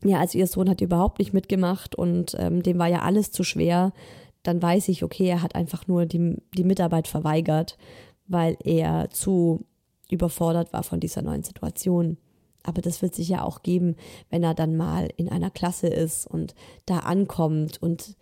ja, 0.03 0.19
also 0.19 0.37
ihr 0.37 0.47
Sohn 0.47 0.69
hat 0.69 0.81
überhaupt 0.81 1.19
nicht 1.19 1.33
mitgemacht 1.33 1.95
und 1.95 2.35
ähm, 2.39 2.63
dem 2.63 2.79
war 2.79 2.87
ja 2.87 3.01
alles 3.01 3.31
zu 3.31 3.43
schwer, 3.43 3.93
dann 4.43 4.61
weiß 4.61 4.89
ich, 4.89 5.03
okay, 5.03 5.27
er 5.27 5.41
hat 5.41 5.55
einfach 5.55 5.87
nur 5.87 6.05
die, 6.05 6.37
die 6.55 6.63
Mitarbeit 6.63 7.07
verweigert, 7.07 7.77
weil 8.27 8.57
er 8.63 9.09
zu 9.11 9.65
überfordert 10.09 10.73
war 10.73 10.83
von 10.83 10.99
dieser 10.99 11.21
neuen 11.21 11.43
Situation. 11.43 12.17
Aber 12.63 12.81
das 12.81 13.01
wird 13.01 13.15
sich 13.15 13.29
ja 13.29 13.43
auch 13.43 13.63
geben, 13.63 13.95
wenn 14.29 14.43
er 14.43 14.53
dann 14.53 14.75
mal 14.75 15.09
in 15.17 15.29
einer 15.29 15.49
Klasse 15.49 15.87
ist 15.87 16.27
und 16.27 16.53
da 16.85 16.99
ankommt 16.99 17.81
und 17.81 18.15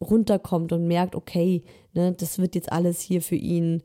runterkommt 0.00 0.72
und 0.72 0.86
merkt, 0.86 1.14
okay, 1.14 1.62
ne, 1.92 2.12
das 2.12 2.38
wird 2.38 2.54
jetzt 2.54 2.70
alles 2.72 3.00
hier 3.00 3.22
für 3.22 3.36
ihn 3.36 3.82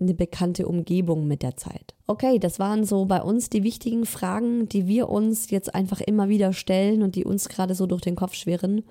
eine 0.00 0.14
bekannte 0.14 0.66
Umgebung 0.66 1.26
mit 1.26 1.42
der 1.42 1.56
Zeit. 1.56 1.94
Okay, 2.06 2.38
das 2.38 2.58
waren 2.58 2.84
so 2.84 3.04
bei 3.04 3.22
uns 3.22 3.50
die 3.50 3.62
wichtigen 3.62 4.06
Fragen, 4.06 4.68
die 4.68 4.86
wir 4.86 5.08
uns 5.08 5.50
jetzt 5.50 5.74
einfach 5.74 6.00
immer 6.00 6.28
wieder 6.28 6.52
stellen 6.52 7.02
und 7.02 7.14
die 7.14 7.24
uns 7.24 7.48
gerade 7.48 7.74
so 7.74 7.86
durch 7.86 8.00
den 8.00 8.16
Kopf 8.16 8.34
schwirren. 8.34 8.82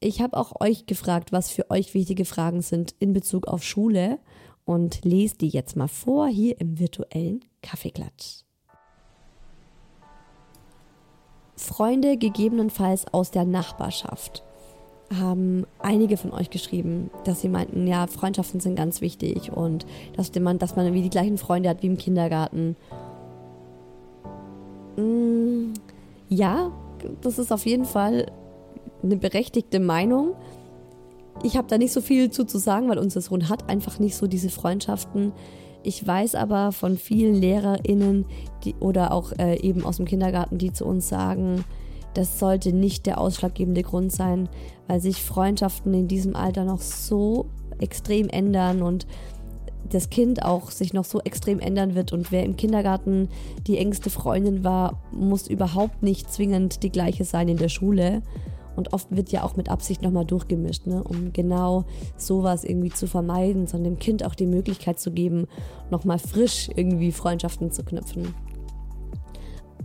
Ich 0.00 0.20
habe 0.20 0.36
auch 0.36 0.60
euch 0.60 0.86
gefragt, 0.86 1.32
was 1.32 1.50
für 1.50 1.70
euch 1.70 1.94
wichtige 1.94 2.24
Fragen 2.24 2.62
sind 2.62 2.94
in 2.98 3.12
Bezug 3.12 3.46
auf 3.48 3.62
Schule 3.62 4.18
und 4.64 5.04
lese 5.04 5.36
die 5.38 5.48
jetzt 5.48 5.76
mal 5.76 5.88
vor 5.88 6.28
hier 6.28 6.60
im 6.60 6.78
virtuellen 6.78 7.40
Kaffeeklatsch. 7.62 8.42
Freunde 11.56 12.18
gegebenenfalls 12.18 13.06
aus 13.12 13.30
der 13.30 13.44
Nachbarschaft 13.44 14.45
haben 15.14 15.66
einige 15.78 16.16
von 16.16 16.32
euch 16.32 16.50
geschrieben, 16.50 17.10
dass 17.24 17.40
sie 17.40 17.48
meinten, 17.48 17.86
ja, 17.86 18.06
Freundschaften 18.06 18.60
sind 18.60 18.76
ganz 18.76 19.00
wichtig 19.00 19.52
und 19.52 19.86
dass 20.16 20.34
man, 20.34 20.58
dass 20.58 20.76
man 20.76 20.92
wie 20.92 21.02
die 21.02 21.10
gleichen 21.10 21.38
Freunde 21.38 21.68
hat 21.68 21.82
wie 21.82 21.86
im 21.86 21.96
Kindergarten. 21.96 22.76
Mm, 24.96 25.74
ja, 26.28 26.72
das 27.20 27.38
ist 27.38 27.52
auf 27.52 27.66
jeden 27.66 27.84
Fall 27.84 28.26
eine 29.02 29.16
berechtigte 29.16 29.78
Meinung. 29.78 30.34
Ich 31.42 31.56
habe 31.56 31.68
da 31.68 31.78
nicht 31.78 31.92
so 31.92 32.00
viel 32.00 32.30
zu, 32.30 32.44
zu 32.44 32.58
sagen, 32.58 32.88
weil 32.88 32.98
unser 32.98 33.20
Sohn 33.20 33.48
hat 33.48 33.68
einfach 33.68 33.98
nicht 33.98 34.16
so 34.16 34.26
diese 34.26 34.48
Freundschaften. 34.48 35.32
Ich 35.82 36.04
weiß 36.04 36.34
aber 36.34 36.72
von 36.72 36.96
vielen 36.96 37.36
LehrerInnen 37.36 38.24
die, 38.64 38.74
oder 38.80 39.12
auch 39.12 39.32
äh, 39.38 39.60
eben 39.60 39.84
aus 39.84 39.98
dem 39.98 40.06
Kindergarten, 40.06 40.58
die 40.58 40.72
zu 40.72 40.84
uns 40.84 41.08
sagen, 41.08 41.64
das 42.16 42.38
sollte 42.38 42.72
nicht 42.72 43.06
der 43.06 43.18
ausschlaggebende 43.18 43.82
Grund 43.82 44.10
sein, 44.10 44.48
weil 44.86 45.00
sich 45.00 45.22
Freundschaften 45.22 45.92
in 45.92 46.08
diesem 46.08 46.34
Alter 46.34 46.64
noch 46.64 46.80
so 46.80 47.46
extrem 47.78 48.28
ändern 48.28 48.82
und 48.82 49.06
das 49.90 50.10
Kind 50.10 50.42
auch 50.42 50.70
sich 50.70 50.94
noch 50.94 51.04
so 51.04 51.20
extrem 51.20 51.60
ändern 51.60 51.94
wird 51.94 52.12
und 52.12 52.32
wer 52.32 52.44
im 52.44 52.56
Kindergarten 52.56 53.28
die 53.66 53.78
engste 53.78 54.10
Freundin 54.10 54.64
war, 54.64 55.02
muss 55.12 55.46
überhaupt 55.46 56.02
nicht 56.02 56.32
zwingend 56.32 56.82
die 56.82 56.90
gleiche 56.90 57.24
sein 57.24 57.48
in 57.48 57.58
der 57.58 57.68
Schule. 57.68 58.22
Und 58.74 58.92
oft 58.92 59.14
wird 59.14 59.32
ja 59.32 59.42
auch 59.42 59.56
mit 59.56 59.70
Absicht 59.70 60.02
nochmal 60.02 60.26
durchgemischt, 60.26 60.86
ne? 60.86 61.02
um 61.02 61.32
genau 61.32 61.84
sowas 62.18 62.62
irgendwie 62.62 62.90
zu 62.90 63.06
vermeiden, 63.06 63.66
sondern 63.66 63.94
dem 63.94 63.98
Kind 63.98 64.22
auch 64.22 64.34
die 64.34 64.46
Möglichkeit 64.46 65.00
zu 65.00 65.12
geben, 65.12 65.46
nochmal 65.90 66.18
frisch 66.18 66.68
irgendwie 66.76 67.10
Freundschaften 67.10 67.70
zu 67.72 67.84
knüpfen. 67.84 68.34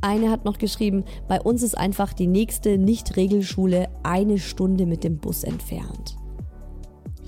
Eine 0.02 0.32
hat 0.32 0.45
noch 0.45 0.58
geschrieben, 0.58 1.04
bei 1.28 1.39
uns 1.39 1.62
ist 1.62 1.78
einfach 1.78 2.14
die 2.14 2.28
nächste 2.28 2.78
Nicht-Regelschule 2.78 3.88
eine 4.04 4.39
Stunde 4.39 4.88
mit 4.88 5.04
dem 5.04 5.20
Bus 5.20 5.43
entfernt. 5.43 6.18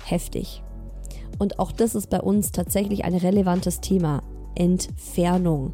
Heftig. 0.03 0.63
Und 1.37 1.59
auch 1.59 1.71
das 1.71 1.95
ist 1.95 2.09
bei 2.09 2.19
uns 2.19 2.51
tatsächlich 2.51 3.05
ein 3.05 3.15
relevantes 3.15 3.79
Thema. 3.79 4.23
Entfernung. 4.55 5.73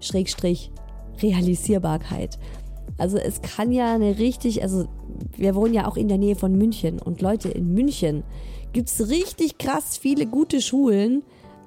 Schrägstrich 0.00 0.70
Realisierbarkeit. 1.22 2.38
Also 2.98 3.16
es 3.18 3.42
kann 3.42 3.72
ja 3.72 3.94
eine 3.94 4.18
richtig, 4.18 4.62
also 4.62 4.86
wir 5.36 5.54
wohnen 5.54 5.74
ja 5.74 5.86
auch 5.88 5.96
in 5.96 6.08
der 6.08 6.18
Nähe 6.18 6.36
von 6.36 6.56
München 6.56 7.00
und 7.00 7.20
Leute, 7.20 7.48
in 7.48 7.72
München 7.72 8.22
gibt 8.72 8.88
es 8.88 9.08
richtig 9.08 9.58
krass 9.58 9.96
viele 9.96 10.26
gute 10.26 10.60
Schulen, 10.60 11.22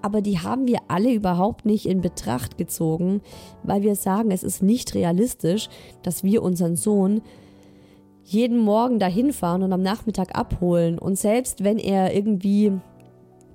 aber 0.07 0.21
die 0.21 0.39
haben 0.39 0.67
wir 0.67 0.79
alle 0.87 1.11
überhaupt 1.11 1.65
nicht 1.65 1.85
in 1.85 1.99
Betracht 1.99 2.57
gezogen, 2.57 3.19
weil 3.63 3.81
wir 3.81 3.97
sagen, 3.97 4.31
es 4.31 4.41
ist 4.41 4.63
nicht 4.63 4.95
realistisch, 4.95 5.67
dass 6.01 6.23
wir 6.23 6.43
unseren 6.43 6.77
Sohn 6.77 7.21
jeden 8.23 8.57
Morgen 8.57 8.99
dahin 8.99 9.33
fahren 9.33 9.63
und 9.63 9.73
am 9.73 9.81
Nachmittag 9.81 10.33
abholen. 10.33 10.97
Und 10.97 11.19
selbst 11.19 11.65
wenn 11.65 11.77
er 11.77 12.15
irgendwie 12.15 12.71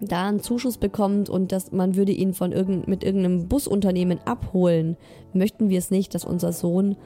da 0.03 0.29
einen 0.29 0.43
Zuschuss 0.43 0.77
bekommt 0.77 1.31
und 1.31 1.53
dass 1.53 1.73
man 1.73 1.97
würde 1.97 2.13
ihn 2.13 2.35
von 2.35 2.53
irgend, 2.53 2.87
mit 2.87 3.03
irgendeinem 3.03 3.49
Busunternehmen 3.49 4.21
abholen, 4.27 4.99
möchten 5.33 5.71
wir 5.71 5.79
es 5.79 5.91
nicht, 5.91 6.15
dass 6.15 6.27
unser 6.27 6.53
Sohn 6.53 6.97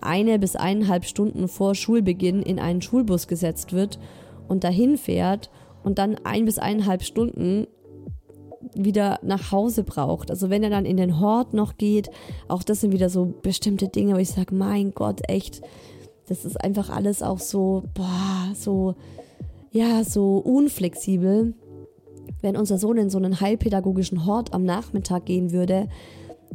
eine 0.00 0.38
bis 0.38 0.56
eineinhalb 0.56 1.04
Stunden 1.04 1.48
vor 1.48 1.74
Schulbeginn 1.74 2.40
in 2.40 2.58
einen 2.58 2.80
Schulbus 2.80 3.28
gesetzt 3.28 3.74
wird 3.74 3.98
und 4.48 4.64
dahin 4.64 4.96
fährt 4.96 5.50
und 5.82 5.98
dann 5.98 6.16
ein 6.24 6.46
bis 6.46 6.58
eineinhalb 6.58 7.02
Stunden 7.02 7.66
wieder 8.74 9.18
nach 9.22 9.52
Hause 9.52 9.84
braucht. 9.84 10.30
Also 10.30 10.50
wenn 10.50 10.62
er 10.62 10.70
dann 10.70 10.84
in 10.84 10.96
den 10.96 11.20
Hort 11.20 11.54
noch 11.54 11.76
geht, 11.76 12.10
auch 12.48 12.62
das 12.62 12.80
sind 12.80 12.92
wieder 12.92 13.08
so 13.08 13.34
bestimmte 13.42 13.88
Dinge, 13.88 14.14
wo 14.14 14.18
ich 14.18 14.30
sage, 14.30 14.54
mein 14.54 14.92
Gott, 14.92 15.20
echt, 15.28 15.62
das 16.28 16.44
ist 16.44 16.60
einfach 16.60 16.90
alles 16.90 17.22
auch 17.22 17.38
so, 17.38 17.84
boah, 17.94 18.52
so, 18.54 18.94
ja, 19.70 20.04
so 20.04 20.38
unflexibel. 20.38 21.54
Wenn 22.40 22.56
unser 22.56 22.78
Sohn 22.78 22.96
in 22.96 23.10
so 23.10 23.18
einen 23.18 23.40
heilpädagogischen 23.40 24.26
Hort 24.26 24.54
am 24.54 24.64
Nachmittag 24.64 25.26
gehen 25.26 25.52
würde, 25.52 25.88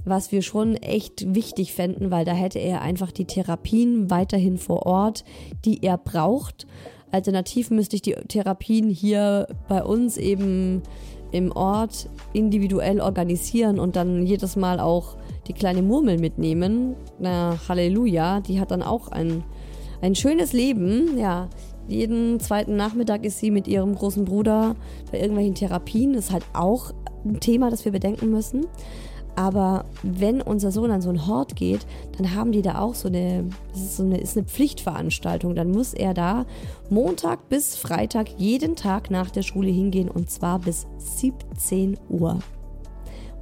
was 0.06 0.32
wir 0.32 0.42
schon 0.42 0.76
echt 0.76 1.34
wichtig 1.36 1.74
fänden, 1.74 2.12
weil 2.12 2.26
da 2.26 2.32
hätte 2.32 2.60
er 2.60 2.82
einfach 2.82 3.12
die 3.12 3.26
Therapien 3.26 4.10
weiterhin 4.10 4.58
vor 4.58 4.86
Ort, 4.86 5.24
die 5.66 5.84
er 5.84 5.98
braucht. 5.98 6.68
Alternativ 7.12 7.72
müsste 7.72 7.96
ich 7.96 8.02
die 8.02 8.14
Therapien 8.14 8.90
hier 8.90 9.48
bei 9.68 9.84
uns 9.84 10.18
eben 10.18 10.84
im 11.32 11.52
Ort 11.52 12.10
individuell 12.34 13.02
organisieren 13.02 13.80
und 13.80 13.96
dann 13.96 14.26
jedes 14.26 14.56
Mal 14.56 14.80
auch 14.80 15.16
die 15.48 15.54
kleine 15.54 15.82
Murmel 15.82 16.20
mitnehmen. 16.20 16.96
Na, 17.20 17.58
Halleluja, 17.68 18.42
die 18.42 18.60
hat 18.60 18.72
dann 18.72 18.84
auch 18.84 19.10
ein, 19.10 19.44
ein 20.02 20.16
schönes 20.16 20.54
Leben. 20.54 21.18
Ja, 21.18 21.50
jeden 21.88 22.40
zweiten 22.40 22.76
Nachmittag 22.76 23.26
ist 23.26 23.40
sie 23.40 23.52
mit 23.52 23.68
ihrem 23.68 23.96
großen 23.96 24.26
Bruder 24.26 24.76
bei 25.12 25.20
irgendwelchen 25.20 25.56
Therapien. 25.56 26.14
Das 26.14 26.26
ist 26.26 26.32
halt 26.32 26.46
auch 26.54 26.94
ein 27.26 27.40
Thema, 27.40 27.70
das 27.70 27.84
wir 27.84 27.92
bedenken 27.92 28.30
müssen. 28.30 28.68
Aber 29.36 29.86
wenn 30.04 30.42
unser 30.42 30.72
Sohn 30.72 30.92
an 30.92 31.02
so 31.02 31.10
einen 31.10 31.28
Hort 31.28 31.56
geht, 31.56 31.86
dann 32.18 32.36
haben 32.36 32.52
die 32.52 32.62
da 32.62 32.80
auch 32.80 32.94
so 32.94 33.08
eine, 33.08 33.46
das 33.72 33.82
ist 33.82 33.98
so 33.98 34.04
eine, 34.04 34.20
ist 34.20 34.38
eine 34.38 34.46
Pflichtveranstaltung. 34.46 35.56
Dann 35.56 35.72
muss 35.72 35.94
er 35.94 36.14
da 36.14 36.46
Montag 36.90 37.48
bis 37.50 37.76
Freitag 37.76 38.30
jeden 38.38 38.76
Tag 38.76 39.12
nach 39.12 39.30
der 39.30 39.44
Schule 39.44 39.70
hingehen 39.70 40.10
und 40.10 40.30
zwar 40.30 40.60
bis 40.60 40.88
17 40.98 41.98
Uhr. 42.10 42.40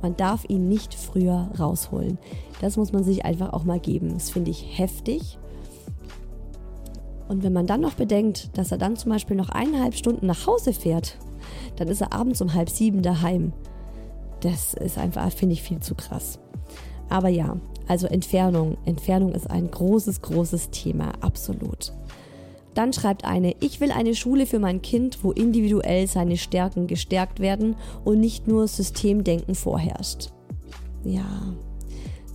Man 0.02 0.16
darf 0.16 0.46
ihn 0.48 0.70
nicht 0.70 0.94
früher 0.94 1.50
rausholen. 1.60 2.20
Das 2.62 2.78
muss 2.78 2.94
man 2.94 3.04
sich 3.04 3.26
einfach 3.26 3.54
auch 3.54 3.64
mal 3.64 3.80
geben. 3.80 4.14
Das 4.14 4.30
finde 4.30 4.52
ich 4.52 4.78
heftig. 4.78 5.40
Und 7.28 7.44
wenn 7.44 7.54
man 7.54 7.68
dann 7.68 7.82
noch 7.82 7.96
bedenkt, 7.96 8.56
dass 8.58 8.72
er 8.72 8.78
dann 8.78 8.96
zum 8.96 9.12
Beispiel 9.12 9.36
noch 9.36 9.50
eineinhalb 9.50 9.96
Stunden 9.96 10.28
nach 10.28 10.46
Hause 10.46 10.74
fährt, 10.74 11.18
dann 11.76 11.88
ist 11.88 12.02
er 12.02 12.14
abends 12.14 12.42
um 12.42 12.54
halb 12.54 12.70
sieben 12.70 13.02
daheim 13.02 13.54
das 14.42 14.74
ist 14.74 14.98
einfach, 14.98 15.32
finde 15.32 15.54
ich, 15.54 15.64
viel 15.64 15.80
zu 15.80 15.96
krass. 15.96 16.40
Aber 17.10 17.30
ja, 17.30 17.58
also 17.88 18.08
Entfernung. 18.08 18.78
Entfernung 18.86 19.34
ist 19.34 19.50
ein 19.50 19.72
großes, 19.72 20.22
großes 20.22 20.70
Thema, 20.72 21.14
absolut. 21.22 21.94
Dann 22.74 22.94
schreibt 22.94 23.26
eine, 23.26 23.56
ich 23.60 23.80
will 23.80 23.92
eine 23.92 24.14
Schule 24.14 24.46
für 24.46 24.60
mein 24.60 24.82
Kind, 24.82 25.24
wo 25.24 25.32
individuell 25.32 26.06
seine 26.08 26.38
Stärken 26.38 26.86
gestärkt 26.86 27.40
werden 27.40 27.76
und 28.06 28.20
nicht 28.20 28.48
nur 28.48 28.68
Systemdenken 28.68 29.56
vorherrscht. 29.56 30.30
Ja, 31.04 31.56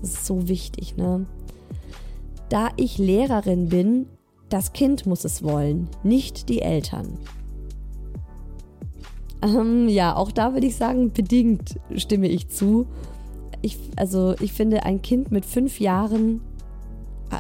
das 0.01 0.15
ist 0.15 0.27
so 0.27 0.49
wichtig, 0.49 0.97
ne? 0.97 1.27
Da 2.49 2.71
ich 2.77 2.99
Lehrerin 2.99 3.69
bin, 3.69 4.07
das 4.49 4.73
Kind 4.73 5.07
muss 5.07 5.25
es 5.25 5.43
wollen, 5.43 5.89
nicht 6.03 6.49
die 6.49 6.61
Eltern. 6.61 7.19
Ähm, 9.43 9.89
ja, 9.89 10.17
auch 10.17 10.31
da 10.31 10.55
würde 10.55 10.67
ich 10.67 10.77
sagen, 10.77 11.13
bedingt 11.13 11.79
stimme 11.97 12.29
ich 12.29 12.49
zu. 12.49 12.87
Ich, 13.61 13.79
also 13.97 14.35
ich 14.41 14.53
finde, 14.53 14.85
ein 14.85 15.03
Kind 15.03 15.31
mit 15.31 15.45
fünf 15.45 15.81
Jahren 15.81 16.41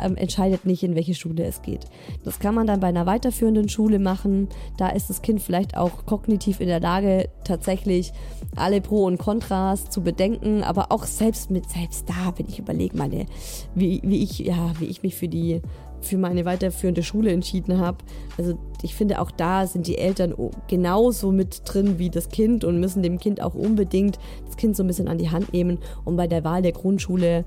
ähm, 0.02 0.16
entscheidet 0.16 0.64
nicht, 0.64 0.82
in 0.82 0.94
welche 0.94 1.14
Schule 1.14 1.44
es 1.44 1.62
geht. 1.62 1.86
Das 2.24 2.38
kann 2.38 2.54
man 2.54 2.66
dann 2.66 2.80
bei 2.80 2.88
einer 2.88 3.06
weiterführenden 3.06 3.68
Schule 3.68 3.98
machen. 3.98 4.48
Da 4.78 4.88
ist 4.88 5.10
das 5.10 5.22
Kind 5.22 5.42
vielleicht 5.42 5.76
auch 5.76 6.06
kognitiv 6.06 6.60
in 6.60 6.68
der 6.68 6.80
Lage, 6.80 7.28
tatsächlich 7.44 8.12
alle 8.56 8.80
Pro 8.80 9.04
und 9.04 9.18
Kontras 9.18 9.90
zu 9.90 10.02
bedenken. 10.02 10.62
Aber 10.62 10.92
auch 10.92 11.04
selbst 11.04 11.50
mit 11.50 11.68
selbst 11.68 12.08
da, 12.08 12.32
wenn 12.36 12.48
ich 12.48 12.58
überlege, 12.58 12.96
meine, 12.96 13.26
wie, 13.74 14.00
wie 14.04 14.22
ich, 14.22 14.38
ja, 14.38 14.72
wie 14.78 14.86
ich 14.86 15.02
mich 15.02 15.14
für 15.14 15.28
die 15.28 15.60
für 16.02 16.18
meine 16.18 16.44
weiterführende 16.44 17.02
Schule 17.02 17.30
entschieden 17.30 17.78
habe. 17.78 17.98
Also 18.36 18.58
ich 18.82 18.94
finde 18.94 19.20
auch 19.20 19.30
da 19.30 19.66
sind 19.66 19.86
die 19.86 19.98
Eltern 19.98 20.34
genauso 20.68 21.32
mit 21.32 21.62
drin 21.64 21.98
wie 21.98 22.10
das 22.10 22.28
Kind 22.28 22.64
und 22.64 22.80
müssen 22.80 23.02
dem 23.02 23.18
Kind 23.18 23.40
auch 23.40 23.54
unbedingt 23.54 24.18
das 24.46 24.56
Kind 24.56 24.76
so 24.76 24.82
ein 24.82 24.86
bisschen 24.86 25.08
an 25.08 25.18
die 25.18 25.30
Hand 25.30 25.52
nehmen. 25.52 25.78
Und 26.04 26.16
bei 26.16 26.26
der 26.26 26.44
Wahl 26.44 26.62
der 26.62 26.72
Grundschule, 26.72 27.44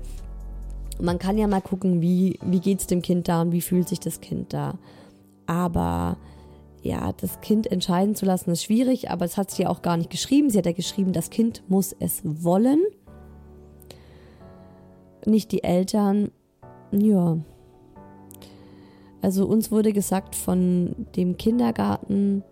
man 1.00 1.18
kann 1.18 1.38
ja 1.38 1.46
mal 1.46 1.60
gucken, 1.60 2.00
wie, 2.00 2.38
wie 2.44 2.60
geht 2.60 2.80
es 2.80 2.86
dem 2.86 3.02
Kind 3.02 3.28
da 3.28 3.42
und 3.42 3.52
wie 3.52 3.60
fühlt 3.60 3.88
sich 3.88 4.00
das 4.00 4.20
Kind 4.20 4.52
da. 4.52 4.78
Aber 5.46 6.16
ja, 6.82 7.12
das 7.12 7.40
Kind 7.40 7.70
entscheiden 7.70 8.14
zu 8.14 8.26
lassen 8.26 8.50
ist 8.50 8.62
schwierig, 8.64 9.10
aber 9.10 9.24
es 9.24 9.36
hat 9.36 9.50
sie 9.50 9.62
ja 9.62 9.68
auch 9.68 9.82
gar 9.82 9.96
nicht 9.96 10.10
geschrieben. 10.10 10.50
Sie 10.50 10.58
hat 10.58 10.66
ja 10.66 10.72
geschrieben, 10.72 11.12
das 11.12 11.30
Kind 11.30 11.62
muss 11.68 11.94
es 11.98 12.22
wollen. 12.24 12.80
Nicht 15.24 15.50
die 15.50 15.64
Eltern. 15.64 16.30
Ja, 16.92 17.38
also 19.22 19.46
uns 19.46 19.70
wurde 19.70 19.92
gesagt 19.92 20.34
von 20.34 20.94
dem 21.16 21.36
Kindergarten, 21.36 22.42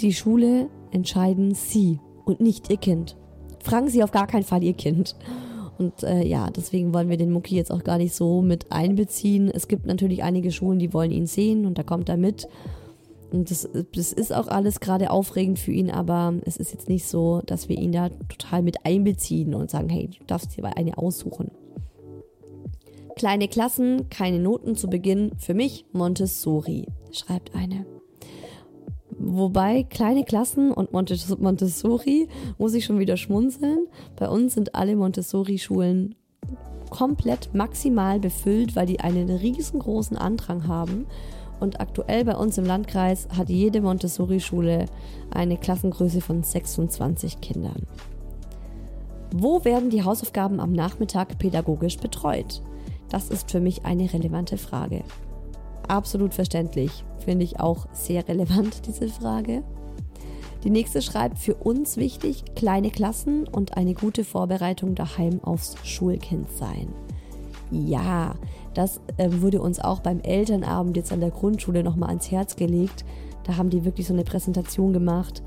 die 0.00 0.12
Schule 0.12 0.68
entscheiden 0.90 1.54
Sie 1.54 2.00
und 2.24 2.40
nicht 2.40 2.70
Ihr 2.70 2.76
Kind. 2.76 3.16
Fragen 3.62 3.88
Sie 3.88 4.02
auf 4.02 4.10
gar 4.10 4.26
keinen 4.26 4.44
Fall 4.44 4.62
Ihr 4.62 4.74
Kind. 4.74 5.16
Und 5.78 6.02
äh, 6.02 6.24
ja, 6.24 6.50
deswegen 6.50 6.92
wollen 6.92 7.08
wir 7.08 7.16
den 7.16 7.32
Mucki 7.32 7.56
jetzt 7.56 7.72
auch 7.72 7.82
gar 7.82 7.98
nicht 7.98 8.14
so 8.14 8.42
mit 8.42 8.70
einbeziehen. 8.70 9.48
Es 9.48 9.68
gibt 9.68 9.86
natürlich 9.86 10.22
einige 10.22 10.52
Schulen, 10.52 10.78
die 10.78 10.92
wollen 10.92 11.10
ihn 11.10 11.26
sehen 11.26 11.66
und 11.66 11.78
da 11.78 11.82
kommt 11.82 12.08
er 12.08 12.16
mit. 12.16 12.46
Und 13.32 13.50
das, 13.50 13.68
das 13.94 14.12
ist 14.12 14.32
auch 14.32 14.48
alles 14.48 14.80
gerade 14.80 15.10
aufregend 15.10 15.58
für 15.58 15.72
ihn, 15.72 15.90
aber 15.90 16.34
es 16.44 16.58
ist 16.58 16.72
jetzt 16.72 16.88
nicht 16.88 17.06
so, 17.06 17.40
dass 17.46 17.68
wir 17.68 17.78
ihn 17.78 17.92
da 17.92 18.10
total 18.28 18.62
mit 18.62 18.84
einbeziehen 18.84 19.54
und 19.54 19.70
sagen, 19.70 19.88
hey, 19.88 20.08
du 20.08 20.24
darfst 20.26 20.56
dir 20.56 20.64
eine 20.76 20.98
aussuchen. 20.98 21.50
Kleine 23.22 23.46
Klassen, 23.46 24.10
keine 24.10 24.40
Noten 24.40 24.74
zu 24.74 24.90
Beginn, 24.90 25.30
für 25.38 25.54
mich 25.54 25.86
Montessori, 25.92 26.88
schreibt 27.12 27.54
eine. 27.54 27.86
Wobei 29.16 29.84
kleine 29.84 30.24
Klassen 30.24 30.72
und 30.72 30.92
Montessori 30.92 32.26
muss 32.58 32.74
ich 32.74 32.84
schon 32.84 32.98
wieder 32.98 33.16
schmunzeln. 33.16 33.86
Bei 34.16 34.28
uns 34.28 34.54
sind 34.54 34.74
alle 34.74 34.96
Montessori-Schulen 34.96 36.16
komplett 36.90 37.54
maximal 37.54 38.18
befüllt, 38.18 38.74
weil 38.74 38.86
die 38.86 38.98
einen 38.98 39.30
riesengroßen 39.30 40.16
Andrang 40.16 40.66
haben. 40.66 41.06
Und 41.60 41.80
aktuell 41.80 42.24
bei 42.24 42.34
uns 42.34 42.58
im 42.58 42.64
Landkreis 42.64 43.28
hat 43.38 43.48
jede 43.48 43.82
Montessori-Schule 43.82 44.86
eine 45.30 45.58
Klassengröße 45.58 46.20
von 46.20 46.42
26 46.42 47.40
Kindern. 47.40 47.86
Wo 49.32 49.64
werden 49.64 49.90
die 49.90 50.02
Hausaufgaben 50.02 50.58
am 50.58 50.72
Nachmittag 50.72 51.38
pädagogisch 51.38 51.98
betreut? 51.98 52.62
Das 53.12 53.28
ist 53.28 53.50
für 53.50 53.60
mich 53.60 53.84
eine 53.84 54.10
relevante 54.10 54.56
Frage. 54.56 55.04
Absolut 55.86 56.32
verständlich. 56.32 57.04
Finde 57.18 57.44
ich 57.44 57.60
auch 57.60 57.86
sehr 57.92 58.26
relevant, 58.26 58.80
diese 58.86 59.08
Frage. 59.08 59.62
Die 60.64 60.70
nächste 60.70 61.02
schreibt 61.02 61.38
für 61.38 61.54
uns 61.56 61.98
wichtig, 61.98 62.42
kleine 62.54 62.90
Klassen 62.90 63.46
und 63.46 63.76
eine 63.76 63.92
gute 63.92 64.24
Vorbereitung 64.24 64.94
daheim 64.94 65.44
aufs 65.44 65.76
Schulkind 65.86 66.50
sein. 66.52 66.88
Ja, 67.70 68.34
das 68.72 69.00
äh, 69.18 69.28
wurde 69.30 69.60
uns 69.60 69.78
auch 69.78 70.00
beim 70.00 70.20
Elternabend 70.20 70.96
jetzt 70.96 71.12
an 71.12 71.20
der 71.20 71.30
Grundschule 71.30 71.82
nochmal 71.82 72.08
ans 72.08 72.30
Herz 72.30 72.56
gelegt. 72.56 73.04
Da 73.44 73.58
haben 73.58 73.68
die 73.68 73.84
wirklich 73.84 74.06
so 74.06 74.14
eine 74.14 74.24
Präsentation 74.24 74.94
gemacht 74.94 75.42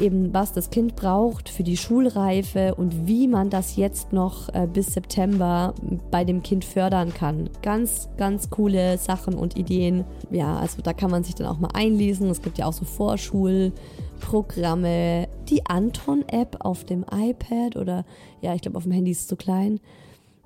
eben 0.00 0.34
was 0.34 0.52
das 0.52 0.70
Kind 0.70 0.96
braucht 0.96 1.48
für 1.48 1.62
die 1.62 1.76
Schulreife 1.76 2.74
und 2.74 3.06
wie 3.06 3.28
man 3.28 3.50
das 3.50 3.76
jetzt 3.76 4.12
noch 4.12 4.52
äh, 4.54 4.66
bis 4.66 4.94
September 4.94 5.74
bei 6.10 6.24
dem 6.24 6.42
Kind 6.42 6.64
fördern 6.64 7.14
kann. 7.14 7.48
Ganz, 7.62 8.08
ganz 8.16 8.50
coole 8.50 8.98
Sachen 8.98 9.34
und 9.34 9.56
Ideen. 9.56 10.04
Ja, 10.30 10.58
also 10.58 10.82
da 10.82 10.92
kann 10.92 11.10
man 11.10 11.24
sich 11.24 11.34
dann 11.34 11.46
auch 11.46 11.58
mal 11.58 11.70
einlesen. 11.74 12.30
Es 12.30 12.42
gibt 12.42 12.58
ja 12.58 12.66
auch 12.66 12.72
so 12.72 12.84
Vorschulprogramme. 12.84 15.28
Die 15.48 15.66
Anton-App 15.66 16.58
auf 16.60 16.84
dem 16.84 17.04
iPad 17.10 17.74
oder 17.76 18.04
ja, 18.40 18.54
ich 18.54 18.62
glaube 18.62 18.78
auf 18.78 18.84
dem 18.84 18.92
Handy 18.92 19.10
ist 19.10 19.22
es 19.22 19.26
zu 19.28 19.36
klein. 19.36 19.80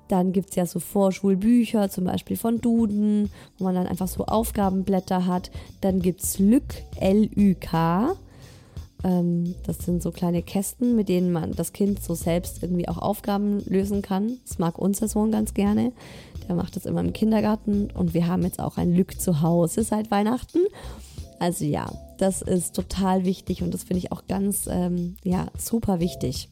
Dann 0.09 0.33
gibt 0.33 0.49
es 0.49 0.55
ja 0.55 0.65
so 0.65 0.79
Vorschulbücher, 0.79 1.89
zum 1.89 2.03
Beispiel 2.03 2.37
von 2.37 2.59
Duden, 2.59 3.31
wo 3.57 3.63
man 3.63 3.75
dann 3.75 3.87
einfach 3.87 4.07
so 4.07 4.25
Aufgabenblätter 4.25 5.25
hat. 5.25 5.49
Dann 5.81 6.01
gibt 6.01 6.21
es 6.21 6.39
Lück, 6.39 6.83
L-Ü-K. 6.99 8.15
Ähm, 9.03 9.55
das 9.65 9.79
sind 9.79 10.01
so 10.01 10.11
kleine 10.11 10.41
Kästen, 10.41 10.95
mit 10.95 11.09
denen 11.09 11.31
man 11.31 11.51
das 11.51 11.73
Kind 11.73 12.03
so 12.03 12.13
selbst 12.13 12.63
irgendwie 12.63 12.87
auch 12.87 12.97
Aufgaben 12.97 13.59
lösen 13.65 14.01
kann. 14.01 14.37
Das 14.47 14.59
mag 14.59 14.77
unser 14.77 15.07
Sohn 15.07 15.31
ganz 15.31 15.53
gerne. 15.53 15.91
Der 16.47 16.55
macht 16.55 16.75
das 16.75 16.85
immer 16.85 17.01
im 17.01 17.13
Kindergarten 17.13 17.89
und 17.91 18.13
wir 18.13 18.27
haben 18.27 18.43
jetzt 18.43 18.59
auch 18.59 18.77
ein 18.77 18.93
Lück 18.93 19.19
zu 19.19 19.41
Hause 19.41 19.83
seit 19.83 20.11
Weihnachten. 20.11 20.59
Also 21.39 21.65
ja, 21.65 21.91
das 22.17 22.41
ist 22.41 22.75
total 22.75 23.25
wichtig 23.25 23.63
und 23.63 23.73
das 23.73 23.83
finde 23.83 23.99
ich 23.99 24.11
auch 24.11 24.27
ganz, 24.27 24.67
ähm, 24.69 25.15
ja, 25.23 25.47
super 25.57 25.99
wichtig. 25.99 26.49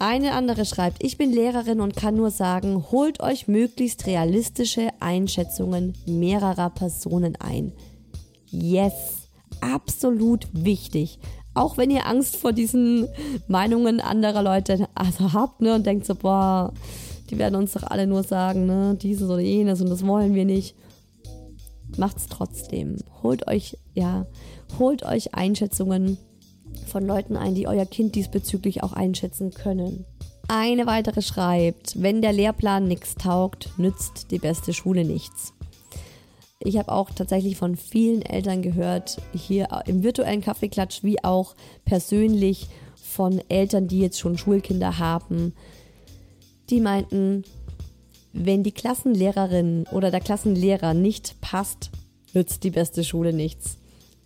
Eine 0.00 0.32
andere 0.32 0.64
schreibt, 0.64 1.04
ich 1.04 1.16
bin 1.16 1.30
Lehrerin 1.30 1.80
und 1.80 1.94
kann 1.94 2.16
nur 2.16 2.32
sagen, 2.32 2.90
holt 2.90 3.22
euch 3.22 3.46
möglichst 3.46 4.06
realistische 4.08 4.88
Einschätzungen 4.98 5.96
mehrerer 6.06 6.70
Personen 6.70 7.36
ein. 7.36 7.72
Yes! 8.50 9.21
Absolut 9.62 10.48
wichtig. 10.52 11.18
Auch 11.54 11.76
wenn 11.76 11.90
ihr 11.90 12.06
Angst 12.06 12.36
vor 12.36 12.52
diesen 12.52 13.08
Meinungen 13.46 14.00
anderer 14.00 14.42
Leute 14.42 14.88
also 14.94 15.32
habt 15.32 15.60
ne, 15.60 15.74
und 15.74 15.86
denkt 15.86 16.06
so, 16.06 16.14
boah, 16.14 16.72
die 17.30 17.38
werden 17.38 17.54
uns 17.54 17.72
doch 17.72 17.82
alle 17.82 18.06
nur 18.06 18.22
sagen, 18.22 18.66
ne, 18.66 18.96
dieses 19.00 19.28
oder 19.28 19.40
jenes 19.40 19.80
und 19.80 19.90
das 19.90 20.06
wollen 20.06 20.34
wir 20.34 20.44
nicht. 20.44 20.74
Macht's 21.98 22.26
trotzdem. 22.26 22.96
Holt 23.22 23.48
euch, 23.48 23.78
ja, 23.94 24.26
holt 24.78 25.02
euch 25.02 25.34
Einschätzungen 25.34 26.16
von 26.86 27.06
Leuten 27.06 27.36
ein, 27.36 27.54
die 27.54 27.68
euer 27.68 27.86
Kind 27.86 28.14
diesbezüglich 28.14 28.82
auch 28.82 28.94
einschätzen 28.94 29.50
können. 29.50 30.06
Eine 30.48 30.86
weitere 30.86 31.22
schreibt, 31.22 32.02
wenn 32.02 32.22
der 32.22 32.32
Lehrplan 32.32 32.88
nichts 32.88 33.14
taugt, 33.14 33.70
nützt 33.78 34.30
die 34.30 34.38
beste 34.38 34.72
Schule 34.72 35.04
nichts. 35.04 35.52
Ich 36.64 36.78
habe 36.78 36.92
auch 36.92 37.10
tatsächlich 37.10 37.56
von 37.56 37.76
vielen 37.76 38.22
Eltern 38.22 38.62
gehört, 38.62 39.20
hier 39.34 39.68
im 39.86 40.02
virtuellen 40.02 40.40
Kaffeeklatsch 40.40 41.02
wie 41.02 41.22
auch 41.24 41.54
persönlich 41.84 42.68
von 42.96 43.42
Eltern, 43.48 43.88
die 43.88 44.00
jetzt 44.00 44.18
schon 44.18 44.38
Schulkinder 44.38 44.98
haben, 44.98 45.54
die 46.70 46.80
meinten, 46.80 47.44
wenn 48.32 48.62
die 48.62 48.72
Klassenlehrerin 48.72 49.86
oder 49.92 50.10
der 50.10 50.20
Klassenlehrer 50.20 50.94
nicht 50.94 51.40
passt, 51.40 51.90
nützt 52.32 52.64
die 52.64 52.70
beste 52.70 53.04
Schule 53.04 53.32
nichts. 53.32 53.76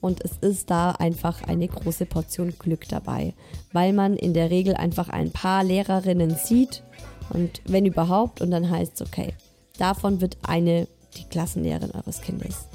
Und 0.01 0.25
es 0.25 0.39
ist 0.39 0.71
da 0.71 0.93
einfach 0.93 1.43
eine 1.43 1.67
große 1.67 2.07
Portion 2.07 2.55
Glück 2.59 2.87
dabei, 2.89 3.35
weil 3.73 3.93
man 3.93 4.15
in 4.15 4.35
der 4.35 4.51
Regel 4.51 4.77
einfach 4.77 5.09
ein 5.09 5.33
paar 5.33 5.65
Lehrerinnen 5.65 6.37
sieht 6.37 6.85
und 7.31 7.61
wenn 7.65 7.87
überhaupt 7.87 8.41
und 8.41 8.51
dann 8.51 8.71
heißt 8.71 9.01
es 9.01 9.07
okay, 9.07 9.35
davon 9.79 10.21
wird 10.21 10.37
eine 10.43 10.87
die 11.17 11.25
Klassenlehrerin 11.25 11.93
eures 11.93 12.21
Kindes. 12.21 12.69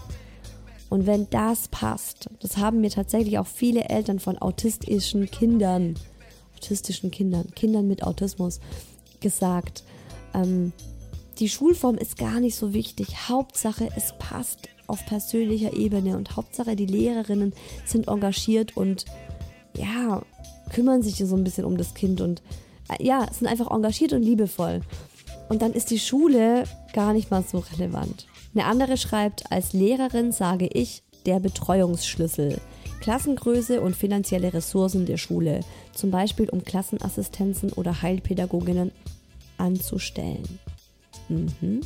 Und 0.90 1.06
wenn 1.06 1.30
das 1.30 1.70
passt, 1.70 2.30
das 2.42 2.58
haben 2.58 2.82
mir 2.82 2.90
tatsächlich 2.90 3.40
auch 3.40 3.48
viele 3.48 3.86
Eltern 3.86 4.20
von 4.20 4.38
autistischen 4.38 5.32
Kindern, 5.32 5.96
autistischen 6.58 7.12
Kindern, 7.12 7.50
Kindern 7.56 7.88
mit 7.88 8.04
Autismus 8.04 8.60
gesagt, 9.22 9.84
ähm, 10.34 10.74
die 11.40 11.50
Schulform 11.50 11.96
ist 11.96 12.18
gar 12.18 12.40
nicht 12.40 12.56
so 12.56 12.74
wichtig. 12.74 13.30
Hauptsache, 13.30 13.88
es 13.96 14.14
passt 14.20 14.68
auf 14.88 15.06
persönlicher 15.06 15.74
Ebene 15.74 16.18
und 16.18 16.36
Hauptsache, 16.36 16.76
die 16.76 16.86
Lehrerinnen 16.86 17.54
sind 17.86 18.10
engagiert 18.10 18.76
und 18.76 19.06
ja, 19.78 20.22
kümmern 20.72 21.02
sich 21.02 21.16
so 21.16 21.36
ein 21.36 21.44
bisschen 21.44 21.66
um 21.66 21.78
das 21.78 21.94
Kind 21.94 22.22
und 22.22 22.42
äh, 22.90 23.04
ja, 23.04 23.28
sind 23.32 23.48
einfach 23.48 23.72
engagiert 23.72 24.14
und 24.14 24.24
liebevoll. 24.24 24.82
Und 25.50 25.62
dann 25.62 25.74
ist 25.74 25.90
die 25.90 26.00
Schule 26.00 26.66
gar 26.94 27.14
nicht 27.14 27.32
mal 27.32 27.44
so 27.44 27.60
relevant. 27.60 28.28
Eine 28.54 28.66
andere 28.66 28.98
schreibt, 28.98 29.52
als 29.52 29.74
Lehrerin 29.74 30.32
sage 30.32 30.68
ich, 30.68 31.04
der 31.26 31.40
Betreuungsschlüssel. 31.40 32.60
Klassengröße 33.00 33.82
und 33.82 33.96
finanzielle 33.96 34.54
Ressourcen 34.54 35.06
der 35.06 35.18
Schule, 35.18 35.62
zum 35.94 36.12
Beispiel 36.12 36.50
um 36.50 36.64
Klassenassistenzen 36.64 37.74
oder 37.74 38.02
Heilpädagoginnen 38.02 38.92
anzustellen. 39.58 40.60
Mhm. 41.30 41.82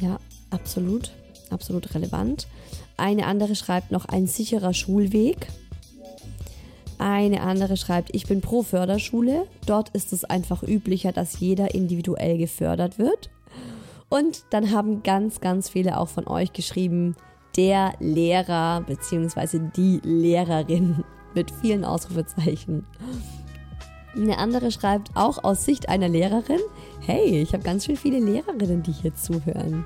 Ja, 0.00 0.18
absolut, 0.50 1.12
absolut 1.50 1.94
relevant. 1.94 2.48
Eine 2.96 3.26
andere 3.26 3.54
schreibt 3.54 3.92
noch 3.92 4.06
ein 4.06 4.26
sicherer 4.26 4.74
Schulweg. 4.74 5.48
Eine 6.98 7.42
andere 7.42 7.76
schreibt, 7.76 8.12
ich 8.14 8.26
bin 8.26 8.40
pro 8.40 8.62
Förderschule. 8.62 9.46
Dort 9.66 9.90
ist 9.90 10.12
es 10.12 10.24
einfach 10.24 10.64
üblicher, 10.64 11.12
dass 11.12 11.38
jeder 11.38 11.74
individuell 11.74 12.38
gefördert 12.38 12.98
wird. 12.98 13.30
Und 14.08 14.44
dann 14.50 14.72
haben 14.72 15.02
ganz, 15.02 15.40
ganz 15.40 15.68
viele 15.68 15.98
auch 15.98 16.08
von 16.08 16.26
euch 16.26 16.52
geschrieben, 16.52 17.16
der 17.56 17.94
Lehrer 17.98 18.82
bzw. 18.82 19.60
die 19.76 20.00
Lehrerin 20.02 21.04
mit 21.34 21.50
vielen 21.50 21.84
Ausrufezeichen. 21.84 22.86
Eine 24.16 24.38
andere 24.38 24.72
schreibt 24.72 25.10
auch 25.14 25.44
aus 25.44 25.64
Sicht 25.64 25.88
einer 25.88 26.08
Lehrerin, 26.08 26.60
hey, 27.00 27.42
ich 27.42 27.52
habe 27.52 27.62
ganz 27.62 27.84
schön 27.84 27.96
viele 27.96 28.18
Lehrerinnen, 28.18 28.82
die 28.82 28.92
hier 28.92 29.14
zuhören. 29.14 29.84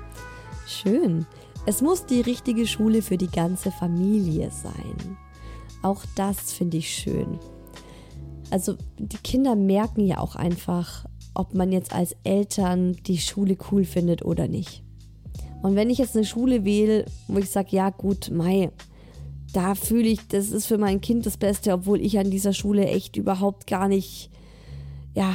Schön. 0.65 1.25
Es 1.65 1.81
muss 1.81 2.05
die 2.05 2.21
richtige 2.21 2.65
Schule 2.65 3.01
für 3.01 3.17
die 3.17 3.29
ganze 3.29 3.71
Familie 3.71 4.49
sein. 4.51 5.17
Auch 5.81 6.03
das 6.15 6.53
finde 6.53 6.77
ich 6.77 6.89
schön. 6.89 7.39
Also 8.49 8.75
die 8.97 9.17
Kinder 9.17 9.55
merken 9.55 10.05
ja 10.05 10.19
auch 10.19 10.35
einfach, 10.35 11.05
ob 11.33 11.53
man 11.53 11.71
jetzt 11.71 11.93
als 11.93 12.15
Eltern 12.23 12.95
die 13.07 13.17
Schule 13.17 13.57
cool 13.71 13.85
findet 13.85 14.23
oder 14.23 14.47
nicht. 14.47 14.83
Und 15.61 15.75
wenn 15.75 15.89
ich 15.89 15.97
jetzt 15.97 16.15
eine 16.15 16.25
Schule 16.25 16.65
wähle, 16.65 17.05
wo 17.27 17.37
ich 17.39 17.49
sage, 17.49 17.69
ja 17.71 17.89
gut, 17.89 18.31
Mai, 18.31 18.69
da 19.53 19.75
fühle 19.75 20.09
ich, 20.09 20.27
das 20.27 20.49
ist 20.51 20.65
für 20.65 20.77
mein 20.77 20.99
Kind 20.99 21.25
das 21.25 21.37
Beste, 21.37 21.73
obwohl 21.73 22.01
ich 22.01 22.19
an 22.19 22.29
dieser 22.29 22.53
Schule 22.53 22.85
echt 22.85 23.15
überhaupt 23.15 23.67
gar 23.67 23.87
nicht, 23.87 24.29
ja, 25.15 25.33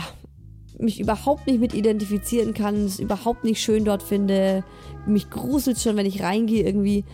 mich 0.78 1.00
überhaupt 1.00 1.46
nicht 1.46 1.60
mit 1.60 1.74
identifizieren 1.74 2.54
kann, 2.54 2.84
es 2.84 2.98
überhaupt 2.98 3.44
nicht 3.44 3.62
schön 3.62 3.84
dort 3.84 4.02
finde, 4.02 4.64
mich 5.06 5.30
gruselt 5.30 5.80
schon, 5.80 5.96
wenn 5.96 6.06
ich 6.06 6.22
reingehe 6.22 6.64
irgendwie. 6.64 7.04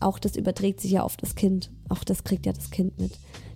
Auch 0.00 0.18
das 0.18 0.36
überträgt 0.36 0.80
sich 0.80 0.92
ja 0.92 1.02
auf 1.02 1.16
das 1.16 1.34
Kind. 1.34 1.70
Auch 1.88 2.04
das 2.04 2.24
kriegt 2.24 2.46
ja 2.46 2.52
das 2.52 2.70
Kind 2.70 2.98
mit. 2.98 3.12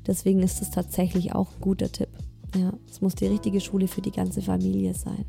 Deswegen 0.06 0.42
ist 0.42 0.62
es 0.62 0.70
tatsächlich 0.70 1.34
auch 1.34 1.52
ein 1.52 1.60
guter 1.60 1.90
Tipp. 1.90 2.08
Ja, 2.56 2.72
es 2.90 3.00
muss 3.00 3.14
die 3.14 3.26
richtige 3.26 3.60
Schule 3.60 3.88
für 3.88 4.00
die 4.00 4.10
ganze 4.10 4.42
Familie 4.42 4.94
sein. 4.94 5.24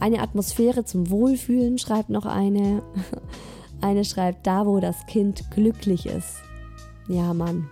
Eine 0.00 0.20
Atmosphäre 0.20 0.84
zum 0.84 1.10
Wohlfühlen, 1.10 1.78
schreibt 1.78 2.10
noch 2.10 2.26
eine. 2.26 2.82
Eine 3.80 4.04
schreibt, 4.04 4.44
da 4.44 4.66
wo 4.66 4.80
das 4.80 5.06
Kind 5.06 5.52
glücklich 5.52 6.06
ist. 6.06 6.38
Ja, 7.06 7.32
Mann. 7.32 7.68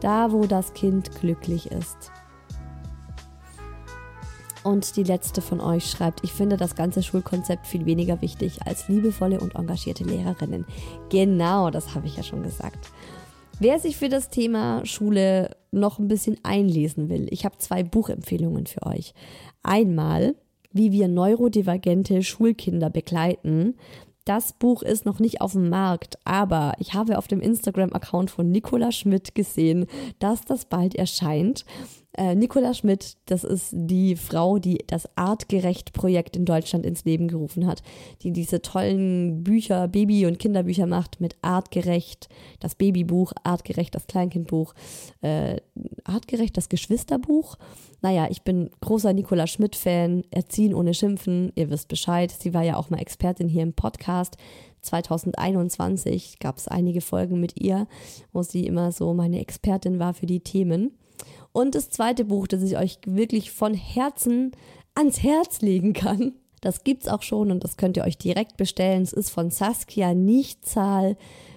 Da 0.00 0.32
wo 0.32 0.46
das 0.46 0.72
Kind 0.72 1.14
glücklich 1.20 1.70
ist. 1.70 2.10
Und 4.64 4.96
die 4.96 5.02
letzte 5.02 5.42
von 5.42 5.60
euch 5.60 5.90
schreibt, 5.90 6.24
ich 6.24 6.32
finde 6.32 6.56
das 6.56 6.74
ganze 6.74 7.02
Schulkonzept 7.02 7.66
viel 7.66 7.84
weniger 7.84 8.22
wichtig 8.22 8.66
als 8.66 8.88
liebevolle 8.88 9.38
und 9.38 9.54
engagierte 9.54 10.04
Lehrerinnen. 10.04 10.64
Genau, 11.10 11.70
das 11.70 11.94
habe 11.94 12.06
ich 12.06 12.16
ja 12.16 12.22
schon 12.22 12.42
gesagt. 12.42 12.90
Wer 13.58 13.78
sich 13.78 13.96
für 13.96 14.10
das 14.10 14.28
Thema 14.28 14.84
Schule 14.84 15.56
noch 15.70 15.98
ein 15.98 16.08
bisschen 16.08 16.36
einlesen 16.42 17.08
will, 17.08 17.26
ich 17.30 17.46
habe 17.46 17.56
zwei 17.56 17.82
Buchempfehlungen 17.82 18.66
für 18.66 18.84
euch. 18.84 19.14
Einmal, 19.62 20.34
wie 20.72 20.92
wir 20.92 21.08
neurodivergente 21.08 22.22
Schulkinder 22.22 22.90
begleiten. 22.90 23.76
Das 24.26 24.52
Buch 24.52 24.82
ist 24.82 25.06
noch 25.06 25.20
nicht 25.20 25.40
auf 25.40 25.52
dem 25.52 25.68
Markt, 25.68 26.18
aber 26.24 26.72
ich 26.80 26.94
habe 26.94 27.16
auf 27.16 27.28
dem 27.28 27.40
Instagram-Account 27.40 28.28
von 28.28 28.50
Nicola 28.50 28.90
Schmidt 28.90 29.36
gesehen, 29.36 29.86
dass 30.18 30.44
das 30.44 30.64
bald 30.64 30.96
erscheint. 30.96 31.64
Äh, 32.18 32.34
Nicola 32.34 32.74
Schmidt, 32.74 33.18
das 33.26 33.44
ist 33.44 33.68
die 33.72 34.16
Frau, 34.16 34.58
die 34.58 34.78
das 34.88 35.08
Artgerecht-Projekt 35.14 36.34
in 36.36 36.44
Deutschland 36.44 36.84
ins 36.84 37.04
Leben 37.04 37.28
gerufen 37.28 37.68
hat, 37.68 37.84
die 38.22 38.32
diese 38.32 38.62
tollen 38.62 39.44
Bücher, 39.44 39.86
Baby- 39.86 40.26
und 40.26 40.40
Kinderbücher 40.40 40.88
macht 40.88 41.20
mit 41.20 41.36
Artgerecht, 41.42 42.28
das 42.58 42.74
Babybuch, 42.74 43.32
Artgerecht, 43.44 43.94
das 43.94 44.08
Kleinkindbuch, 44.08 44.74
äh, 45.20 45.60
Artgerecht, 46.02 46.56
das 46.56 46.68
Geschwisterbuch. 46.68 47.58
Naja, 48.06 48.28
ich 48.30 48.42
bin 48.42 48.70
großer 48.82 49.12
Nicola 49.12 49.48
Schmidt-Fan, 49.48 50.22
Erziehen 50.30 50.74
ohne 50.74 50.94
Schimpfen, 50.94 51.50
ihr 51.56 51.70
wisst 51.70 51.88
Bescheid. 51.88 52.30
Sie 52.30 52.54
war 52.54 52.62
ja 52.62 52.76
auch 52.76 52.88
mal 52.88 53.00
Expertin 53.00 53.48
hier 53.48 53.64
im 53.64 53.72
Podcast. 53.72 54.36
2021 54.82 56.38
gab 56.38 56.56
es 56.56 56.68
einige 56.68 57.00
Folgen 57.00 57.40
mit 57.40 57.60
ihr, 57.60 57.88
wo 58.32 58.44
sie 58.44 58.64
immer 58.64 58.92
so 58.92 59.12
meine 59.12 59.40
Expertin 59.40 59.98
war 59.98 60.14
für 60.14 60.26
die 60.26 60.38
Themen. 60.38 60.96
Und 61.50 61.74
das 61.74 61.90
zweite 61.90 62.24
Buch, 62.24 62.46
das 62.46 62.62
ich 62.62 62.78
euch 62.78 63.00
wirklich 63.06 63.50
von 63.50 63.74
Herzen 63.74 64.52
ans 64.94 65.24
Herz 65.24 65.60
legen 65.60 65.92
kann, 65.92 66.34
das 66.60 66.84
gibt's 66.84 67.08
auch 67.08 67.22
schon 67.22 67.50
und 67.50 67.64
das 67.64 67.76
könnt 67.76 67.96
ihr 67.96 68.04
euch 68.04 68.18
direkt 68.18 68.56
bestellen. 68.56 69.02
Es 69.02 69.14
ist 69.14 69.30
von 69.30 69.50
Saskia 69.50 70.14
Nichtzahl. 70.14 71.16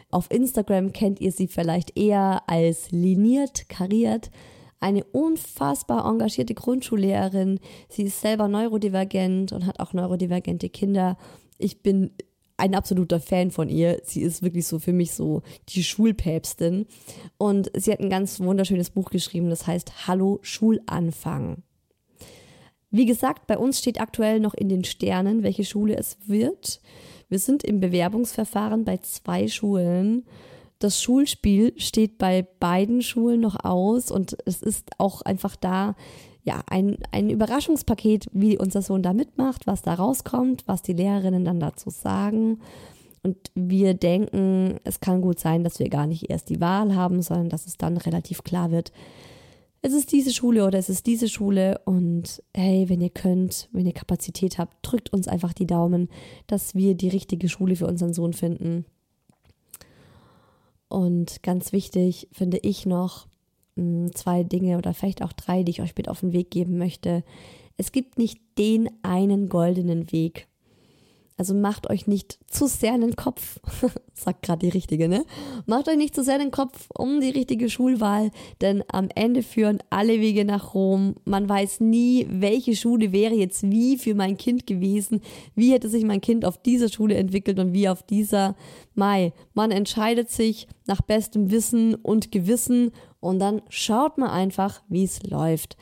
Auf 0.09 0.31
Instagram 0.31 0.93
kennt 0.93 1.21
ihr 1.21 1.31
sie 1.31 1.47
vielleicht 1.47 1.95
eher 1.95 2.41
als 2.47 2.89
liniert, 2.89 3.69
kariert. 3.69 4.31
Eine 4.79 5.03
unfassbar 5.03 6.05
engagierte 6.05 6.53
Grundschullehrerin. 6.53 7.59
Sie 7.89 8.03
ist 8.03 8.21
selber 8.21 8.47
neurodivergent 8.47 9.51
und 9.51 9.65
hat 9.65 9.79
auch 9.79 9.93
neurodivergente 9.93 10.69
Kinder. 10.69 11.17
Ich 11.57 11.81
bin 11.81 12.11
ein 12.59 12.75
absoluter 12.75 13.19
Fan 13.19 13.51
von 13.51 13.69
ihr. 13.69 14.01
Sie 14.03 14.21
ist 14.21 14.43
wirklich 14.43 14.67
so 14.67 14.79
für 14.79 14.93
mich 14.93 15.13
so 15.13 15.41
die 15.69 15.83
Schulpäpstin. 15.83 16.85
Und 17.37 17.71
sie 17.75 17.91
hat 17.91 17.99
ein 17.99 18.09
ganz 18.09 18.39
wunderschönes 18.39 18.89
Buch 18.91 19.09
geschrieben, 19.09 19.49
das 19.49 19.65
heißt 19.65 20.07
Hallo 20.07 20.39
Schulanfang. 20.41 21.63
Wie 22.91 23.05
gesagt, 23.05 23.47
bei 23.47 23.57
uns 23.57 23.79
steht 23.79 24.01
aktuell 24.01 24.39
noch 24.39 24.53
in 24.53 24.67
den 24.67 24.83
Sternen, 24.83 25.43
welche 25.43 25.63
Schule 25.63 25.95
es 25.95 26.17
wird. 26.25 26.81
Wir 27.29 27.39
sind 27.39 27.63
im 27.63 27.79
Bewerbungsverfahren 27.79 28.83
bei 28.83 28.97
zwei 28.97 29.47
Schulen. 29.47 30.25
Das 30.79 31.01
Schulspiel 31.01 31.73
steht 31.77 32.17
bei 32.17 32.47
beiden 32.59 33.01
Schulen 33.01 33.41
noch 33.41 33.63
aus 33.63 34.11
und 34.11 34.37
es 34.45 34.61
ist 34.61 34.91
auch 34.97 35.21
einfach 35.21 35.55
da, 35.55 35.95
ja, 36.43 36.63
ein, 36.67 36.97
ein 37.11 37.29
Überraschungspaket, 37.29 38.27
wie 38.31 38.57
unser 38.57 38.81
Sohn 38.81 39.03
da 39.03 39.13
mitmacht, 39.13 39.67
was 39.67 39.81
da 39.81 39.93
rauskommt, 39.93 40.63
was 40.67 40.81
die 40.81 40.93
Lehrerinnen 40.93 41.43
dann 41.43 41.59
dazu 41.59 41.89
sagen. 41.89 42.59
Und 43.23 43.37
wir 43.53 43.93
denken, 43.93 44.79
es 44.85 45.01
kann 45.01 45.21
gut 45.21 45.39
sein, 45.39 45.65
dass 45.65 45.79
wir 45.79 45.89
gar 45.89 46.07
nicht 46.07 46.29
erst 46.29 46.49
die 46.49 46.61
Wahl 46.61 46.95
haben, 46.95 47.21
sondern 47.21 47.49
dass 47.49 47.67
es 47.67 47.77
dann 47.77 47.97
relativ 47.97 48.43
klar 48.43 48.71
wird, 48.71 48.93
es 49.81 49.93
ist 49.93 50.11
diese 50.11 50.33
Schule 50.33 50.65
oder 50.65 50.77
es 50.77 50.89
ist 50.89 51.05
diese 51.07 51.29
Schule. 51.29 51.79
Und 51.85 52.43
hey, 52.55 52.89
wenn 52.89 53.01
ihr 53.01 53.09
könnt, 53.09 53.69
wenn 53.71 53.85
ihr 53.85 53.93
Kapazität 53.93 54.57
habt, 54.57 54.77
drückt 54.81 55.13
uns 55.13 55.27
einfach 55.27 55.53
die 55.53 55.67
Daumen, 55.67 56.09
dass 56.47 56.75
wir 56.75 56.95
die 56.95 57.09
richtige 57.09 57.47
Schule 57.49 57.75
für 57.75 57.87
unseren 57.87 58.13
Sohn 58.13 58.33
finden. 58.33 58.85
Und 60.89 61.43
ganz 61.43 61.71
wichtig 61.71 62.27
finde 62.33 62.57
ich 62.57 62.85
noch, 62.85 63.27
mh, 63.75 63.83
mm, 63.83 64.11
zwei 64.13 64.43
Dinge 64.43 64.77
oder 64.77 64.93
vielleicht 64.93 65.23
auch 65.23 65.31
drei, 65.31 65.63
die 65.63 65.71
ich 65.71 65.81
euch 65.81 65.95
mit 65.95 66.09
auf 66.09 66.19
den 66.19 66.33
Weg 66.33 66.51
geben 66.51 66.77
möchte. 66.77 67.23
Es 67.77 67.93
gibt 67.93 68.17
nicht 68.17 68.41
den 68.57 68.89
einen 69.03 69.47
goldenen 69.47 70.11
Weg. 70.11 70.48
Also 71.39 71.53
macht 71.53 71.89
euch 71.89 72.05
nicht 72.05 72.37
zu 72.47 72.67
sehr 72.67 72.93
in 72.93 72.99
den 72.99 73.15
Kopf, 73.15 73.61
sagt 74.13 74.41
gerade 74.41 74.59
die 74.59 74.73
richtige, 74.73 75.07
ne? 75.07 75.23
Macht 75.67 75.87
euch 75.87 75.95
nicht 75.95 76.13
zu 76.13 76.21
sehr 76.21 76.35
in 76.35 76.41
den 76.41 76.51
Kopf 76.51 76.89
um 76.93 77.21
die 77.21 77.29
richtige 77.29 77.69
Schulwahl, 77.69 78.31
denn 78.59 78.83
am 78.91 79.07
Ende 79.15 79.41
führen 79.41 79.79
alle 79.89 80.19
Wege 80.19 80.43
nach 80.43 80.73
Rom. 80.73 81.15
Man 81.23 81.47
weiß 81.47 81.79
nie, 81.79 82.27
welche 82.29 82.75
Schule 82.75 83.13
wäre 83.13 83.35
jetzt 83.35 83.63
wie 83.63 83.97
für 83.97 84.15
mein 84.15 84.35
Kind 84.35 84.67
gewesen, 84.67 85.21
wie 85.55 85.71
hätte 85.71 85.87
sich 85.87 86.03
mein 86.03 86.19
Kind 86.19 86.43
auf 86.43 86.61
dieser 86.61 86.89
Schule 86.89 87.15
entwickelt 87.15 87.57
und 87.57 87.71
wie 87.71 87.87
auf 87.87 88.03
dieser 88.03 88.57
Mai. 88.93 89.31
Man 89.53 89.71
entscheidet 89.71 90.29
sich 90.29 90.67
nach 90.87 91.01
bestem 91.01 91.51
Wissen 91.51 91.95
und 91.95 92.33
Gewissen 92.33 92.91
und 93.21 93.39
dann 93.39 93.61
schaut 93.69 94.17
man 94.17 94.29
einfach, 94.29 94.81
wie 94.89 95.05
es 95.05 95.23
läuft. 95.23 95.77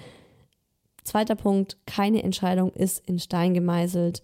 Zweiter 1.03 1.35
Punkt, 1.35 1.77
keine 1.87 2.21
Entscheidung 2.21 2.69
ist 2.73 3.01
in 3.07 3.17
Stein 3.17 3.55
gemeißelt. 3.55 4.21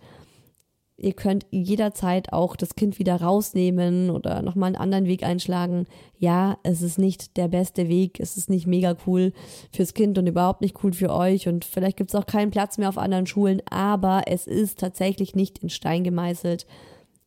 Ihr 0.96 1.14
könnt 1.14 1.48
jederzeit 1.50 2.32
auch 2.32 2.56
das 2.56 2.76
Kind 2.76 3.00
wieder 3.00 3.20
rausnehmen 3.20 4.12
oder 4.12 4.44
nochmal 4.44 4.68
einen 4.68 4.76
anderen 4.76 5.06
Weg 5.06 5.24
einschlagen. 5.24 5.88
Ja, 6.20 6.58
es 6.62 6.84
ist 6.84 7.00
nicht 7.00 7.36
der 7.36 7.48
beste 7.48 7.90
Weg, 7.90 8.20
es 8.20 8.38
ist 8.38 8.50
nicht 8.50 8.68
mega 8.68 8.96
cool 9.08 9.34
fürs 9.72 9.96
Kind 9.96 10.20
und 10.20 10.28
überhaupt 10.28 10.62
nicht 10.62 10.84
cool 10.84 10.94
für 10.94 11.12
euch 11.12 11.48
und 11.48 11.66
vielleicht 11.66 11.98
gibt 11.98 12.12
es 12.12 12.16
auch 12.16 12.28
keinen 12.28 12.52
Platz 12.52 12.78
mehr 12.78 12.90
auf 12.90 13.00
anderen 13.00 13.26
Schulen, 13.26 13.62
aber 13.70 14.24
es 14.28 14.46
ist 14.46 14.80
tatsächlich 14.80 15.36
nicht 15.36 15.60
in 15.60 15.70
Stein 15.70 16.04
gemeißelt. 16.04 16.68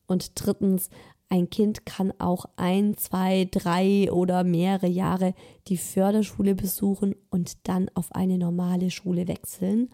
Und 0.07 0.33
drittens, 0.37 0.89
ein 1.29 1.51
Kind 1.51 1.85
kann 1.85 2.13
auch 2.21 2.47
ein, 2.55 2.97
zwei, 2.97 3.49
drei 3.51 4.13
oder 4.13 4.45
mehrere 4.45 4.87
Jahre 4.87 5.35
die 5.67 5.77
Förderschule 5.77 6.55
besuchen 6.55 7.17
und 7.31 7.67
dann 7.67 7.91
auf 7.95 8.15
eine 8.15 8.39
normale 8.39 8.93
Schule 8.93 9.27
wechseln 9.27 9.89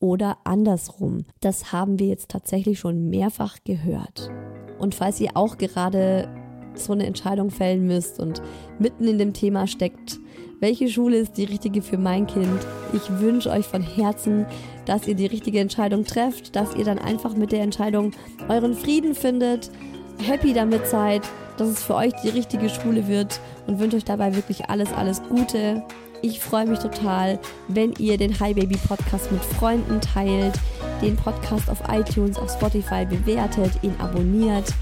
oder 0.00 0.38
andersrum. 0.44 1.24
Das 1.40 1.72
haben 1.72 1.98
wir 1.98 2.06
jetzt 2.06 2.30
tatsächlich 2.30 2.78
schon 2.78 3.08
mehrfach 3.08 3.58
gehört. 3.64 4.30
Und 4.78 4.94
falls 4.94 5.20
ihr 5.20 5.30
auch 5.34 5.58
gerade 5.58 6.28
so 6.74 6.92
eine 6.92 7.06
Entscheidung 7.06 7.50
fällen 7.50 7.86
müsst 7.86 8.20
und 8.20 8.40
mitten 8.78 9.08
in 9.08 9.18
dem 9.18 9.32
Thema 9.32 9.66
steckt, 9.66 10.18
welche 10.60 10.88
Schule 10.88 11.18
ist 11.18 11.36
die 11.36 11.44
richtige 11.44 11.82
für 11.82 11.98
mein 11.98 12.26
Kind? 12.26 12.66
Ich 12.92 13.20
wünsche 13.20 13.50
euch 13.50 13.66
von 13.66 13.82
Herzen, 13.82 14.46
dass 14.86 15.06
ihr 15.06 15.14
die 15.14 15.26
richtige 15.26 15.60
Entscheidung 15.60 16.04
trefft, 16.04 16.56
dass 16.56 16.74
ihr 16.74 16.84
dann 16.84 16.98
einfach 16.98 17.36
mit 17.36 17.52
der 17.52 17.62
Entscheidung 17.62 18.12
euren 18.48 18.74
Frieden 18.74 19.14
findet, 19.14 19.70
happy 20.18 20.52
damit 20.52 20.86
seid, 20.86 21.22
dass 21.58 21.68
es 21.68 21.82
für 21.82 21.94
euch 21.94 22.12
die 22.24 22.30
richtige 22.30 22.68
Schule 22.68 23.06
wird 23.06 23.40
und 23.66 23.78
wünsche 23.78 23.96
euch 23.96 24.04
dabei 24.04 24.34
wirklich 24.34 24.68
alles, 24.68 24.92
alles 24.92 25.22
Gute. 25.28 25.84
Ich 26.20 26.40
freue 26.40 26.66
mich 26.66 26.80
total, 26.80 27.38
wenn 27.68 27.92
ihr 27.98 28.16
den 28.16 28.38
Hi 28.40 28.52
Baby 28.52 28.76
Podcast 28.88 29.30
mit 29.30 29.44
Freunden 29.44 30.00
teilt, 30.00 30.54
den 31.00 31.14
Podcast 31.14 31.70
auf 31.70 31.78
iTunes, 31.88 32.36
auf 32.36 32.50
Spotify 32.50 33.06
bewertet, 33.06 33.72
ihn 33.82 33.94
abonniert. 34.00 34.74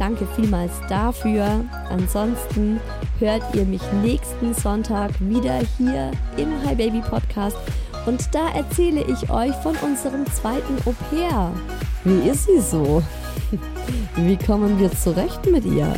Danke 0.00 0.26
vielmals 0.34 0.72
dafür. 0.88 1.64
Ansonsten 1.90 2.80
hört 3.20 3.42
ihr 3.54 3.64
mich 3.66 3.82
nächsten 4.02 4.52
Sonntag 4.52 5.12
wieder 5.20 5.60
hier 5.78 6.10
im 6.36 6.48
Hi 6.66 6.74
Baby 6.74 7.02
Podcast 7.02 7.56
und 8.06 8.34
da 8.34 8.48
erzähle 8.50 9.02
ich 9.02 9.30
euch 9.30 9.54
von 9.62 9.76
unserem 9.82 10.26
zweiten 10.26 10.76
Au 10.86 10.94
pair. 11.08 11.52
Wie 12.02 12.28
ist 12.28 12.46
sie 12.46 12.60
so? 12.60 13.02
Wie 14.16 14.36
kommen 14.36 14.80
wir 14.80 14.90
zurecht 14.90 15.46
mit 15.46 15.64
ihr? 15.64 15.94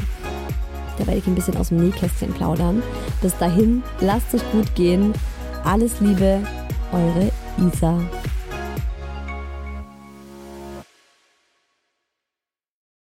Da 0.99 1.07
werde 1.07 1.19
ich 1.19 1.27
ein 1.27 1.35
bisschen 1.35 1.57
aus 1.57 1.69
dem 1.69 1.79
Nähkästchen 1.79 2.33
plaudern. 2.33 2.83
Bis 3.21 3.37
dahin, 3.39 3.83
lasst 4.01 4.35
es 4.35 4.43
gut 4.53 4.75
gehen. 4.75 5.13
Alles 5.65 6.01
Liebe, 6.01 6.41
eure 6.93 7.31
Isa. 7.59 7.99